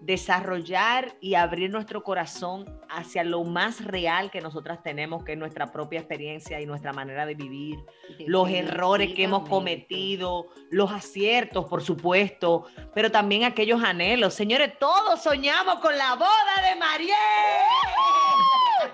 desarrollar 0.05 1.15
y 1.21 1.35
abrir 1.35 1.69
nuestro 1.69 2.03
corazón 2.03 2.65
hacia 2.89 3.23
lo 3.23 3.43
más 3.43 3.83
real 3.83 4.31
que 4.31 4.41
nosotras 4.41 4.83
tenemos, 4.83 5.23
que 5.23 5.33
es 5.33 5.37
nuestra 5.37 5.71
propia 5.71 5.99
experiencia 5.99 6.59
y 6.59 6.65
nuestra 6.65 6.91
manera 6.91 7.25
de 7.25 7.35
vivir, 7.35 7.79
los 8.27 8.49
errores 8.49 9.13
que 9.13 9.23
hemos 9.23 9.47
cometido, 9.47 10.47
los 10.69 10.91
aciertos, 10.91 11.65
por 11.65 11.81
supuesto, 11.81 12.65
pero 12.93 13.11
también 13.11 13.45
aquellos 13.45 13.81
anhelos. 13.81 14.33
Señores, 14.33 14.77
todos 14.77 15.23
soñamos 15.23 15.79
con 15.79 15.97
la 15.97 16.15
boda 16.15 16.69
de 16.69 16.75
Mariel. 16.79 17.15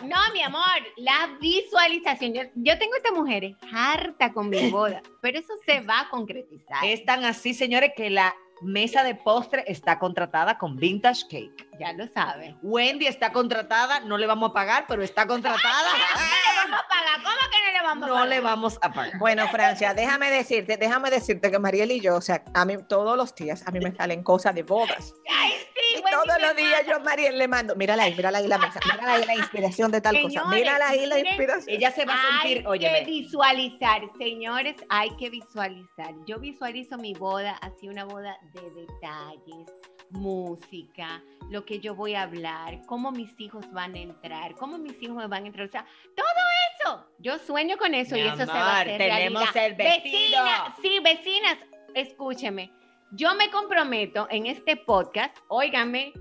No, 0.03 0.17
mi 0.33 0.41
amor, 0.43 0.61
la 0.97 1.37
visualización. 1.41 2.33
Yo, 2.55 2.77
tengo 2.77 2.95
esta 2.95 3.11
mujer 3.11 3.55
harta 3.73 4.31
con 4.31 4.49
mi 4.49 4.69
boda, 4.69 5.01
pero 5.21 5.39
eso 5.39 5.53
se 5.65 5.81
va 5.81 6.01
a 6.01 6.09
concretizar. 6.09 6.85
Es 6.85 7.03
tan 7.03 7.25
así, 7.25 7.53
señores, 7.53 7.91
que 7.95 8.09
la 8.09 8.33
Mesa 8.61 9.03
de 9.03 9.15
postre 9.15 9.63
está 9.67 9.99
contratada 9.99 10.57
con 10.57 10.75
Vintage 10.75 11.23
Cake. 11.29 11.69
Ya 11.79 11.93
lo 11.93 12.07
sabe. 12.07 12.57
Wendy 12.61 13.07
está 13.07 13.31
contratada, 13.31 14.01
no 14.01 14.17
le 14.17 14.27
vamos 14.27 14.51
a 14.51 14.53
pagar, 14.53 14.85
pero 14.87 15.01
está 15.01 15.25
contratada. 15.25 15.61
no 15.93 16.19
le 16.19 16.71
vamos 16.71 16.79
a 16.79 16.87
pagar. 16.87 17.23
¿Cómo 17.23 17.51
que 17.51 17.57
no 17.65 17.71
le 17.71 17.81
vamos 17.83 18.03
a 18.03 18.09
pagar? 18.09 18.19
No 18.19 18.25
le 18.25 18.39
vamos 18.41 18.79
a 18.81 18.91
pagar. 18.91 19.19
Bueno, 19.19 19.47
Francia, 19.47 19.93
déjame 19.93 20.29
decirte, 20.29 20.77
déjame 20.77 21.09
decirte 21.09 21.49
que 21.49 21.59
Mariel 21.59 21.91
y 21.91 22.01
yo, 22.01 22.17
o 22.17 22.21
sea, 22.21 22.43
a 22.53 22.65
mí 22.65 22.75
todos 22.87 23.17
los 23.17 23.33
días 23.33 23.63
a 23.65 23.71
mí 23.71 23.79
me 23.79 23.95
salen 23.95 24.23
cosas 24.23 24.53
de 24.55 24.63
bodas. 24.63 25.13
Ay, 25.29 25.51
sí, 25.73 25.88
todos 26.01 26.41
los 26.41 26.55
días 26.55 26.85
yo 26.87 26.95
a 26.95 26.99
Mariel 26.99 27.37
le 27.37 27.47
mando, 27.47 27.75
mírala 27.75 28.03
ahí, 28.03 28.15
mírala 28.15 28.37
ahí 28.39 28.47
la 28.47 28.57
mesa, 28.59 28.79
mírala 28.85 29.13
ahí 29.13 29.25
la 29.25 29.35
inspiración 29.35 29.91
de 29.91 30.01
tal 30.01 30.21
cosa, 30.21 30.45
mírala 30.45 30.89
ahí 30.89 31.05
la 31.05 31.19
inspiración. 31.19 31.75
Ella 31.75 31.91
se 31.91 32.05
va 32.05 32.13
a 32.13 32.41
sentir, 32.41 32.65
Hay 32.67 32.79
que 32.79 33.03
visualizar, 33.05 34.01
señores, 34.17 34.75
hay 34.89 35.09
que 35.17 35.29
visualizar. 35.29 36.13
Yo 36.25 36.39
visualizo 36.39 36.97
mi 36.97 37.13
boda, 37.13 37.57
así 37.61 37.87
una 37.87 38.05
boda 38.05 38.37
de 38.53 38.61
detalles, 38.71 39.73
música, 40.11 41.21
lo 41.49 41.65
que 41.65 41.79
yo 41.79 41.95
voy 41.95 42.15
a 42.15 42.23
hablar, 42.23 42.81
cómo 42.85 43.11
mis 43.11 43.39
hijos 43.39 43.71
van 43.71 43.95
a 43.95 43.99
entrar, 43.99 44.55
cómo 44.55 44.77
mis 44.77 45.01
hijos 45.01 45.15
me 45.15 45.27
van 45.27 45.43
a 45.43 45.47
entrar, 45.47 45.67
o 45.67 45.71
sea, 45.71 45.85
todo 46.15 46.25
eso. 46.25 47.05
Yo 47.19 47.37
sueño 47.37 47.77
con 47.77 47.93
eso 47.93 48.15
y 48.15 48.21
eso 48.21 48.37
se 48.37 48.45
va 48.45 48.77
a 48.77 48.81
hacer 48.81 48.97
tenemos 48.97 49.53
realidad. 49.53 49.65
el 49.65 49.75
vestido. 49.75 50.43
Vecinas, 50.43 50.73
sí, 50.81 50.99
vecinas, 50.99 51.57
escúcheme. 51.93 52.78
Yo 53.11 53.33
me 53.35 53.49
comprometo 53.49 54.27
en 54.29 54.45
este 54.45 54.77
podcast, 54.77 55.35
óigame, 55.47 56.13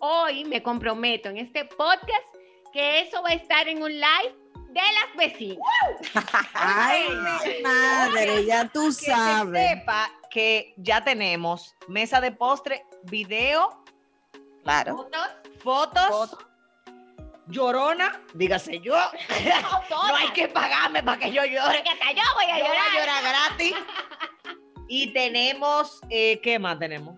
hoy 0.00 0.44
me 0.44 0.62
comprometo 0.62 1.28
en 1.30 1.38
este 1.38 1.64
podcast 1.64 2.22
que 2.72 3.00
eso 3.00 3.22
va 3.22 3.30
a 3.30 3.34
estar 3.34 3.66
en 3.68 3.82
un 3.82 3.90
live 3.92 4.34
de 4.70 4.80
las 4.80 5.16
vecinas. 5.16 5.66
Ay, 6.54 7.04
mi 7.08 7.62
madre, 7.62 8.44
ya 8.44 8.68
tú 8.68 8.86
que 8.88 8.92
se 8.92 9.10
sabes. 9.12 9.68
sepa 9.70 10.10
que 10.30 10.74
ya 10.76 11.02
tenemos 11.02 11.74
mesa 11.88 12.20
de 12.20 12.32
postre, 12.32 12.84
video, 13.04 13.82
Claro. 14.64 14.96
Fotos, 15.62 16.00
fotos, 16.10 16.38
llorona, 17.48 18.22
dígase 18.34 18.80
yo. 18.80 18.94
No 19.90 20.16
hay 20.16 20.28
que 20.30 20.48
pagarme 20.48 21.02
para 21.02 21.18
que 21.18 21.30
yo 21.32 21.44
llore. 21.44 21.76
Porque 21.78 21.90
hasta 21.90 22.12
yo 22.12 22.22
voy 22.34 22.44
a 22.46 22.58
Yo 22.58 22.64
voy 22.64 22.74
llorar. 22.76 22.88
a 22.90 22.98
llorar 22.98 23.22
gratis. 23.22 23.74
Y 24.88 25.12
tenemos, 25.12 26.00
eh, 26.10 26.40
¿qué 26.42 26.58
más 26.58 26.78
tenemos? 26.78 27.16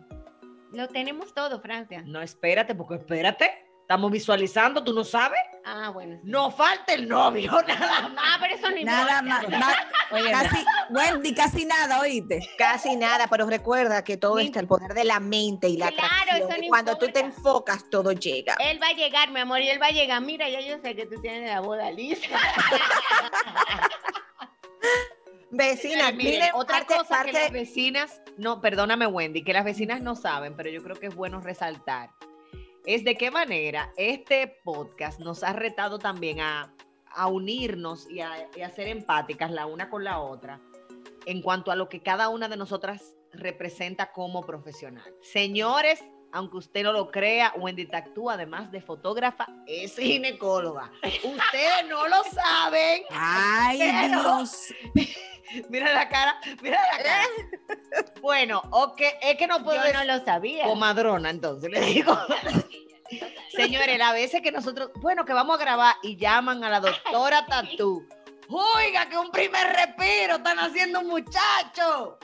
Lo 0.72 0.88
tenemos 0.88 1.32
todo, 1.34 1.60
Francia. 1.60 2.02
No, 2.06 2.20
espérate, 2.20 2.74
porque 2.74 2.96
espérate. 2.96 3.62
Estamos 3.80 4.10
visualizando, 4.10 4.82
tú 4.82 4.92
no 4.92 5.04
sabes. 5.04 5.38
Ah, 5.64 5.90
bueno. 5.90 6.16
sí. 6.16 6.22
No 6.24 6.50
falta 6.50 6.92
el 6.92 7.08
novio, 7.08 7.52
nada 7.68 8.08
más. 8.08 8.24
Ah, 8.26 8.36
pero 8.40 8.54
eso 8.56 8.68
no 8.68 8.82
Nada 8.82 9.22
más. 9.22 9.44
Oye, 10.10 10.30
Casi, 10.30 10.64
Wendy, 10.90 11.34
casi 11.34 11.64
nada, 11.64 12.00
oíste. 12.00 12.40
Casi 12.58 12.96
nada, 12.96 13.26
pero 13.28 13.46
recuerda 13.46 14.02
que 14.04 14.16
todo 14.16 14.38
está 14.40 14.58
el 14.60 14.66
poder 14.66 14.92
de 14.92 15.04
la 15.04 15.20
mente 15.20 15.68
y 15.68 15.76
la 15.76 15.90
Claro, 15.92 16.12
atracción. 16.22 16.50
eso 16.50 16.62
no 16.62 16.68
cuando 16.68 16.98
tú 16.98 17.08
te 17.08 17.20
enfocas, 17.20 17.88
todo 17.90 18.10
llega. 18.12 18.56
Él 18.60 18.80
va 18.82 18.88
a 18.88 18.92
llegar, 18.92 19.30
mi 19.30 19.40
amor, 19.40 19.60
y 19.60 19.70
él 19.70 19.80
va 19.80 19.86
a 19.86 19.90
llegar. 19.90 20.20
Mira, 20.20 20.48
ya 20.48 20.60
yo 20.60 20.78
sé 20.82 20.94
que 20.96 21.06
tú 21.06 21.20
tienes 21.20 21.48
la 21.48 21.60
boda 21.60 21.90
lista. 21.92 22.38
Vecina, 25.56 26.12
Miren, 26.12 26.16
miren, 26.32 26.50
otra 26.54 26.78
parte- 26.78 26.96
cosa 26.96 27.24
que 27.24 27.32
las 27.32 27.50
vecinas, 27.52 28.20
no, 28.36 28.60
perdóname 28.60 29.06
Wendy, 29.06 29.42
que 29.42 29.52
las 29.52 29.64
vecinas 29.64 30.00
no 30.02 30.14
saben, 30.14 30.54
pero 30.56 30.70
yo 30.70 30.82
creo 30.82 30.96
que 30.96 31.06
es 31.06 31.14
bueno 31.14 31.40
resaltar, 31.40 32.10
es 32.84 33.04
de 33.04 33.16
qué 33.16 33.30
manera 33.30 33.92
este 33.96 34.58
podcast 34.64 35.18
nos 35.20 35.42
ha 35.42 35.52
retado 35.52 35.98
también 35.98 36.40
a, 36.40 36.72
a 37.10 37.26
unirnos 37.28 38.08
y 38.10 38.20
a, 38.20 38.48
y 38.54 38.60
a 38.60 38.70
ser 38.70 38.88
empáticas 38.88 39.50
la 39.50 39.66
una 39.66 39.88
con 39.90 40.04
la 40.04 40.20
otra 40.20 40.60
en 41.24 41.42
cuanto 41.42 41.70
a 41.72 41.76
lo 41.76 41.88
que 41.88 42.00
cada 42.02 42.28
una 42.28 42.48
de 42.48 42.56
nosotras 42.56 43.16
representa 43.32 44.12
como 44.12 44.42
profesional. 44.42 45.12
Señores, 45.20 46.04
aunque 46.32 46.56
usted 46.58 46.82
no 46.82 46.92
lo 46.92 47.10
crea, 47.10 47.52
Wendy 47.56 47.86
Tactú, 47.86 48.30
además 48.30 48.70
de 48.70 48.80
fotógrafa, 48.80 49.46
es 49.66 49.96
ginecóloga. 49.96 50.90
Ustedes 51.22 51.86
no 51.88 52.06
lo 52.08 52.22
saben. 52.24 53.02
Ay, 53.10 53.78
Pero- 53.78 54.22
Dios. 54.22 54.74
Mira 55.68 55.92
la 55.92 56.08
cara, 56.08 56.40
mira 56.60 56.80
la 56.92 57.02
cara. 57.02 57.24
Bueno, 58.20 58.60
ok, 58.72 59.00
es 59.22 59.36
que 59.38 59.46
no 59.46 59.62
puedo 59.62 59.80
Yo 59.86 59.92
no 59.92 60.04
lo 60.04 60.24
sabía. 60.24 60.64
comadrona, 60.64 61.30
entonces 61.30 61.70
le 61.70 61.80
digo. 61.82 62.18
Señores, 63.52 64.00
a 64.00 64.12
veces 64.12 64.42
que 64.42 64.50
nosotros, 64.50 64.90
bueno, 64.96 65.24
que 65.24 65.32
vamos 65.32 65.56
a 65.56 65.62
grabar 65.62 65.94
y 66.02 66.16
llaman 66.16 66.64
a 66.64 66.68
la 66.68 66.80
doctora 66.80 67.46
Tatú. 67.46 68.06
Oiga, 68.48 69.08
que 69.08 69.16
un 69.16 69.30
primer 69.30 69.66
respiro, 69.68 70.36
están 70.36 70.58
haciendo 70.58 71.00
un 71.00 71.06
muchacho. 71.06 72.18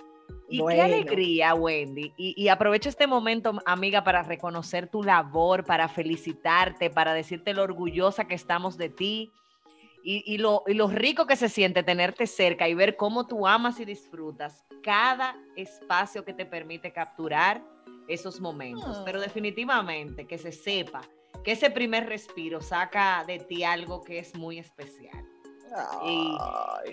Y 0.48 0.64
qué 0.66 0.82
alegría, 0.82 1.54
Wendy. 1.54 2.12
Y, 2.16 2.34
y 2.36 2.48
aprovecho 2.48 2.88
este 2.88 3.06
momento, 3.06 3.58
amiga, 3.64 4.04
para 4.04 4.22
reconocer 4.22 4.86
tu 4.88 5.02
labor, 5.02 5.64
para 5.64 5.88
felicitarte, 5.88 6.90
para 6.90 7.14
decirte 7.14 7.54
lo 7.54 7.62
orgullosa 7.62 8.26
que 8.26 8.34
estamos 8.34 8.76
de 8.76 8.90
ti 8.90 9.32
y, 10.04 10.22
y 10.26 10.38
lo, 10.38 10.62
y 10.66 10.74
lo 10.74 10.88
rico 10.88 11.26
que 11.26 11.36
se 11.36 11.48
siente 11.48 11.82
tenerte 11.82 12.26
cerca 12.26 12.68
y 12.68 12.74
ver 12.74 12.96
cómo 12.96 13.26
tú 13.26 13.46
amas 13.46 13.80
y 13.80 13.84
disfrutas 13.84 14.64
cada 14.82 15.36
espacio 15.56 16.24
que 16.24 16.34
te 16.34 16.44
permite 16.44 16.92
capturar 16.92 17.62
esos 18.08 18.40
momentos. 18.40 19.00
Pero 19.04 19.20
definitivamente 19.20 20.26
que 20.26 20.38
se 20.38 20.52
sepa 20.52 21.02
que 21.44 21.52
ese 21.52 21.70
primer 21.70 22.08
respiro 22.08 22.60
saca 22.60 23.24
de 23.26 23.38
ti 23.38 23.64
algo 23.64 24.02
que 24.02 24.18
es 24.18 24.34
muy 24.36 24.58
especial. 24.58 25.31
Y, 26.04 26.36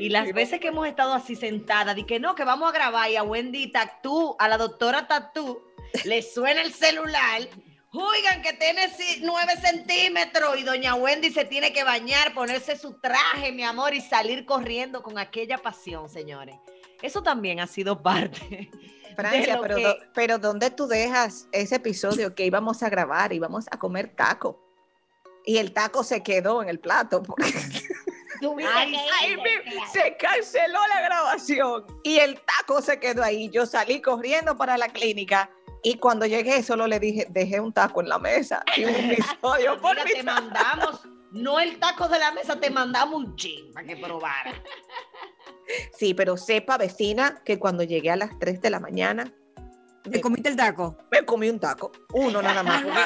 y 0.05 0.09
las 0.09 0.31
veces 0.33 0.59
que 0.59 0.67
hemos 0.69 0.87
estado 0.87 1.13
así 1.13 1.35
sentadas, 1.35 1.95
di 1.95 2.03
que 2.05 2.19
no, 2.19 2.35
que 2.35 2.43
vamos 2.43 2.69
a 2.69 2.71
grabar 2.71 3.09
y 3.09 3.15
a 3.17 3.23
Wendy 3.23 3.71
Tatú, 3.71 4.35
a 4.39 4.47
la 4.47 4.57
doctora 4.57 5.07
Tatú, 5.07 5.61
le 6.05 6.21
suena 6.21 6.61
el 6.61 6.73
celular. 6.73 7.41
Oigan, 7.91 8.41
que 8.43 8.53
tiene 8.53 8.87
si- 8.89 9.21
nueve 9.21 9.53
centímetros 9.59 10.57
y 10.59 10.63
doña 10.63 10.93
Wendy 10.95 11.31
se 11.31 11.43
tiene 11.45 11.73
que 11.73 11.83
bañar, 11.83 12.33
ponerse 12.35 12.77
su 12.77 12.99
traje, 12.99 13.51
mi 13.51 13.63
amor, 13.63 13.93
y 13.95 14.01
salir 14.01 14.45
corriendo 14.45 15.01
con 15.01 15.17
aquella 15.17 15.57
pasión, 15.57 16.07
señores. 16.07 16.55
Eso 17.01 17.23
también 17.23 17.59
ha 17.59 17.67
sido 17.67 18.01
parte. 18.03 18.69
Francia, 19.15 19.59
pero, 19.61 19.75
que- 19.75 19.83
do- 19.83 19.97
pero 20.13 20.37
¿dónde 20.37 20.69
tú 20.69 20.87
dejas 20.87 21.47
ese 21.51 21.75
episodio 21.75 22.35
que 22.35 22.45
íbamos 22.45 22.83
a 22.83 22.89
grabar? 22.89 23.33
Íbamos 23.33 23.65
a 23.71 23.77
comer 23.77 24.15
taco. 24.15 24.63
Y 25.45 25.57
el 25.57 25.73
taco 25.73 26.03
se 26.03 26.21
quedó 26.21 26.61
en 26.61 26.69
el 26.69 26.79
plato. 26.79 27.23
porque- 27.23 27.78
Ay, 28.41 28.95
Ay, 29.21 29.37
se 29.91 30.15
canceló 30.17 30.79
la 30.87 31.01
grabación. 31.01 31.85
Y 32.03 32.17
el 32.19 32.39
taco 32.41 32.81
se 32.81 32.99
quedó 32.99 33.23
ahí. 33.23 33.49
Yo 33.49 33.65
salí 33.65 34.01
corriendo 34.01 34.57
para 34.57 34.77
la 34.77 34.89
clínica. 34.89 35.49
Y 35.83 35.95
cuando 35.95 36.25
llegué, 36.25 36.61
solo 36.63 36.87
le 36.87 36.99
dije, 36.99 37.27
dejé 37.29 37.59
un 37.59 37.73
taco 37.73 38.01
en 38.01 38.09
la 38.09 38.19
mesa. 38.19 38.63
Y 38.75 38.85
un 38.85 38.95
episodio 38.95 39.79
por 39.79 39.95
Mira, 39.95 40.05
mi 40.05 40.13
te 40.13 40.23
mandamos, 40.23 41.01
no 41.31 41.59
el 41.59 41.79
taco 41.79 42.07
de 42.07 42.19
la 42.19 42.31
mesa, 42.31 42.59
te 42.59 42.69
mandamos 42.69 43.23
un 43.23 43.35
chin 43.35 43.71
para 43.73 43.87
que 43.87 43.95
probara. 43.95 44.53
Sí, 45.97 46.13
pero 46.13 46.35
sepa, 46.35 46.77
vecina, 46.77 47.41
que 47.45 47.59
cuando 47.59 47.83
llegué 47.83 48.11
a 48.11 48.15
las 48.15 48.37
3 48.39 48.61
de 48.61 48.69
la 48.69 48.79
mañana, 48.79 49.31
¿Te 50.03 50.21
comiste 50.21 50.49
el 50.49 50.55
taco? 50.55 50.97
me 51.11 51.25
comí 51.25 51.49
un 51.49 51.59
taco. 51.59 51.91
Uno 52.13 52.41
nada 52.41 52.63
más. 52.63 52.81
porque- 52.83 52.99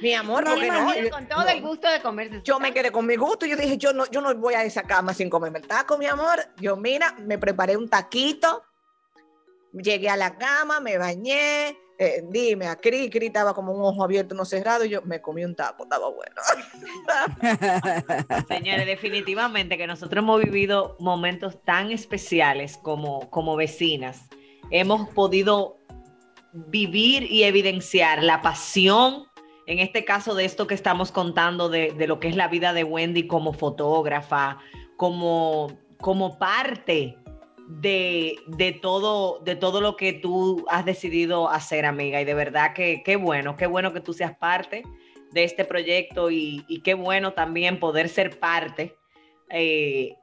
mi 0.00 0.14
amor, 0.14 0.44
No, 0.44 0.50
porque 0.52 0.68
no. 0.68 0.94
yo- 0.94 1.10
Con 1.10 1.26
todo 1.28 1.46
el 1.48 1.62
gusto 1.62 1.88
de 1.90 2.00
comerse. 2.02 2.40
Yo 2.44 2.58
me 2.58 2.72
quedé 2.72 2.90
con 2.90 3.06
mi 3.06 3.16
gusto. 3.16 3.46
Yo 3.46 3.56
dije, 3.56 3.78
yo 3.78 3.92
no, 3.92 4.06
yo 4.10 4.20
no 4.20 4.34
voy 4.34 4.54
a 4.54 4.64
esa 4.64 4.82
cama 4.82 5.14
sin 5.14 5.30
comerme 5.30 5.60
el 5.60 5.66
taco, 5.66 5.96
mi 5.98 6.06
amor. 6.06 6.38
Yo, 6.56 6.76
mira, 6.76 7.14
me 7.20 7.38
preparé 7.38 7.76
un 7.76 7.88
taquito. 7.88 8.62
Llegué 9.72 10.08
a 10.10 10.16
la 10.16 10.36
cama, 10.36 10.80
me 10.80 10.98
bañé. 10.98 11.78
eh, 11.98 12.24
dime, 12.28 12.66
a 12.66 12.74
Cri, 12.74 13.08
Cri 13.10 13.26
estaba 13.26 13.54
como 13.54 13.72
un 13.72 13.80
ojo 13.84 14.02
abierto, 14.02 14.34
no 14.34 14.44
cerrado. 14.44 14.84
Y 14.84 14.88
yo 14.88 15.02
me 15.02 15.22
comí 15.22 15.44
un 15.44 15.54
taco, 15.54 15.84
estaba 15.84 16.08
bueno. 16.10 16.34
Señores, 18.48 18.86
definitivamente 18.86 19.76
que 19.78 19.86
nosotros 19.86 20.22
hemos 20.22 20.42
vivido 20.42 20.96
momentos 20.98 21.62
tan 21.64 21.92
especiales 21.92 22.76
como, 22.78 23.30
como 23.30 23.54
vecinas. 23.56 24.22
Hemos 24.70 25.08
podido 25.10 25.76
vivir 26.52 27.24
y 27.30 27.44
evidenciar 27.44 28.22
la 28.22 28.42
pasión, 28.42 29.26
en 29.66 29.78
este 29.78 30.04
caso 30.04 30.34
de 30.34 30.44
esto 30.44 30.66
que 30.66 30.74
estamos 30.74 31.12
contando, 31.12 31.68
de, 31.68 31.92
de 31.92 32.06
lo 32.06 32.20
que 32.20 32.28
es 32.28 32.36
la 32.36 32.48
vida 32.48 32.72
de 32.72 32.84
Wendy 32.84 33.26
como 33.26 33.52
fotógrafa, 33.52 34.58
como, 34.96 35.78
como 35.98 36.38
parte 36.38 37.16
de, 37.68 38.36
de 38.48 38.72
todo, 38.72 39.38
de 39.40 39.56
todo 39.56 39.80
lo 39.80 39.96
que 39.96 40.12
tú 40.12 40.64
has 40.68 40.84
decidido 40.84 41.48
hacer, 41.48 41.86
amiga. 41.86 42.20
Y 42.20 42.24
de 42.24 42.34
verdad 42.34 42.74
que 42.74 43.02
qué 43.04 43.16
bueno, 43.16 43.56
qué 43.56 43.66
bueno 43.66 43.92
que 43.92 44.00
tú 44.00 44.12
seas 44.12 44.36
parte 44.36 44.82
de 45.30 45.44
este 45.44 45.64
proyecto 45.64 46.30
y, 46.30 46.64
qué 46.84 46.94
bueno 46.94 47.32
también 47.32 47.80
poder 47.80 48.08
ser 48.10 48.38
parte 48.38 48.94
eh, 49.48 50.14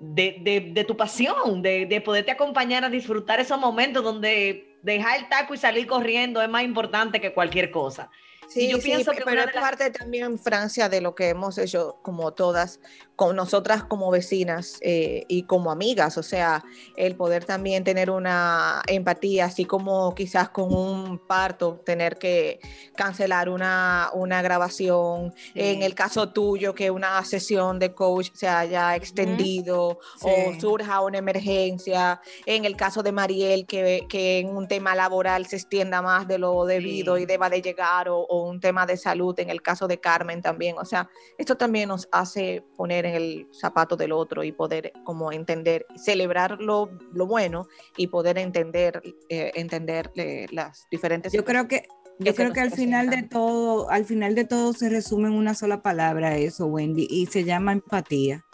de, 0.00 0.36
de- 0.40 0.70
de 0.72 0.84
tu 0.84 0.96
pasión, 0.96 1.60
de, 1.60 1.84
de 1.84 2.00
poderte 2.00 2.30
acompañar 2.30 2.84
a 2.84 2.88
disfrutar 2.88 3.40
esos 3.40 3.58
momentos 3.60 4.02
donde 4.02 4.67
dejar 4.82 5.18
el 5.18 5.28
taco 5.28 5.54
y 5.54 5.58
salir 5.58 5.86
corriendo 5.86 6.42
es 6.42 6.48
más 6.48 6.62
importante 6.62 7.20
que 7.20 7.32
cualquier 7.32 7.70
cosa. 7.70 8.10
Sí, 8.48 8.66
Y 8.66 8.70
yo 8.70 8.78
sí, 8.78 8.84
pienso 8.84 9.12
que 9.12 9.22
pero 9.24 9.42
es 9.42 9.52
parte 9.52 9.90
también, 9.90 10.38
Francia, 10.38 10.88
de 10.88 11.00
lo 11.00 11.14
que 11.14 11.28
hemos 11.28 11.58
hecho 11.58 11.98
como 12.02 12.32
todas, 12.32 12.80
con 13.18 13.34
nosotras 13.34 13.82
como 13.82 14.12
vecinas 14.12 14.78
eh, 14.80 15.24
y 15.26 15.42
como 15.42 15.72
amigas, 15.72 16.16
o 16.18 16.22
sea, 16.22 16.62
el 16.96 17.16
poder 17.16 17.44
también 17.44 17.82
tener 17.82 18.10
una 18.10 18.80
empatía, 18.86 19.46
así 19.46 19.64
como 19.64 20.14
quizás 20.14 20.50
con 20.50 20.72
un 20.72 21.18
parto, 21.26 21.80
tener 21.84 22.16
que 22.16 22.60
cancelar 22.94 23.48
una, 23.48 24.10
una 24.14 24.40
grabación, 24.40 25.34
en 25.56 25.82
el 25.82 25.96
caso 25.96 26.28
tuyo, 26.30 26.76
que 26.76 26.92
una 26.92 27.24
sesión 27.24 27.80
de 27.80 27.92
coach 27.92 28.30
se 28.34 28.46
haya 28.46 28.94
extendido 28.94 29.98
o 30.22 30.52
Sí. 30.52 30.60
surja 30.60 31.00
una 31.00 31.18
emergencia, 31.18 32.20
en 32.46 32.64
el 32.64 32.76
caso 32.76 33.02
de 33.02 33.10
Mariel, 33.10 33.66
que, 33.66 34.06
que 34.08 34.38
en 34.38 34.48
un 34.56 34.68
tema 34.68 34.94
laboral 34.94 35.44
se 35.46 35.56
extienda 35.56 36.02
más 36.02 36.28
de 36.28 36.38
lo 36.38 36.64
debido 36.66 37.16
Sí. 37.16 37.22
y 37.24 37.26
deba 37.26 37.50
de 37.50 37.60
llegar 37.62 38.08
o, 38.08 38.20
o 38.20 38.38
o 38.38 38.42
un 38.42 38.60
tema 38.60 38.86
de 38.86 38.96
salud 38.96 39.34
en 39.40 39.50
el 39.50 39.60
caso 39.62 39.88
de 39.88 39.98
Carmen 39.98 40.40
también. 40.42 40.76
O 40.78 40.84
sea, 40.84 41.10
esto 41.38 41.56
también 41.56 41.88
nos 41.88 42.08
hace 42.12 42.62
poner 42.76 43.04
en 43.08 43.14
el 43.14 43.48
zapato 43.52 43.96
del 43.96 44.12
otro 44.12 44.44
y 44.44 44.52
poder 44.52 44.92
como 45.04 45.32
entender, 45.32 45.86
celebrar 45.96 46.60
lo, 46.60 46.90
lo 47.12 47.26
bueno 47.26 47.68
y 47.96 48.08
poder 48.08 48.38
entender, 48.38 49.02
eh, 49.28 49.52
entender 49.54 50.10
eh, 50.16 50.46
las 50.50 50.86
diferentes. 50.90 51.32
Yo 51.32 51.44
creo 51.44 51.68
que 51.68 51.88
yo 52.20 52.34
creo 52.34 52.52
que 52.52 52.60
al 52.60 52.72
final 52.72 53.10
de 53.10 53.22
todo, 53.22 53.90
al 53.90 54.04
final 54.04 54.34
de 54.34 54.44
todo 54.44 54.72
se 54.72 54.88
resume 54.88 55.28
en 55.28 55.34
una 55.34 55.54
sola 55.54 55.82
palabra 55.82 56.36
eso, 56.36 56.66
Wendy, 56.66 57.06
y 57.08 57.26
se 57.26 57.44
llama 57.44 57.72
empatía. 57.72 58.44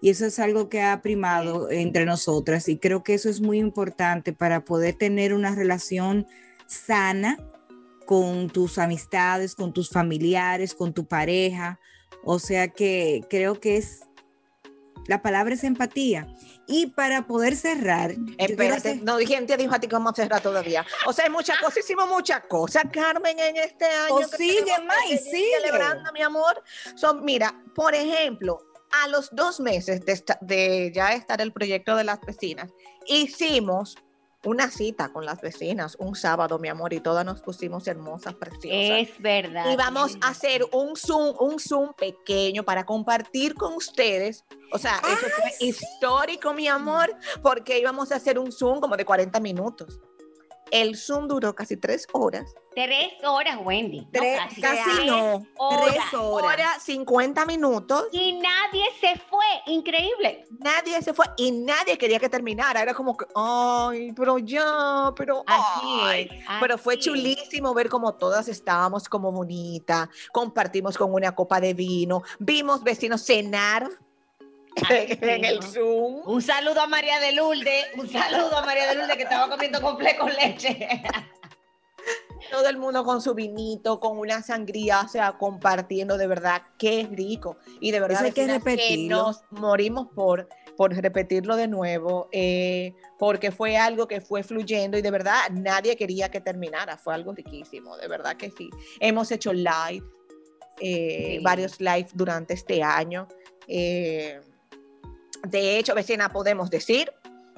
Y 0.00 0.10
eso 0.10 0.26
es 0.26 0.38
algo 0.38 0.68
que 0.68 0.82
ha 0.82 1.00
primado 1.00 1.70
entre 1.70 2.06
nosotras 2.06 2.68
y 2.68 2.78
creo 2.78 3.04
que 3.04 3.14
eso 3.14 3.28
es 3.28 3.40
muy 3.40 3.58
importante 3.58 4.32
para 4.32 4.64
poder 4.64 4.96
tener 4.96 5.32
una 5.32 5.54
relación 5.54 6.26
sana 6.66 7.38
con 8.04 8.50
tus 8.50 8.78
amistades, 8.78 9.54
con 9.54 9.72
tus 9.72 9.88
familiares, 9.90 10.74
con 10.74 10.92
tu 10.92 11.06
pareja. 11.06 11.80
O 12.24 12.38
sea 12.38 12.68
que 12.68 13.22
creo 13.28 13.60
que 13.60 13.76
es, 13.76 14.02
la 15.06 15.20
palabra 15.22 15.54
es 15.54 15.64
empatía. 15.64 16.26
Y 16.66 16.86
para 16.86 17.26
poder 17.26 17.56
cerrar, 17.56 18.14
Espérate, 18.38 18.76
hacer- 18.92 19.02
no, 19.02 19.18
¿quién 19.18 19.46
te 19.46 19.56
dijo 19.58 19.74
a 19.74 19.78
ti 19.78 19.86
que 19.86 19.94
vamos 19.94 20.12
a 20.12 20.16
cerrar 20.22 20.40
todavía? 20.40 20.86
O 21.06 21.12
sea, 21.12 21.26
hay 21.26 21.30
muchas 21.30 21.58
cosas, 21.58 21.78
hicimos 21.78 22.08
muchas 22.08 22.40
cosas, 22.46 22.84
Carmen, 22.90 23.38
en 23.38 23.56
este 23.56 23.84
año. 23.84 24.14
O 24.14 24.18
que 24.20 24.36
sigue, 24.38 24.72
May, 24.86 25.10
que 25.10 25.18
sigue. 25.18 25.56
Celebrando, 25.60 26.10
mi 26.12 26.22
amor. 26.22 26.62
Son, 26.94 27.22
mira, 27.22 27.54
por 27.74 27.94
ejemplo, 27.94 28.58
a 29.04 29.08
los 29.08 29.28
dos 29.34 29.60
meses 29.60 30.06
de, 30.06 30.12
esta- 30.12 30.38
de 30.40 30.90
ya 30.94 31.12
estar 31.12 31.40
el 31.42 31.52
proyecto 31.52 31.96
de 31.96 32.04
las 32.04 32.20
vecinas, 32.22 32.70
hicimos 33.06 33.96
una 34.44 34.70
cita 34.70 35.12
con 35.12 35.24
las 35.24 35.40
vecinas 35.40 35.96
un 35.98 36.14
sábado, 36.14 36.58
mi 36.58 36.68
amor, 36.68 36.92
y 36.92 37.00
todas 37.00 37.24
nos 37.24 37.40
pusimos 37.40 37.86
hermosas, 37.86 38.34
preciosas. 38.34 39.08
Es 39.08 39.20
verdad. 39.20 39.70
Y 39.72 39.76
vamos 39.76 40.16
a 40.20 40.28
hacer 40.28 40.64
un 40.72 40.96
Zoom, 40.96 41.34
un 41.40 41.58
Zoom 41.58 41.92
pequeño 41.94 42.64
para 42.64 42.84
compartir 42.84 43.54
con 43.54 43.74
ustedes. 43.74 44.44
O 44.72 44.78
sea, 44.78 45.00
eso 45.06 45.26
fue 45.36 45.68
histórico, 45.68 46.52
mi 46.52 46.68
amor, 46.68 47.14
porque 47.42 47.78
íbamos 47.78 48.12
a 48.12 48.16
hacer 48.16 48.38
un 48.38 48.52
Zoom 48.52 48.80
como 48.80 48.96
de 48.96 49.04
40 49.04 49.38
minutos. 49.40 50.00
El 50.74 50.96
Zoom 50.96 51.28
duró 51.28 51.54
casi 51.54 51.76
tres 51.76 52.04
horas. 52.12 52.52
Tres 52.74 53.12
horas, 53.24 53.58
Wendy. 53.62 54.00
No, 54.00 54.08
Tres- 54.12 54.38
casi. 54.40 54.60
casi 54.60 54.90
Tres 54.96 55.06
no, 55.06 55.46
horas. 55.56 55.86
tres 55.86 56.14
horas, 56.14 56.82
50 56.82 57.46
minutos. 57.46 58.08
Y 58.10 58.32
nadie 58.40 58.84
se 59.00 59.16
fue. 59.30 59.44
Increíble. 59.66 60.44
Nadie 60.58 61.00
se 61.00 61.14
fue 61.14 61.26
y 61.36 61.52
nadie 61.52 61.96
quería 61.96 62.18
que 62.18 62.28
terminara. 62.28 62.82
Era 62.82 62.92
como 62.92 63.16
que, 63.16 63.24
ay, 63.36 64.12
pero 64.16 64.38
ya, 64.38 65.12
pero. 65.16 65.44
Así 65.46 65.86
ay". 66.02 66.28
es. 66.32 66.44
Pero 66.58 66.76
fue 66.76 66.94
así 66.94 67.04
chulísimo 67.04 67.72
ver 67.72 67.88
cómo 67.88 68.14
todas 68.14 68.48
estábamos 68.48 69.08
como 69.08 69.30
bonita, 69.30 70.10
compartimos 70.32 70.98
con 70.98 71.14
una 71.14 71.32
copa 71.36 71.60
de 71.60 71.72
vino, 71.74 72.22
vimos 72.40 72.82
vecinos 72.82 73.22
cenar 73.22 73.88
Ay, 74.88 75.18
en 75.20 75.44
el 75.44 75.62
Zoom. 75.62 76.22
Un 76.26 76.42
saludo 76.42 76.80
a 76.80 76.86
María 76.86 77.20
de 77.20 77.32
Lourdes, 77.32 77.86
un 77.96 78.08
saludo 78.08 78.56
a 78.56 78.64
María 78.66 78.86
de 78.88 78.96
Lourdes 78.96 79.16
que 79.16 79.22
estaba 79.22 79.48
comiendo 79.48 79.80
completo 79.80 80.20
con 80.22 80.32
leche. 80.32 81.02
Todo 82.50 82.68
el 82.68 82.76
mundo 82.76 83.04
con 83.04 83.20
su 83.22 83.34
vinito, 83.34 83.98
con 83.98 84.18
una 84.18 84.42
sangría, 84.42 85.00
o 85.00 85.08
sea, 85.08 85.32
compartiendo 85.38 86.18
de 86.18 86.26
verdad, 86.26 86.62
qué 86.78 87.08
rico. 87.10 87.56
Y 87.80 87.90
de 87.90 88.00
verdad 88.00 88.24
hay 88.24 88.32
que 88.32 89.06
nos 89.08 89.42
morimos 89.50 90.08
por, 90.14 90.48
por 90.76 90.94
repetirlo 90.94 91.56
de 91.56 91.66
nuevo, 91.68 92.28
eh, 92.32 92.92
porque 93.18 93.50
fue 93.50 93.76
algo 93.78 94.06
que 94.06 94.20
fue 94.20 94.42
fluyendo 94.42 94.98
y 94.98 95.02
de 95.02 95.10
verdad 95.10 95.38
nadie 95.52 95.96
quería 95.96 96.30
que 96.30 96.40
terminara. 96.40 96.98
Fue 96.98 97.14
algo 97.14 97.32
riquísimo, 97.32 97.96
de 97.96 98.08
verdad 98.08 98.36
que 98.36 98.50
sí. 98.50 98.68
Hemos 99.00 99.32
hecho 99.32 99.52
live, 99.52 100.04
eh, 100.80 101.36
Sí. 101.38 101.42
varios 101.42 101.80
live 101.80 102.08
durante 102.12 102.54
este 102.54 102.82
año. 102.82 103.26
eh, 103.66 104.40
de 105.46 105.78
hecho, 105.78 105.94
vecina, 105.94 106.28
podemos 106.30 106.70
decir, 106.70 107.12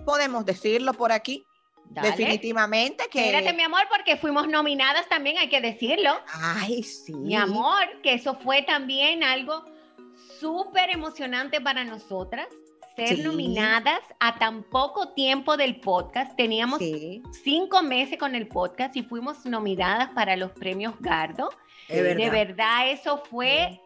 podemos 0.05 0.45
decirlo 0.45 0.93
por 0.95 1.12
aquí, 1.12 1.45
Dale. 1.87 2.11
definitivamente 2.11 3.05
que... 3.11 3.26
Espérate, 3.26 3.53
mi 3.57 3.62
amor, 3.62 3.82
porque 3.91 4.16
fuimos 4.16 4.49
nominadas 4.49 5.09
también, 5.09 5.39
hay 5.39 5.49
que 5.49 5.61
decirlo. 5.61 6.11
Ay, 6.32 6.82
sí. 6.82 7.14
Mi 7.14 7.34
amor, 7.37 8.01
que 8.03 8.14
eso 8.14 8.34
fue 8.34 8.62
también 8.62 9.22
algo 9.22 9.64
súper 10.41 10.91
emocionante 10.91 11.61
para 11.61 11.84
nosotras. 11.84 12.47
Ser 12.97 13.16
Sí. 13.16 13.22
nominadas 13.22 14.01
a 14.20 14.39
tan 14.39 14.62
poco 14.62 15.11
tiempo 15.12 15.59
del 15.59 15.80
podcast. 15.80 16.34
Teníamos 16.34 16.78
Sí. 16.78 17.22
cinco 17.45 17.82
meses 17.82 18.18
con 18.18 18.34
el 18.34 18.49
podcast 18.49 18.97
y 18.97 19.03
fuimos 19.03 19.45
nominadas 19.45 20.09
para 20.14 20.34
los 20.34 20.53
premios 20.53 20.95
Gardo. 21.01 21.51
Es 21.89 22.03
verdad. 22.03 22.24
De 22.24 22.30
verdad, 22.30 22.91
eso 22.91 23.22
fue 23.30 23.78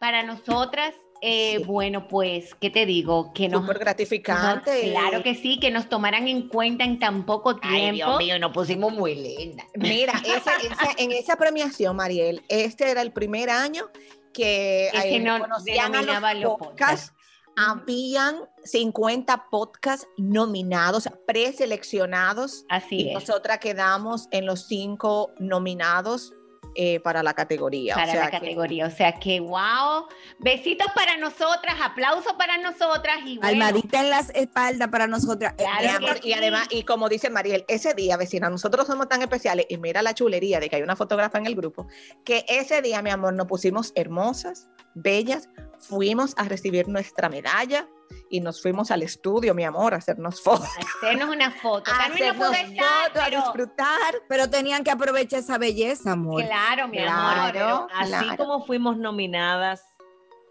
para 0.00 0.24
nosotras, 0.24 0.94
eh, 1.22 1.56
Sí. 1.58 1.64
bueno, 1.64 2.08
pues, 2.08 2.54
¿qué 2.60 2.70
te 2.70 2.86
digo? 2.86 3.32
Que 3.32 3.48
nos... 3.48 3.62
Súper 3.62 3.78
gratificante. 3.78 4.90
Claro 4.90 5.22
que 5.22 5.34
sí, 5.34 5.58
que 5.60 5.70
nos 5.70 5.88
tomaran 5.88 6.28
en 6.28 6.48
cuenta 6.48 6.84
en 6.84 6.98
tan 6.98 7.24
poco 7.26 7.56
tiempo. 7.56 7.76
Ay, 7.76 7.92
Dios 7.92 8.18
mío, 8.18 8.38
nos 8.38 8.52
pusimos 8.52 8.92
muy 8.92 9.14
lindas. 9.14 9.66
Mira, 9.74 10.12
esa- 10.26 10.56
esa- 10.56 10.94
en 10.98 11.12
esa 11.12 11.36
premiación, 11.36 11.96
Mariel, 11.96 12.42
este 12.48 12.90
era 12.90 13.02
el 13.02 13.12
primer 13.12 13.50
año 13.50 13.88
que, 14.32 14.90
Que 14.92 15.00
se 15.00 15.16
eh, 15.16 15.38
conocían 15.40 15.94
a 15.94 16.02
los 16.02 16.40
los 16.40 16.58
podcasts. 16.58 17.12
Habían 17.58 18.40
50 18.64 19.46
podcasts 19.50 20.06
nominados, 20.18 21.08
preseleccionados, 21.26 22.66
Así 22.68 22.96
y 23.02 23.08
es. 23.08 23.14
nosotras 23.14 23.58
quedamos 23.58 24.28
en 24.30 24.44
los 24.44 24.66
cinco 24.66 25.30
nominados 25.38 26.34
eh, 26.76 27.00
para 27.00 27.22
la 27.22 27.34
categoría. 27.34 27.94
para 27.94 28.06
o 28.08 28.10
sea 28.12 28.24
la 28.24 28.30
que- 28.30 28.38
categoría. 28.38 28.86
O 28.86 28.90
sea 28.90 29.12
que, 29.12 29.40
wow, 29.40 30.06
besitos 30.38 30.86
para 30.94 31.16
nosotras, 31.16 31.74
aplausos 31.82 32.34
para 32.34 32.58
nosotras 32.58 33.18
y 33.24 33.38
bueno, 33.38 33.48
Almadita 33.48 34.00
en 34.00 34.10
las 34.10 34.30
espaldas 34.34 34.88
para 34.88 35.06
nosotras. 35.06 35.54
Eh, 35.58 35.64
Claro 35.80 36.06
amor, 36.06 36.20
y 36.22 36.32
además, 36.32 36.68
y 36.70 36.82
como 36.84 37.08
dice 37.08 37.30
Mariel, 37.30 37.64
ese 37.68 37.94
día, 37.94 38.16
vecina, 38.16 38.48
nosotros 38.50 38.86
somos 38.86 39.08
tan 39.08 39.22
especiales, 39.22 39.66
y 39.68 39.76
mira 39.78 40.02
la 40.02 40.14
chulería 40.14 40.60
de 40.60 40.68
que 40.68 40.76
hay 40.76 40.82
una 40.82 40.96
fotógrafa 40.96 41.38
en 41.38 41.46
el 41.46 41.54
grupo, 41.56 41.86
que 42.24 42.44
ese 42.48 42.82
día, 42.82 43.02
mi 43.02 43.10
amor, 43.10 43.34
nos 43.34 43.46
pusimos 43.46 43.92
hermosas, 43.94 44.68
bellas, 44.96 45.48
fuimos 45.78 46.34
a 46.36 46.44
recibir 46.44 46.88
nuestra 46.88 47.28
medalla 47.28 47.86
y 48.30 48.40
nos 48.40 48.60
fuimos 48.62 48.90
al 48.90 49.02
estudio, 49.02 49.54
mi 49.54 49.62
amor, 49.64 49.94
a 49.94 49.98
hacernos 49.98 50.40
fotos. 50.42 50.68
hacernos 51.00 51.28
una 51.34 51.50
foto. 51.52 51.90
A 51.90 52.08
no 52.08 52.14
hacernos 52.14 52.52
estar, 52.56 53.08
fotos, 53.12 53.22
a 53.22 53.30
disfrutar. 53.30 54.14
Pero 54.28 54.48
tenían 54.50 54.82
que 54.82 54.90
aprovechar 54.90 55.40
esa 55.40 55.58
belleza, 55.58 56.12
amor. 56.12 56.44
claro, 56.44 56.88
mi 56.88 56.98
Claro. 56.98 57.40
amor. 57.40 57.52
Pero 57.52 57.86
así 57.94 58.10
claro. 58.24 58.36
como 58.36 58.64
fuimos 58.66 58.96
nominadas, 58.96 59.82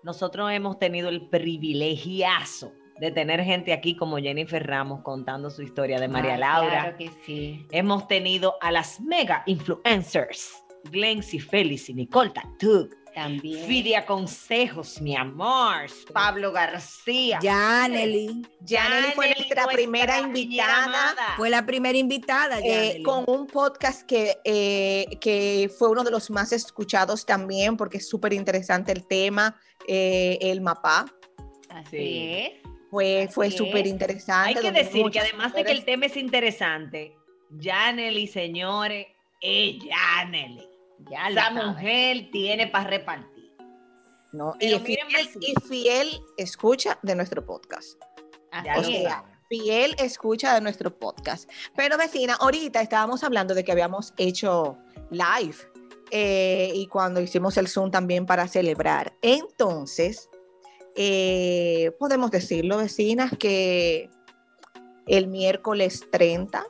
nosotros 0.03 0.51
hemos 0.51 0.77
tenido 0.79 1.09
el 1.09 1.27
privilegiazo 1.29 2.71
de 2.99 3.11
tener 3.11 3.43
gente 3.43 3.73
aquí 3.73 3.97
como 3.97 4.17
Jennifer 4.17 4.65
Ramos 4.65 5.01
contando 5.01 5.49
su 5.49 5.61
historia 5.61 5.99
de 5.99 6.07
María 6.07 6.35
Ay, 6.35 6.39
Laura. 6.39 6.69
Claro 6.81 6.97
que 6.97 7.11
sí. 7.25 7.65
Hemos 7.71 8.07
tenido 8.07 8.55
a 8.61 8.71
las 8.71 9.01
mega 9.01 9.43
influencers, 9.47 10.63
Glency 10.91 11.39
Félix 11.39 11.89
y 11.89 11.93
Nicole 11.93 12.29
Tatuk. 12.29 12.95
También. 13.15 13.65
Fidia 13.65 14.05
Consejos, 14.05 14.99
mi 15.01 15.15
amor. 15.15 15.87
Pablo 16.13 16.51
García. 16.51 17.39
Janely 17.41 18.45
Janely 18.67 19.11
fue 19.15 19.33
nuestra 19.33 19.65
primera 19.67 20.19
invitada. 20.19 21.15
fue 21.37 21.49
la 21.49 21.65
primera 21.65 21.97
invitada. 21.97 22.59
Eh, 22.59 22.87
Janely. 22.99 23.03
con 23.03 23.23
un 23.27 23.47
podcast 23.47 24.01
que, 24.03 24.37
eh, 24.43 25.17
que 25.21 25.71
fue 25.79 25.89
uno 25.89 26.03
de 26.03 26.11
los 26.11 26.29
más 26.29 26.51
escuchados 26.51 27.25
también, 27.25 27.77
porque 27.77 27.97
es 27.97 28.09
súper 28.09 28.33
interesante 28.33 28.91
el 28.91 29.07
tema, 29.07 29.57
eh, 29.87 30.37
el 30.41 30.59
mapa. 30.59 31.05
Así 31.69 31.97
Sí. 31.97 32.29
es. 32.37 32.51
Fue, 32.91 33.29
fue 33.31 33.49
súper 33.49 33.85
es. 33.87 33.93
interesante. 33.93 34.49
Hay 34.49 34.55
que 34.55 34.71
decir 34.71 35.09
que 35.09 35.19
además 35.21 35.53
de 35.53 35.63
que 35.63 35.71
el 35.71 35.83
tema 35.85 36.05
es 36.05 36.15
interesante, 36.17 37.15
Janely, 37.61 38.27
señores, 38.27 39.07
es 39.41 39.77
Janely. 39.89 40.67
Ya 41.09 41.29
Esa 41.29 41.51
mujer 41.51 42.29
tiene 42.31 42.67
para 42.67 42.89
repartir. 42.89 43.35
¿no? 44.31 44.53
Y, 44.59 44.71
Pero 44.71 44.79
fiel, 44.83 44.99
y 45.39 45.53
fiel 45.67 46.21
escucha 46.37 46.99
de 47.01 47.15
nuestro 47.15 47.45
podcast. 47.45 48.01
Así 48.51 48.65
Ya 48.65 48.79
O 48.79 48.83
sea, 48.83 49.23
fiel 49.49 49.95
escucha 49.97 50.53
de 50.53 50.61
nuestro 50.61 50.97
podcast. 50.97 51.49
Pero 51.75 51.97
vecina, 51.97 52.35
ahorita 52.35 52.81
estábamos 52.81 53.23
hablando 53.23 53.53
de 53.53 53.63
que 53.63 53.71
habíamos 53.71 54.13
hecho 54.17 54.77
live 55.09 55.55
eh, 56.11 56.71
y 56.73 56.87
cuando 56.87 57.21
hicimos 57.21 57.57
el 57.57 57.67
Zoom 57.67 57.91
también 57.91 58.25
para 58.25 58.47
celebrar. 58.47 59.13
Entonces, 59.21 60.29
eh, 60.95 61.91
podemos 61.99 62.31
decirlo, 62.31 62.77
vecinas, 62.77 63.31
que 63.37 64.09
el 65.07 65.27
miércoles 65.27 66.05
30, 66.11 66.65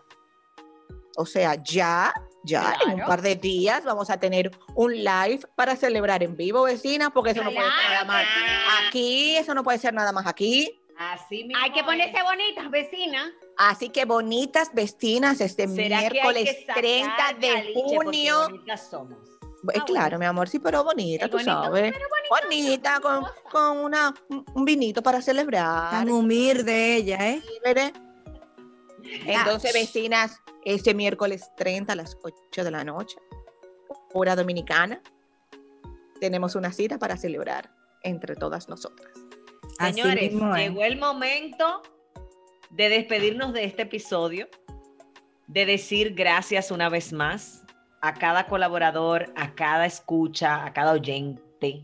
o 1.17 1.25
sea, 1.25 1.55
ya, 1.63 2.13
ya 2.45 2.75
en 2.85 2.93
un 3.01 3.05
par 3.07 3.21
de 3.21 3.35
días 3.35 3.83
vamos 3.83 4.09
a 4.09 4.19
tener 4.19 4.51
un 4.75 4.93
live 4.93 5.41
para 5.55 5.75
celebrar 5.75 6.23
en 6.23 6.35
vivo, 6.37 6.63
vecinas, 6.63 7.09
porque 7.13 7.31
eso 7.31 7.43
no 7.43 7.51
puede 7.51 7.67
ser 7.69 7.89
nada 7.89 8.05
más 8.05 8.25
aquí, 8.87 9.35
eso 9.35 9.53
no 9.53 9.63
puede 9.63 9.79
ser 9.79 9.93
nada 9.93 10.11
más 10.11 10.27
aquí. 10.27 10.79
Así 10.97 11.43
mismo 11.43 11.61
Hay 11.61 11.71
que 11.73 11.83
ponerse 11.83 12.23
bonitas, 12.23 12.71
vecinas. 12.71 13.29
Así 13.57 13.89
que 13.89 14.05
bonitas 14.05 14.69
vecinas 14.73 15.41
este 15.41 15.67
¿Será 15.67 15.99
que 15.99 16.05
hay 16.05 16.11
miércoles 16.11 16.43
que 16.55 16.65
sacar 16.65 16.75
30 16.75 17.33
de 17.39 17.73
junio. 17.73 18.43
bonitas 18.43 18.89
somos. 18.89 19.17
Eh, 19.73 19.79
claro, 19.85 20.19
mi 20.19 20.25
amor, 20.25 20.47
sí, 20.47 20.59
pero 20.59 20.83
bonita, 20.83 21.27
tú 21.27 21.37
bonito, 21.37 21.51
sabes. 21.51 21.91
pero 21.93 22.05
Bonita, 22.29 22.99
con, 22.99 23.25
con 23.51 23.77
una, 23.77 24.13
un 24.29 24.45
un 24.53 24.65
vinito 24.65 25.01
para 25.01 25.21
celebrar. 25.21 25.91
Tan 25.91 26.09
humilde 26.09 26.95
ella, 26.97 27.29
¿eh? 27.29 27.41
Entonces, 29.25 29.73
vecinas, 29.73 30.41
este 30.63 30.93
miércoles 30.93 31.51
30 31.57 31.93
a 31.93 31.95
las 31.95 32.17
8 32.23 32.63
de 32.63 32.71
la 32.71 32.83
noche, 32.83 33.17
hora 34.13 34.35
dominicana, 34.35 35.01
tenemos 36.19 36.55
una 36.55 36.71
cita 36.71 36.97
para 36.97 37.17
celebrar 37.17 37.71
entre 38.03 38.35
todas 38.35 38.69
nosotras. 38.69 39.11
Así 39.77 40.01
Señores, 40.01 40.31
mismo 40.31 40.55
es. 40.55 40.69
llegó 40.69 40.83
el 40.83 40.97
momento 40.97 41.81
de 42.69 42.89
despedirnos 42.89 43.53
de 43.53 43.65
este 43.65 43.83
episodio, 43.83 44.47
de 45.47 45.65
decir 45.65 46.13
gracias 46.13 46.71
una 46.71 46.89
vez 46.89 47.13
más 47.13 47.63
a 48.01 48.13
cada 48.13 48.47
colaborador, 48.47 49.31
a 49.35 49.55
cada 49.55 49.85
escucha, 49.85 50.65
a 50.65 50.73
cada 50.73 50.93
oyente, 50.93 51.81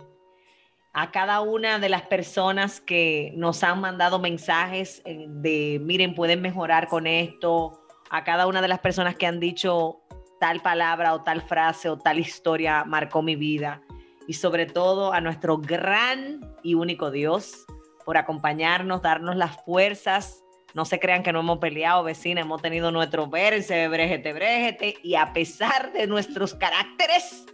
a 0.94 1.12
cada 1.12 1.42
una 1.42 1.80
de 1.80 1.90
las 1.90 2.04
personas 2.04 2.82
que 2.82 3.32
nos 3.36 3.64
han 3.64 3.80
mandado 3.80 4.20
mensajes 4.20 5.02
eh, 5.06 5.26
de, 5.28 5.80
miren, 5.82 6.16
pueden 6.16 6.42
mejorar 6.42 6.88
con 6.88 7.08
esto, 7.08 7.82
a 8.10 8.24
cada 8.24 8.46
una 8.48 8.62
de 8.62 8.68
las 8.68 8.80
personas 8.80 9.16
que 9.16 9.26
han 9.26 9.40
dicho 9.40 10.02
tal 10.40 10.60
palabra 10.62 11.14
o 11.14 11.24
tal 11.24 11.42
frase 11.42 11.88
o 11.88 11.98
tal 11.98 12.20
historia 12.20 12.84
marcó 12.84 13.22
mi 13.22 13.36
vida. 13.36 13.82
Y 14.28 14.34
sobre 14.34 14.66
todo 14.66 15.14
a 15.14 15.22
nuestro 15.22 15.58
gran 15.58 16.56
y 16.62 16.74
único 16.74 17.10
Dios 17.10 17.66
por 18.06 18.18
acompañarnos, 18.18 19.02
darnos 19.02 19.36
las 19.36 19.64
fuerzas. 19.64 20.44
No 20.74 20.84
se 20.86 21.00
crean 21.00 21.24
que 21.24 21.32
no 21.32 21.40
hemos 21.40 21.60
peleado, 21.60 22.04
vecina, 22.04 22.42
hemos 22.42 22.62
tenido 22.62 22.92
nuestro 22.92 23.28
verse, 23.28 23.88
brejete, 23.88 24.34
brejete, 24.34 24.96
y 25.04 25.16
a 25.16 25.32
pesar 25.32 25.94
de 25.94 26.08
nuestros 26.08 26.54
caracteres, 26.54 27.46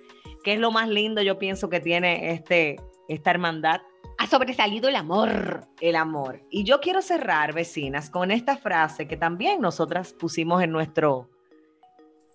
que 0.44 0.54
es 0.54 0.60
lo 0.60 0.72
más 0.72 0.88
lindo, 0.88 1.22
yo 1.22 1.38
pienso 1.38 1.70
que 1.70 1.80
tiene 1.80 2.32
este, 2.32 2.78
esta 3.08 3.32
hermandad, 3.32 3.82
Ha 4.20 4.28
sobresalido 4.28 4.90
el 4.90 4.96
amor. 4.96 5.68
el 5.80 5.96
amor. 5.96 6.42
Y 6.50 6.64
yo 6.64 6.80
quiero 6.80 7.02
cerrar, 7.02 7.54
vecinas, 7.54 8.10
con 8.10 8.32
esta 8.32 8.58
frase 8.58 9.08
que 9.08 9.16
también 9.16 9.62
nosotras 9.62 10.14
pusimos 10.14 10.64
en 10.64 10.72
nuestro, 10.72 11.30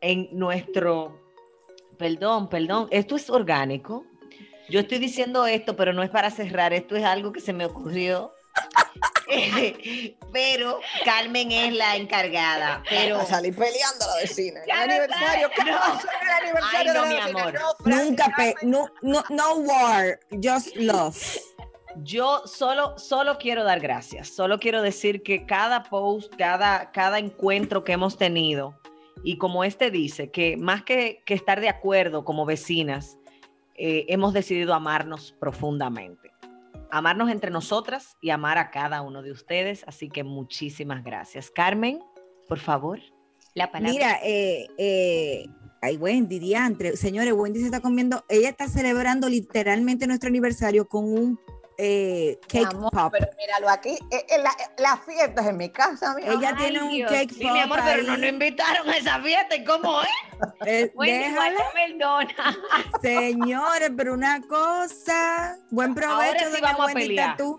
en 0.01 0.29
nuestro, 0.33 1.21
perdón, 1.99 2.49
perdón, 2.49 2.89
esto 2.91 3.17
es 3.17 3.29
orgánico. 3.31 4.05
Yo 4.69 4.81
estoy 4.81 4.99
diciendo 4.99 5.47
esto, 5.47 5.75
pero 5.75 5.93
no 5.93 6.03
es 6.03 6.11
para 6.11 6.31
cerrar, 6.31 6.73
esto 6.73 6.95
es 6.97 7.05
algo 7.05 7.33
que 7.33 7.41
se 7.41 7.53
me 7.53 7.65
ocurrió. 7.65 8.33
pero 10.33 10.81
Carmen 11.05 11.53
es 11.53 11.75
la 11.75 11.97
encargada. 11.97 12.83
Pero 12.89 13.19
a 13.21 13.27
salir 13.27 13.55
peleando 13.55 14.07
la 14.07 14.17
vecina. 14.23 14.61
El 14.63 14.69
no 14.69 14.83
aniversario, 14.83 15.49
está. 15.49 15.65
¿qué 15.65 15.71
No. 15.71 15.79
pasó 15.79 16.09
en 16.21 16.29
el 16.29 16.35
aniversario 16.35 16.93
Ay, 16.93 16.97
no, 16.97 17.03
de 17.03 17.09
mi 17.09 17.15
vecina? 17.15 17.41
amor. 17.41 17.61
No, 17.85 17.97
Nunca, 18.05 18.33
pe 18.37 18.55
no, 18.63 18.89
no, 19.03 19.25
no 19.31 19.55
war, 19.57 20.21
just 20.43 20.75
love. 20.77 21.17
Yo 21.97 22.43
solo, 22.47 22.97
solo 22.99 23.37
quiero 23.39 23.65
dar 23.65 23.81
gracias. 23.81 24.29
Solo 24.29 24.59
quiero 24.59 24.81
decir 24.81 25.23
que 25.23 25.45
cada 25.45 25.83
post, 25.85 26.33
cada, 26.37 26.91
cada 26.91 27.19
encuentro 27.19 27.85
que 27.85 27.93
hemos 27.93 28.17
tenido, 28.17 28.75
y 29.25 29.37
como 29.37 29.63
este 29.63 29.91
dice, 29.91 30.31
que 30.31 30.57
más 30.57 30.83
que, 30.85 31.23
que 31.27 31.35
estar 31.35 31.61
de 31.61 31.69
acuerdo 31.69 32.25
como 32.25 32.47
vecinas, 32.47 33.19
eh, 33.75 34.07
hemos 34.09 34.33
decidido 34.33 34.73
amarnos 34.75 35.35
profundamente. 35.39 36.32
Amarnos 36.95 37.31
entre 37.31 37.51
nosotras 37.51 38.19
y 38.21 38.29
amar 38.29 38.59
a 38.59 38.71
cada 38.71 39.01
uno 39.01 39.23
de 39.23 39.33
ustedes. 39.33 39.83
Así 39.87 40.11
que 40.11 40.25
muchísimas 40.25 41.03
gracias. 41.03 41.51
Carmen, 41.51 42.01
por 42.47 42.59
favor. 42.59 43.01
La 43.55 43.73
palabra. 43.73 43.93
Mira, 43.93 44.19
eh, 44.23 44.69
eh, 44.77 45.47
ay, 45.81 45.97
Wendy, 45.97 46.39
diantre. 46.39 46.99
Señores, 46.99 47.33
Wendy 47.33 47.61
se 47.61 47.65
está 47.65 47.81
comiendo, 47.81 48.23
ella 48.29 48.51
está 48.51 48.69
celebrando 48.69 49.31
literalmente 49.31 50.07
nuestro 50.07 50.29
aniversario 50.29 50.87
con 50.87 51.05
un 51.05 51.41
eh, 51.85 52.39
Mi 52.55 52.61
cake 52.63 52.75
amor, 52.77 52.91
pop. 52.93 53.13
pero 53.13 53.27
míralo 53.37 53.69
aquí. 53.69 53.99
eh, 54.11 54.27
eh, 54.29 54.39
la, 54.39 54.53
la 54.79 54.97
fiesta 54.99 55.41
es 55.43 55.47
en 55.49 55.57
mi 55.57 55.71
casa, 55.71 56.15
mi 56.15 56.23
Ella 56.23 56.55
tiene 56.57 56.83
un 56.83 56.91
Dios. 56.91 57.11
cake 57.11 57.33
Sí, 57.35 57.43
pop 57.45 57.53
mi 57.53 57.61
amor, 57.61 57.81
pero 57.85 58.03
no 58.05 58.17
nos 58.17 58.29
invitaron 58.29 58.89
a 58.89 58.97
esa 58.97 59.21
fiesta. 59.21 59.57
¿Y 59.57 59.65
cómo 59.65 60.01
es? 60.03 60.09
Eh, 60.67 60.93
Bueno, 60.95 61.27
igual 61.29 61.53
déjala, 61.55 61.73
perdona. 61.73 62.57
señores, 63.01 63.91
pero 63.97 64.15
una 64.15 64.41
cosa. 64.49 65.57
Buen 65.71 65.95
provecho, 65.95 66.47
sí 66.47 66.53
doña 66.61 66.73
vamos 66.73 66.91
a 66.91 66.95
pelear. 66.95 67.37
tú. 67.37 67.57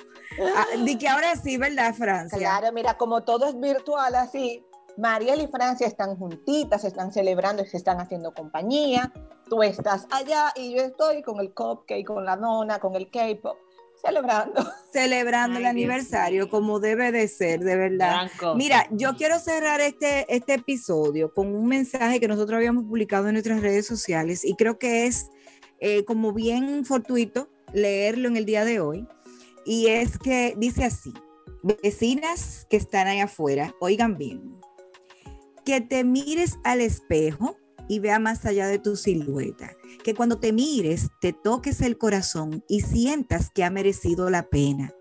Ah, 0.56 0.66
di 0.84 0.98
que 0.98 1.08
ahora 1.08 1.36
sí, 1.36 1.58
¿verdad, 1.58 1.94
Francia? 1.94 2.38
Claro, 2.38 2.72
mira, 2.74 2.96
como 2.98 3.24
todo 3.24 3.48
es 3.48 3.60
virtual 3.60 4.16
así, 4.16 4.66
Mariel 4.98 5.42
y 5.42 5.48
Francia 5.48 5.86
están 5.88 6.16
juntitas, 6.18 6.84
están 6.84 7.12
celebrando, 7.14 7.64
se 7.66 7.78
están 7.78 8.00
haciendo 8.00 8.34
compañía. 8.34 9.12
Tú 9.50 9.62
estás 9.64 10.08
allá 10.12 10.52
y 10.56 10.76
yo 10.76 10.82
estoy 10.82 11.22
con 11.22 11.40
el 11.40 11.54
cupcake, 11.54 12.06
con 12.06 12.26
la 12.26 12.36
nona, 12.36 12.80
con 12.80 12.96
el 12.96 13.10
K-pop, 13.12 13.58
celebrando. 14.04 14.66
Celebrando 14.92 15.60
el 15.60 15.66
Ay, 15.66 15.72
aniversario 15.72 16.50
como 16.50 16.80
debe 16.80 17.12
de 17.12 17.28
ser, 17.28 17.62
de 17.62 17.76
verdad. 17.76 18.30
Mira, 18.56 18.88
yo 18.92 19.16
quiero 19.16 19.40
cerrar 19.40 19.82
este, 19.82 20.26
este 20.34 20.56
episodio 20.56 21.34
con 21.34 21.56
un 21.56 21.68
mensaje 21.68 22.20
que 22.20 22.28
nosotros 22.28 22.58
habíamos 22.58 22.84
publicado 22.84 23.28
en 23.28 23.34
nuestras 23.34 23.62
redes 23.62 23.88
sociales 23.88 24.44
y 24.46 24.56
creo 24.56 24.78
que 24.78 25.06
es 25.08 25.30
eh, 25.80 26.06
como 26.06 26.34
bien 26.34 26.86
fortuito 26.86 27.50
leerlo 27.74 28.28
en 28.28 28.38
el 28.38 28.46
día 28.46 28.66
de 28.66 28.80
hoy. 28.80 29.08
Y 29.66 29.88
es 29.88 30.18
que 30.18 30.54
dice 30.58 30.84
así, 30.84 31.14
vecinas 31.82 32.68
que 32.70 32.78
están 32.78 33.08
ahí 33.08 33.22
afuera, 33.22 33.74
oigan 33.80 34.18
bien, 34.18 34.60
que 35.66 35.80
te 35.80 36.04
mires 36.04 36.58
al 36.66 36.82
espejo 36.82 37.56
y 37.88 38.00
vea 38.00 38.20
más 38.20 38.46
allá 38.46 38.68
de 38.68 38.80
tu 38.80 38.96
silueta, 38.96 39.76
que 40.04 40.16
cuando 40.16 40.40
te 40.40 40.54
mires 40.54 41.10
te 41.22 41.34
toques 41.34 41.82
el 41.82 41.98
corazón 41.98 42.64
y 42.68 42.82
sientas 42.82 43.50
que 43.50 43.64
ha 43.64 43.70
merecido 43.70 44.30
la 44.30 44.44
pena 44.50 44.94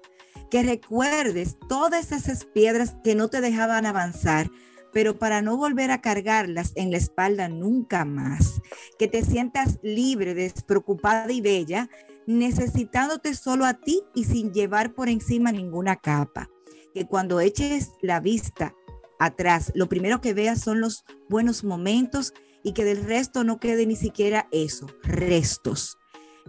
que 0.53 0.62
recuerdes 0.62 1.57
todas 1.66 2.12
esas 2.12 2.45
piedras 2.45 2.95
que 3.03 3.14
no 3.14 3.28
te 3.28 3.41
dejaban 3.41 3.87
avanzar, 3.87 4.51
pero 4.93 5.18
para 5.18 5.41
no 5.41 5.57
volver 5.57 5.91
a 5.91 6.03
cargarlas 6.03 6.72
en 6.74 6.91
la 6.91 6.99
espalda 6.99 7.49
nunca 7.49 8.05
más. 8.05 8.61
Que 8.99 9.09
te 9.09 9.24
sientas 9.24 9.78
libre, 9.83 10.35
despreocupada 10.35 11.33
y 11.33 11.41
bella, 11.41 11.89
necesitándote 12.26 13.35
solo 13.35 13.64
a 13.64 13.72
ti 13.72 14.03
y 14.14 14.24
sin 14.24 14.53
llevar 14.53 14.93
por 14.93 15.09
encima 15.09 15.53
ninguna 15.53 15.97
capa. 15.97 16.51
Que 16.93 17.07
cuando 17.07 17.41
eches 17.41 17.93
la 18.03 18.20
vista 18.20 18.74
atrás, 19.18 19.72
lo 19.74 19.89
primero 19.89 20.20
que 20.20 20.35
veas 20.35 20.61
son 20.61 20.83
los 20.83 21.07
buenos 21.30 21.64
momentos 21.64 22.35
y 22.63 22.73
que 22.73 22.85
del 22.85 23.05
resto 23.05 23.45
no 23.45 23.59
quede 23.59 23.87
ni 23.87 23.97
siquiera 23.97 24.49
eso, 24.51 24.87
restos 25.03 25.99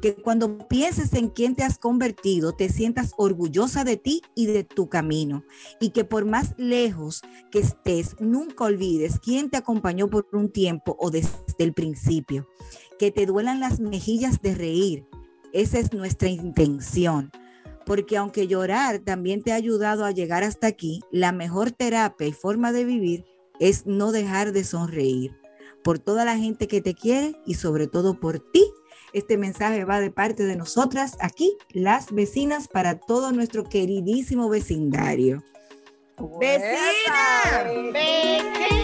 que 0.02 0.16
cuando 0.16 0.58
pienses 0.68 1.14
en 1.14 1.30
quién 1.30 1.56
te 1.56 1.64
has 1.64 1.78
convertido, 1.78 2.54
te 2.54 2.70
sientas 2.70 3.14
orgullosa 3.18 3.84
de 3.84 3.98
ti 3.98 4.22
y 4.36 4.48
de 4.48 4.64
tu 4.64 4.90
camino. 4.90 5.46
Y 5.80 5.92
que 5.92 6.04
por 6.04 6.26
más 6.26 6.54
lejos 6.58 7.22
que 7.52 7.60
estés, 7.60 8.16
nunca 8.20 8.66
olvides 8.66 9.20
quién 9.20 9.50
te 9.50 9.58
acompañó 9.58 10.10
por 10.10 10.28
un 10.34 10.50
tiempo 10.50 10.98
o 11.00 11.10
desde 11.10 11.30
el 11.60 11.74
principio. 11.74 12.50
Que 13.00 13.12
te 13.12 13.26
duelan 13.26 13.60
las 13.60 13.80
mejillas 13.80 14.42
de 14.42 14.56
reír. 14.56 15.08
Esa 15.54 15.80
es 15.80 15.94
nuestra 15.94 16.30
intención. 16.30 17.32
Porque 17.86 18.18
aunque 18.18 18.48
llorar 18.48 19.00
también 19.00 19.42
te 19.42 19.52
ha 19.52 19.56
ayudado 19.56 20.06
a 20.06 20.12
llegar 20.12 20.44
hasta 20.44 20.68
aquí, 20.68 21.02
la 21.12 21.32
mejor 21.32 21.72
terapia 21.72 22.28
y 22.28 22.34
forma 22.34 22.72
de 22.72 22.86
vivir 22.86 23.26
es 23.60 23.86
no 23.86 24.12
dejar 24.12 24.52
de 24.52 24.64
sonreír. 24.64 25.43
Por 25.84 26.00
toda 26.00 26.26
la 26.26 26.38
gente 26.38 26.68
que 26.68 26.82
te 26.82 26.94
quiere 26.94 27.36
y 27.46 27.56
sobre 27.56 27.88
todo 27.88 28.20
por 28.20 28.40
ti 28.40 28.64
este 29.14 29.38
mensaje 29.38 29.86
va 29.86 30.00
de 30.00 30.10
parte 30.10 30.44
de 30.44 30.56
nosotras 30.56 31.18
aquí, 31.20 31.56
las 31.70 32.12
vecinas, 32.12 32.68
para 32.68 33.00
todo 33.00 33.32
nuestro 33.32 33.64
queridísimo 33.64 34.50
vecindario. 34.50 35.44
¡Vecina! 36.40 37.64
¡Vecina! 37.94 38.83